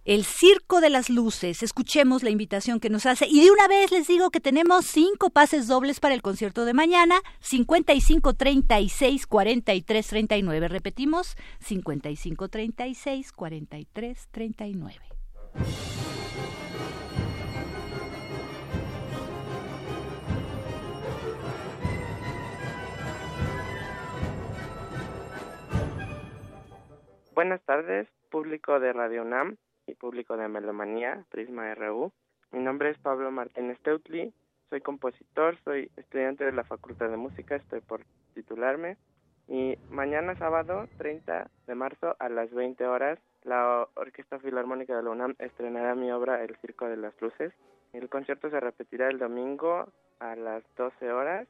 [0.06, 1.62] el Circo de las Luces.
[1.62, 3.28] Escuchemos la invitación que nos hace.
[3.28, 6.74] Y de una vez les digo que tenemos cinco pases dobles para el concierto de
[6.74, 7.20] mañana.
[7.42, 10.68] 55 36 43 39.
[10.70, 14.96] Repetimos, 55 36 43 39.
[27.38, 32.12] Buenas tardes, público de Radio UNAM y público de Melomanía, Prisma RU.
[32.52, 34.34] Mi nombre es Pablo Martínez Teutli,
[34.72, 38.02] soy compositor, soy estudiante de la Facultad de Música, estoy por
[38.34, 38.98] titularme.
[39.48, 45.12] Y mañana sábado 30 de marzo a las 20 horas, la Orquesta Filarmónica de la
[45.12, 47.54] UNAM estrenará mi obra El Circo de las Luces.
[47.94, 49.86] El concierto se repetirá el domingo
[50.20, 51.48] a las 12 horas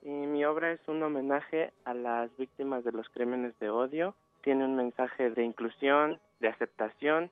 [0.00, 4.64] y mi obra es un homenaje a las víctimas de los crímenes de odio tiene
[4.64, 7.30] un mensaje de inclusión, de aceptación.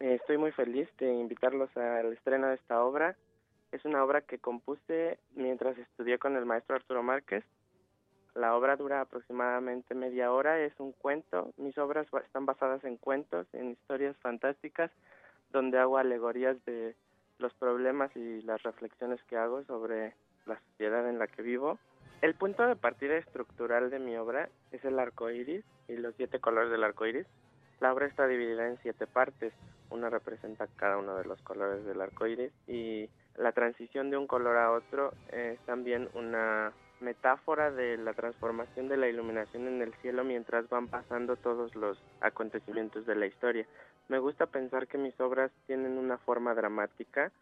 [0.00, 3.16] Eh, estoy muy feliz de invitarlos al estreno de esta obra.
[3.72, 7.44] Es una obra que compuse mientras estudié con el maestro Arturo Márquez.
[8.34, 11.52] La obra dura aproximadamente media hora, es un cuento.
[11.56, 14.90] Mis obras están basadas en cuentos, en historias fantásticas,
[15.52, 16.94] donde hago alegorías de
[17.38, 20.14] los problemas y las reflexiones que hago sobre
[20.46, 21.78] la sociedad en la que vivo.
[22.22, 26.40] El punto de partida estructural de mi obra es el arco iris y los siete
[26.40, 27.26] colores del arco iris.
[27.80, 29.52] La obra está dividida en siete partes.
[29.90, 34.26] Una representa cada uno de los colores del arco iris y la transición de un
[34.26, 39.94] color a otro es también una metáfora de la transformación de la iluminación en el
[39.94, 43.66] cielo mientras van pasando todos los acontecimientos de la historia.
[44.08, 47.32] Me gusta pensar que mis obras tienen una forma dramática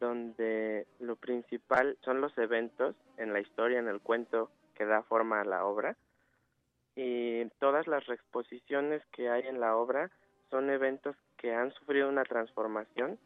[0.00, 5.40] donde lo principal son los eventos en la historia, en el cuento que da forma
[5.40, 5.96] a la obra.
[7.00, 10.10] Y todas las reexposiciones que hay en la obra
[10.50, 13.20] son eventos que han sufrido una transformación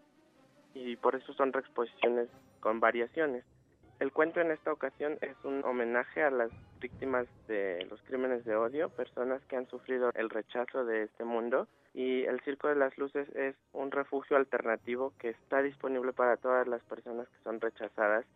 [0.74, 2.28] y por eso son reexposiciones
[2.60, 3.46] con variaciones.
[3.98, 6.50] El cuento en esta ocasión es un homenaje a las
[6.80, 11.66] víctimas de los crímenes de odio, personas que han sufrido el rechazo de este mundo
[11.94, 16.68] y el Circo de las Luces es un refugio alternativo que está disponible para todas
[16.68, 18.26] las personas que son rechazadas.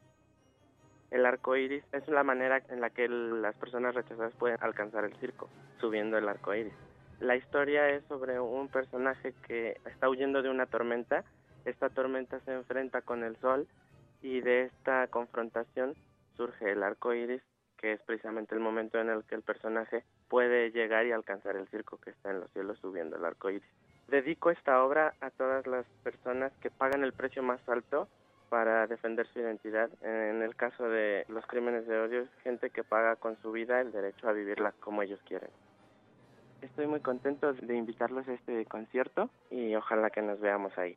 [1.11, 5.17] El arco iris es la manera en la que las personas rechazadas pueden alcanzar el
[5.17, 5.49] circo,
[5.81, 6.75] subiendo el arco iris.
[7.21, 11.25] La historia es sobre un personaje que está huyendo de una tormenta.
[11.65, 13.67] Esta tormenta se enfrenta con el sol
[14.21, 15.95] y de esta confrontación
[16.37, 17.43] surge el arco iris
[17.77, 21.69] que es precisamente el momento en el que el personaje puede llegar y alcanzar el
[21.69, 23.69] circo que está en los cielos subiendo el arco iris.
[24.09, 28.09] Dedico esta obra a todas las personas que pagan el precio más alto
[28.49, 29.91] para defender su identidad.
[30.03, 33.93] En el caso de los crímenes de odio, gente que paga con su vida el
[33.93, 35.51] derecho a vivirla como ellos quieren.
[36.63, 40.97] Estoy muy contento de invitarlos a este concierto y ojalá que nos veamos ahí.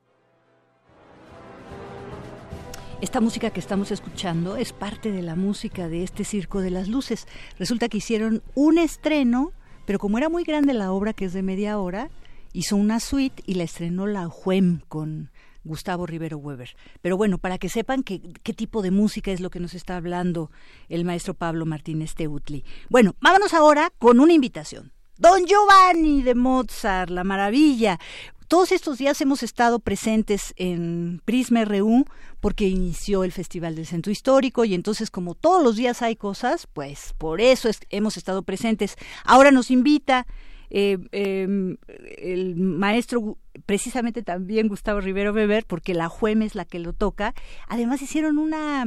[3.01, 6.89] Esta música que estamos escuchando es parte de la música de este Circo de las
[6.89, 7.27] Luces.
[7.57, 9.53] Resulta que hicieron un estreno,
[9.85, 12.09] pero como era muy grande la obra, que es de media hora,
[12.51, 15.29] hizo una suite y la estrenó la Juem con
[15.69, 16.75] Gustavo Rivero Weber.
[17.01, 20.51] Pero bueno, para que sepan qué tipo de música es lo que nos está hablando
[20.89, 22.65] el maestro Pablo Martínez Teutli.
[22.89, 24.91] Bueno, vámonos ahora con una invitación.
[25.17, 27.99] Don Giovanni de Mozart, la maravilla.
[28.47, 32.05] Todos estos días hemos estado presentes en Prisma RU
[32.39, 36.67] porque inició el Festival del Centro Histórico y entonces como todos los días hay cosas,
[36.73, 38.95] pues por eso hemos estado presentes.
[39.23, 40.25] Ahora nos invita
[40.69, 41.77] eh, em,
[42.17, 47.33] el maestro precisamente también Gustavo Rivero Beber, porque la Jueme es la que lo toca.
[47.67, 48.85] Además hicieron una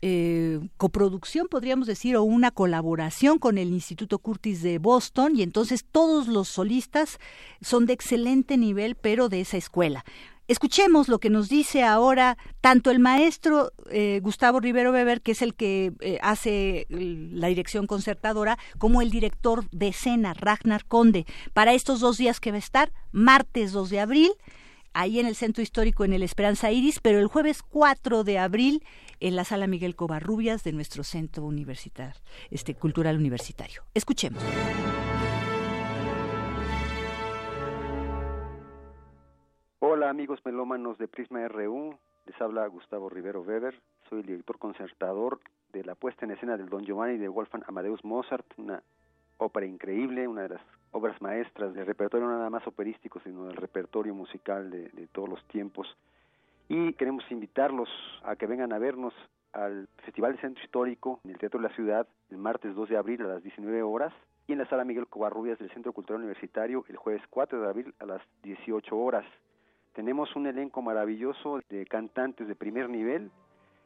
[0.00, 5.84] eh, coproducción, podríamos decir, o una colaboración con el Instituto Curtis de Boston, y entonces
[5.84, 7.18] todos los solistas
[7.60, 10.04] son de excelente nivel, pero de esa escuela.
[10.48, 15.42] Escuchemos lo que nos dice ahora tanto el maestro eh, Gustavo Rivero Weber, que es
[15.42, 21.74] el que eh, hace la dirección concertadora, como el director de escena, Ragnar Conde, para
[21.74, 24.30] estos dos días que va a estar, martes 2 de abril,
[24.94, 28.82] ahí en el Centro Histórico en el Esperanza Iris, pero el jueves 4 de abril
[29.20, 32.18] en la Sala Miguel Covarrubias de nuestro Centro Universitario,
[32.50, 33.82] este, Cultural Universitario.
[33.92, 34.42] Escuchemos.
[39.98, 41.92] Hola amigos melómanos de Prisma RU,
[42.24, 43.74] les habla Gustavo Rivero Weber,
[44.08, 45.40] soy el director concertador
[45.72, 48.80] de la puesta en escena del Don Giovanni de Wolfgang Amadeus Mozart, una
[49.38, 50.60] ópera increíble, una de las
[50.92, 55.28] obras maestras del repertorio no nada más operístico, sino del repertorio musical de, de todos
[55.28, 55.88] los tiempos.
[56.68, 57.88] Y queremos invitarlos
[58.22, 59.14] a que vengan a vernos
[59.52, 62.96] al Festival de Centro Histórico en el Teatro de la Ciudad el martes 2 de
[62.96, 64.14] abril a las 19 horas
[64.46, 67.94] y en la Sala Miguel Covarrubias del Centro Cultural Universitario el jueves 4 de abril
[67.98, 69.26] a las 18 horas.
[69.98, 73.32] Tenemos un elenco maravilloso de cantantes de primer nivel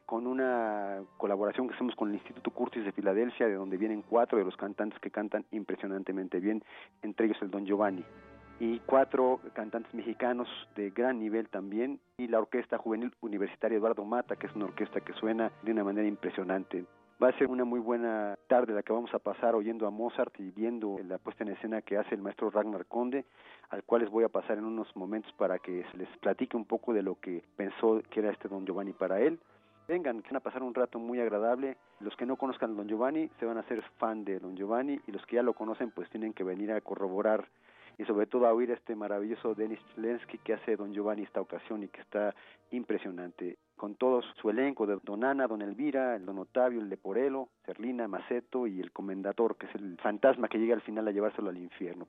[0.05, 4.37] con una colaboración que hacemos con el Instituto Curtis de Filadelfia, de donde vienen cuatro
[4.37, 6.63] de los cantantes que cantan impresionantemente bien,
[7.01, 8.05] entre ellos el Don Giovanni
[8.59, 14.35] y cuatro cantantes mexicanos de gran nivel también y la Orquesta Juvenil Universitaria Eduardo Mata,
[14.35, 16.85] que es una orquesta que suena de una manera impresionante.
[17.23, 20.37] Va a ser una muy buena tarde la que vamos a pasar oyendo a Mozart
[20.41, 23.23] y viendo la puesta en escena que hace el maestro Ragnar Conde,
[23.69, 26.91] al cual les voy a pasar en unos momentos para que les platique un poco
[26.91, 29.39] de lo que pensó que era este Don Giovanni para él.
[29.87, 31.77] Vengan, que van a pasar un rato muy agradable.
[32.01, 34.99] Los que no conozcan a Don Giovanni se van a hacer fan de Don Giovanni
[35.07, 37.47] y los que ya lo conocen pues tienen que venir a corroborar
[37.97, 41.83] y sobre todo a oír este maravilloso Denis Lensky que hace Don Giovanni esta ocasión
[41.83, 42.35] y que está
[42.71, 47.49] impresionante con todo su elenco de Don Ana, Don Elvira, el Don Otavio, el Leporelo,
[47.65, 51.49] Serlina, Maceto y el Comendador, que es el fantasma que llega al final a llevárselo
[51.49, 52.07] al infierno.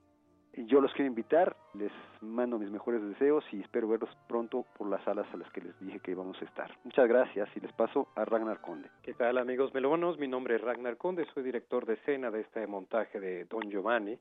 [0.57, 5.03] Yo los quiero invitar, les mando mis mejores deseos y espero verlos pronto por las
[5.03, 6.70] salas a las que les dije que íbamos a estar.
[6.85, 8.89] Muchas gracias y les paso a Ragnar Conde.
[9.03, 10.16] ¿Qué tal amigos melómanos?
[10.16, 14.16] Mi nombre es Ragnar Conde, soy director de escena de este montaje de Don Giovanni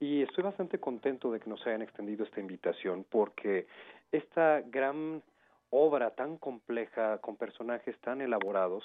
[0.00, 3.68] y estoy bastante contento de que nos hayan extendido esta invitación porque
[4.10, 5.22] esta gran
[5.76, 8.82] obra tan compleja con personajes tan elaborados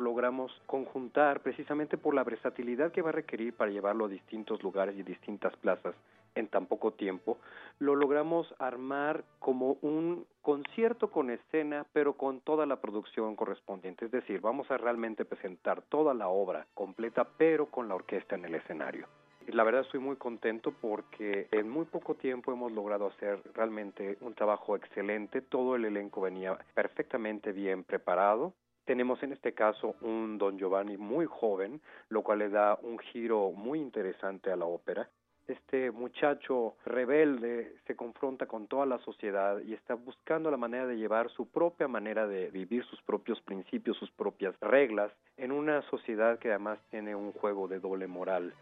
[0.00, 4.96] logramos conjuntar precisamente por la versatilidad que va a requerir para llevarlo a distintos lugares
[4.96, 5.94] y distintas plazas
[6.34, 7.38] en tan poco tiempo,
[7.78, 14.04] lo logramos armar como un concierto con escena, pero con toda la producción correspondiente.
[14.04, 18.44] Es decir, vamos a realmente presentar toda la obra completa, pero con la orquesta en
[18.44, 19.06] el escenario.
[19.48, 24.34] La verdad estoy muy contento porque en muy poco tiempo hemos logrado hacer realmente un
[24.34, 25.40] trabajo excelente.
[25.40, 28.54] Todo el elenco venía perfectamente bien preparado.
[28.84, 33.50] Tenemos en este caso un Don Giovanni muy joven, lo cual le da un giro
[33.52, 35.08] muy interesante a la ópera
[35.50, 40.96] este muchacho rebelde se confronta con toda la sociedad y está buscando la manera de
[40.96, 46.38] llevar su propia manera de vivir, sus propios principios, sus propias reglas, en una sociedad
[46.38, 48.54] que además tiene un juego de doble moral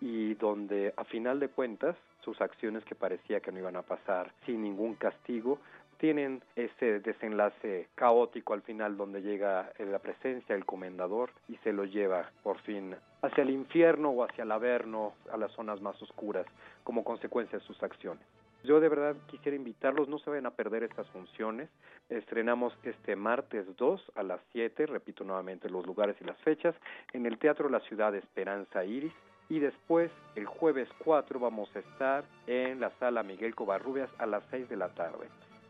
[0.00, 4.32] y donde a final de cuentas sus acciones que parecía que no iban a pasar
[4.44, 5.58] sin ningún castigo
[5.98, 11.84] tienen ese desenlace caótico al final donde llega la presencia del comendador y se lo
[11.84, 16.46] lleva por fin hacia el infierno o hacia el averno, a las zonas más oscuras,
[16.84, 18.24] como consecuencia de sus acciones.
[18.64, 21.68] Yo de verdad quisiera invitarlos, no se vayan a perder estas funciones.
[22.08, 26.74] Estrenamos este martes 2 a las 7, repito nuevamente los lugares y las fechas,
[27.12, 29.12] en el Teatro La Ciudad Esperanza Iris.
[29.48, 34.42] Y después, el jueves 4, vamos a estar en la sala Miguel Covarrubias a las
[34.50, 35.28] 6 de la tarde.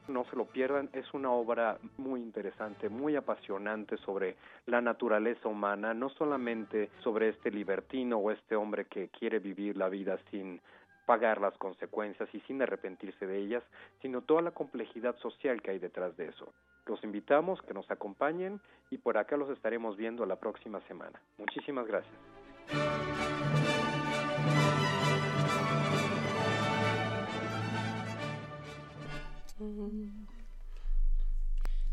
[0.08, 4.36] No se lo pierdan, es una obra muy interesante, muy apasionante sobre
[4.66, 9.88] la naturaleza humana, no solamente sobre este libertino o este hombre que quiere vivir la
[9.88, 10.60] vida sin
[11.06, 13.62] pagar las consecuencias y sin arrepentirse de ellas,
[14.02, 16.52] sino toda la complejidad social que hay detrás de eso.
[16.86, 21.20] Los invitamos que nos acompañen y por acá los estaremos viendo la próxima semana.
[21.38, 22.14] Muchísimas gracias.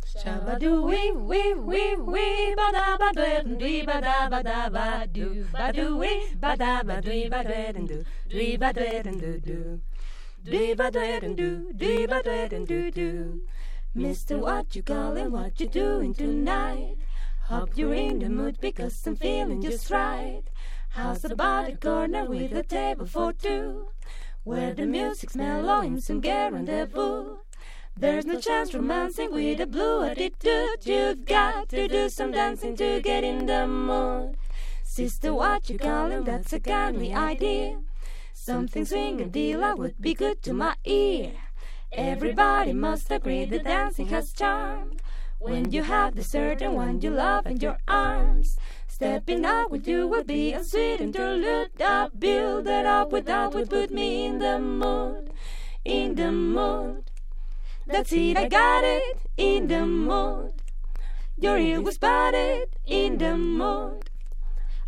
[0.05, 4.69] Shabba do wee wee wee wee ba da ba do dee ba da ba da
[4.69, 8.71] ba do ba do wee ba da ba dee ba do and do dee ba
[8.73, 13.41] do and do do ba do and do dee ba do and do do
[13.95, 16.97] Mister, what you callin', what you doing tonight?
[17.43, 20.41] Hope you're in the mood because I'm feeling just right.
[20.89, 23.89] House about the corner with a table for two,
[24.43, 27.42] where the music's mellow and some rendezvous.
[27.95, 30.83] There's no chance romancing with a blue attitude.
[30.83, 34.35] You've got to do some dancing to get in the mood.
[34.83, 36.23] Sister, what you callin'?
[36.23, 37.77] That's a kindly idea.
[38.33, 41.33] Something swing a dealer would be good to my ear.
[41.91, 44.97] Everybody must agree that dancing has charm.
[45.37, 48.57] When you have the certain one you love in your arms,
[48.87, 51.69] stepping out with you will be a sweet interlude.
[51.79, 55.31] I build it up without would put me in the mood,
[55.85, 57.11] in the mood.
[57.85, 60.53] That's it, I got it, in the mood.
[61.37, 64.09] Your ear was spotted, in the mood.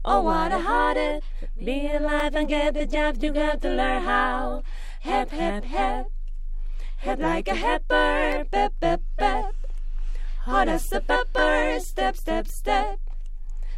[0.06, 1.24] Oh, what a hearted,
[1.62, 4.64] be alive and get the job, you got to learn how.
[5.02, 6.10] Hep, hep, hep.
[6.98, 9.54] Head like a heifer, pep, pep, pep.
[10.44, 13.00] Hot as a pepper, step, step, step.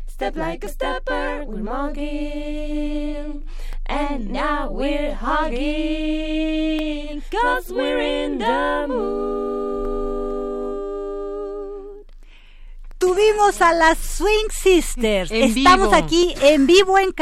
[0.08, 3.44] Step like a stepper, we're mugging.
[3.90, 5.62] And now we're hugging,
[7.32, 9.28] cause we're in the mood.
[12.98, 15.32] Tuvimos a las Swing Sisters.
[15.32, 15.96] En Estamos vivo.
[15.96, 17.14] aquí en vivo en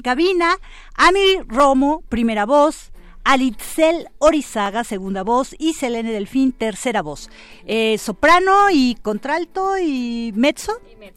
[0.00, 0.58] cabina.
[0.94, 2.90] Ami Romo, primera voz.
[3.24, 7.30] Alitzel Orizaga, segunda voz, y Selene Delfín, tercera voz.
[7.66, 10.72] Eh, soprano y contralto y mezzo.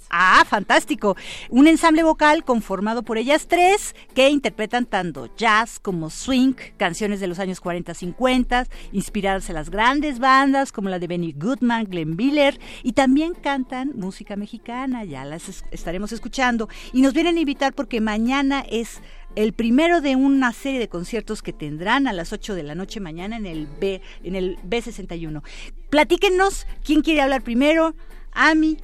[0.09, 1.15] Ah, fantástico.
[1.49, 7.27] Un ensamble vocal conformado por ellas tres que interpretan tanto jazz como swing, canciones de
[7.27, 12.59] los años 40-50, inspiradas en las grandes bandas como la de Benny Goodman, Glenn Miller,
[12.83, 16.67] y también cantan música mexicana, ya las es- estaremos escuchando.
[16.93, 19.01] Y nos vienen a invitar porque mañana es
[19.35, 22.99] el primero de una serie de conciertos que tendrán a las 8 de la noche
[22.99, 25.41] mañana en el B, en el B61.
[25.89, 27.95] Platíquenos quién quiere hablar primero,
[28.31, 28.77] Ami,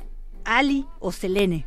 [0.45, 1.65] Ali o Selene.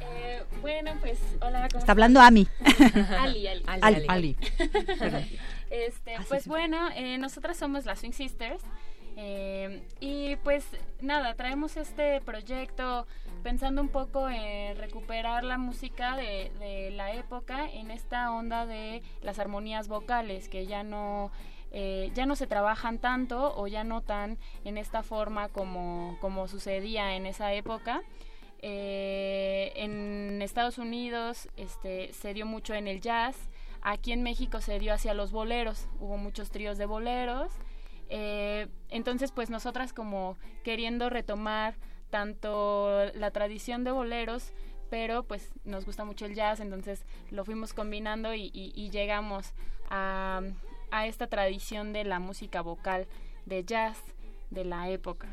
[0.00, 1.68] Eh, bueno, pues hola.
[1.70, 2.48] ¿cómo Está hablando Ami.
[3.18, 3.62] Ali, Ali.
[3.66, 4.36] Ali, Ali.
[4.98, 5.24] Perdón.
[5.70, 6.46] Este, Así pues es.
[6.46, 8.62] bueno, eh, nosotras somos las Swing Sisters.
[9.16, 10.66] Eh, y pues
[11.00, 13.06] nada, traemos este proyecto
[13.42, 19.38] pensando un poco en recuperar la música de, la época en esta onda de las
[19.38, 21.30] armonías vocales que ya no
[21.70, 26.46] eh, ya no se trabajan tanto o ya no tan en esta forma como, como
[26.46, 28.02] sucedía en esa época.
[28.62, 33.36] Eh, en Estados Unidos este, se dio mucho en el jazz,
[33.82, 37.52] aquí en México se dio hacia los boleros, hubo muchos tríos de boleros.
[38.16, 41.74] Eh, entonces, pues nosotras como queriendo retomar
[42.10, 44.52] tanto la tradición de boleros,
[44.88, 49.52] pero pues nos gusta mucho el jazz, entonces lo fuimos combinando y, y- y llegamos
[49.90, 50.42] a,
[50.92, 53.08] a esta tradición de la música vocal
[53.46, 53.98] de jazz
[54.50, 55.26] de la época.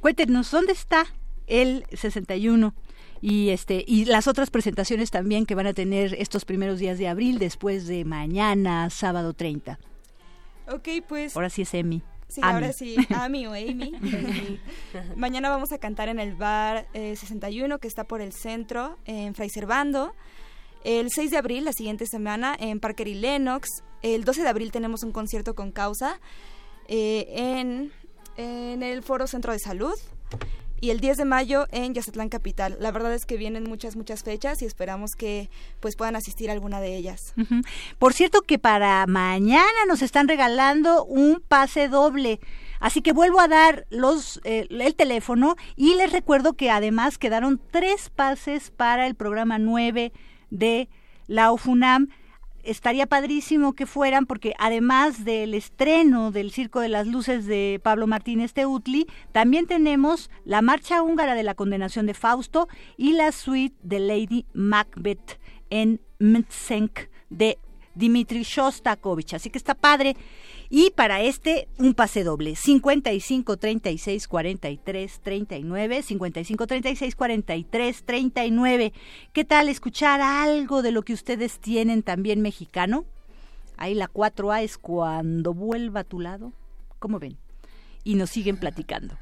[0.00, 1.06] Cuéntenos, ¿dónde está
[1.48, 2.74] el 61?
[3.22, 7.08] Y, este, y las otras presentaciones también que van a tener estos primeros días de
[7.08, 9.80] abril después de mañana, sábado 30.
[10.68, 11.36] Ok, pues.
[11.36, 12.02] Ahora sí es Emi.
[12.28, 12.52] Sí, Ami.
[12.52, 13.92] ahora sí, Ami o Amy.
[14.94, 18.98] Eh, Mañana vamos a cantar en el bar eh, 61 que está por el centro,
[19.04, 20.14] en Fray Servando.
[20.84, 23.68] El 6 de abril, la siguiente semana, en Parker y Lennox.
[24.02, 26.20] El 12 de abril tenemos un concierto con causa
[26.88, 27.92] eh, en,
[28.36, 29.94] en el Foro Centro de Salud.
[30.84, 32.76] Y el 10 de mayo en Yazatlán Capital.
[32.78, 35.48] La verdad es que vienen muchas, muchas fechas y esperamos que
[35.80, 37.32] pues puedan asistir a alguna de ellas.
[37.98, 42.38] Por cierto que para mañana nos están regalando un pase doble.
[42.80, 47.58] Así que vuelvo a dar los eh, el teléfono y les recuerdo que además quedaron
[47.70, 50.12] tres pases para el programa 9
[50.50, 50.90] de
[51.28, 52.10] la UFUNAM.
[52.64, 58.06] Estaría padrísimo que fueran porque además del estreno del Circo de las Luces de Pablo
[58.06, 63.76] Martínez Teutli, también tenemos la Marcha Húngara de la Condenación de Fausto y la suite
[63.82, 65.38] de Lady Macbeth
[65.68, 67.58] en Mtsensk de
[67.94, 69.34] Dmitri Shostakovich.
[69.34, 70.16] Así que está padre.
[70.76, 72.56] Y para este, un pase doble.
[72.56, 76.02] 55 36 43 39.
[76.02, 78.92] 55 36 43 39.
[79.32, 83.04] ¿Qué tal escuchar algo de lo que ustedes tienen también mexicano?
[83.76, 86.52] Ahí la 4A es cuando vuelva a tu lado.
[86.98, 87.38] ¿Cómo ven?
[88.02, 89.16] Y nos siguen platicando.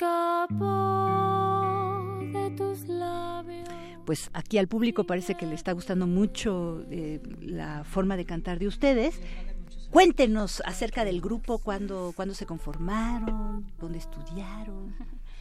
[0.00, 1.98] escapó
[2.32, 3.68] de tus labios.
[4.06, 8.58] Pues aquí al público parece que le está gustando mucho eh, la forma de cantar
[8.58, 9.20] de ustedes.
[9.90, 14.94] Cuéntenos acerca del grupo, cuándo, se conformaron, dónde estudiaron.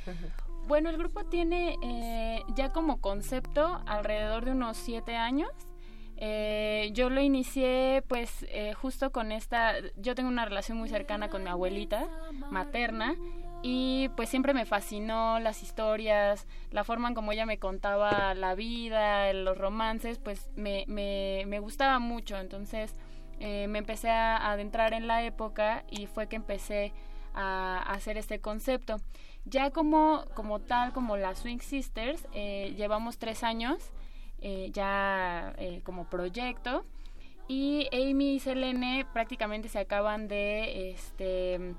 [0.68, 5.50] Bueno, el grupo tiene eh, ya como concepto alrededor de unos siete años.
[6.16, 11.30] Eh, yo lo inicié pues eh, justo con esta, yo tengo una relación muy cercana
[11.30, 12.08] con mi abuelita
[12.52, 13.16] materna
[13.62, 18.56] y pues siempre me fascinó las historias, la forma en como ella me contaba la
[18.56, 22.96] vida, los romances, pues me, me, me gustaba mucho, entonces
[23.40, 26.92] me empecé a adentrar en la época y fue que empecé
[27.34, 28.98] a hacer este concepto.
[29.46, 33.92] Ya como, como tal, como las Swing Sisters, eh, llevamos tres años
[34.42, 36.86] eh, ya eh, como proyecto
[37.48, 41.76] y Amy y Selene prácticamente se acaban de este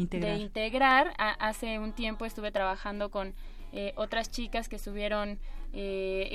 [0.00, 0.36] integrar.
[0.36, 1.14] de integrar.
[1.18, 3.34] hace un tiempo estuve trabajando con
[3.96, 5.38] otras chicas que estuvieron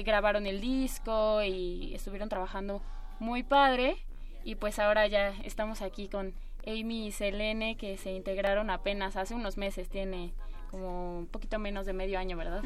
[0.06, 2.82] grabaron el disco y estuvieron trabajando
[3.20, 3.98] muy padre
[4.44, 6.34] y pues ahora ya estamos aquí con
[6.66, 10.34] Amy y Selene que se integraron apenas hace unos meses tiene
[10.70, 12.64] como un poquito menos de medio año, ¿verdad?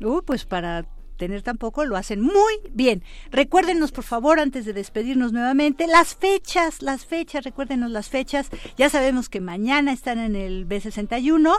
[0.00, 0.86] Uh, pues para
[1.20, 3.04] tener tampoco lo hacen muy bien.
[3.30, 8.48] Recuérdenos, por favor, antes de despedirnos nuevamente, las fechas, las fechas, recuérdenos las fechas.
[8.78, 11.58] Ya sabemos que mañana están en el B61,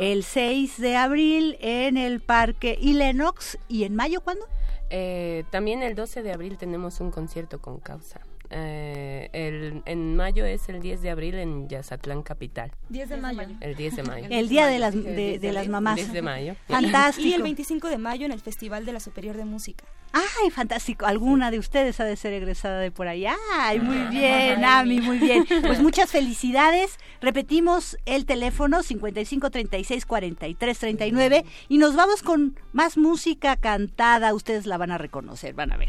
[0.00, 4.46] el 6 de abril en el Parque Ilenox y en mayo, ¿cuándo?
[4.88, 8.20] Eh, también el 12 de abril tenemos un concierto con causa
[8.52, 12.70] eh, el, en mayo es el 10 de abril en Yazatlán Capital.
[12.90, 13.40] 10 de mayo.
[13.60, 14.26] El 10 de mayo.
[14.30, 15.96] El día de las, de, las mamás.
[15.96, 16.56] 10 de mayo.
[16.68, 17.28] Fantástico.
[17.28, 19.84] Y el 25 de mayo en el Festival de la Superior de Música.
[20.12, 21.06] Ay, fantástico.
[21.06, 23.24] Alguna de ustedes ha de ser egresada de por ahí.
[23.54, 25.46] Ay, muy bien, Ami, muy bien.
[25.62, 26.98] Pues muchas felicidades.
[27.20, 34.34] Repetimos el teléfono 55 36 43 39 y nos vamos con más música cantada.
[34.34, 35.88] Ustedes la van a reconocer, van a ver.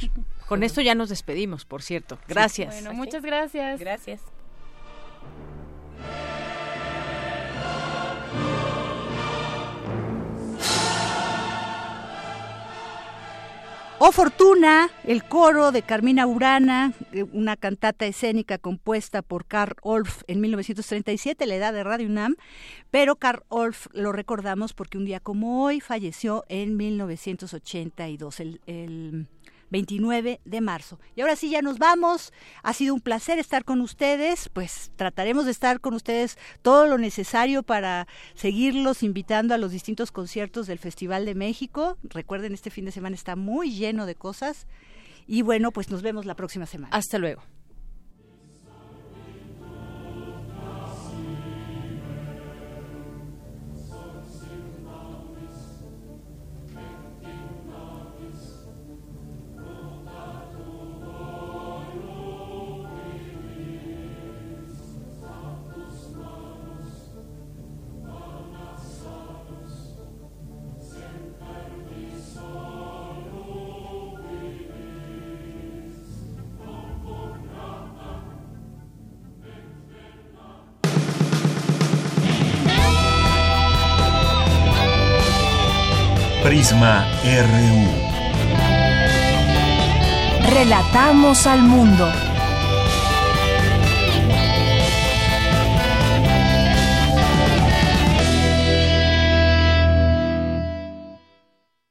[0.53, 2.19] Con esto ya nos despedimos, por cierto.
[2.27, 2.75] Gracias.
[2.75, 3.80] Bueno, muchas gracias.
[3.80, 4.21] Gracias.
[13.97, 20.21] Oh Fortuna, el coro de Carmina Urana, eh, una cantata escénica compuesta por Carl Orff
[20.27, 22.35] en 1937, la edad de Radio UNAM,
[22.91, 29.27] pero Carl Orff lo recordamos porque un día como hoy falleció en 1982, el, el
[29.73, 30.99] 29 de marzo.
[31.15, 32.31] Y ahora sí, ya nos vamos.
[32.61, 34.47] Ha sido un placer estar con ustedes.
[34.47, 40.11] Pues trataremos de estar con ustedes todo lo necesario para seguirlos invitando a los distintos
[40.11, 41.97] conciertos del Festival de México.
[42.03, 44.67] Recuerden, este fin de semana está muy lleno de cosas.
[45.25, 46.95] Y bueno, pues nos vemos la próxima semana.
[46.95, 47.41] Hasta luego.
[86.64, 87.90] Prisma RU.
[90.49, 92.10] Relatamos al mundo.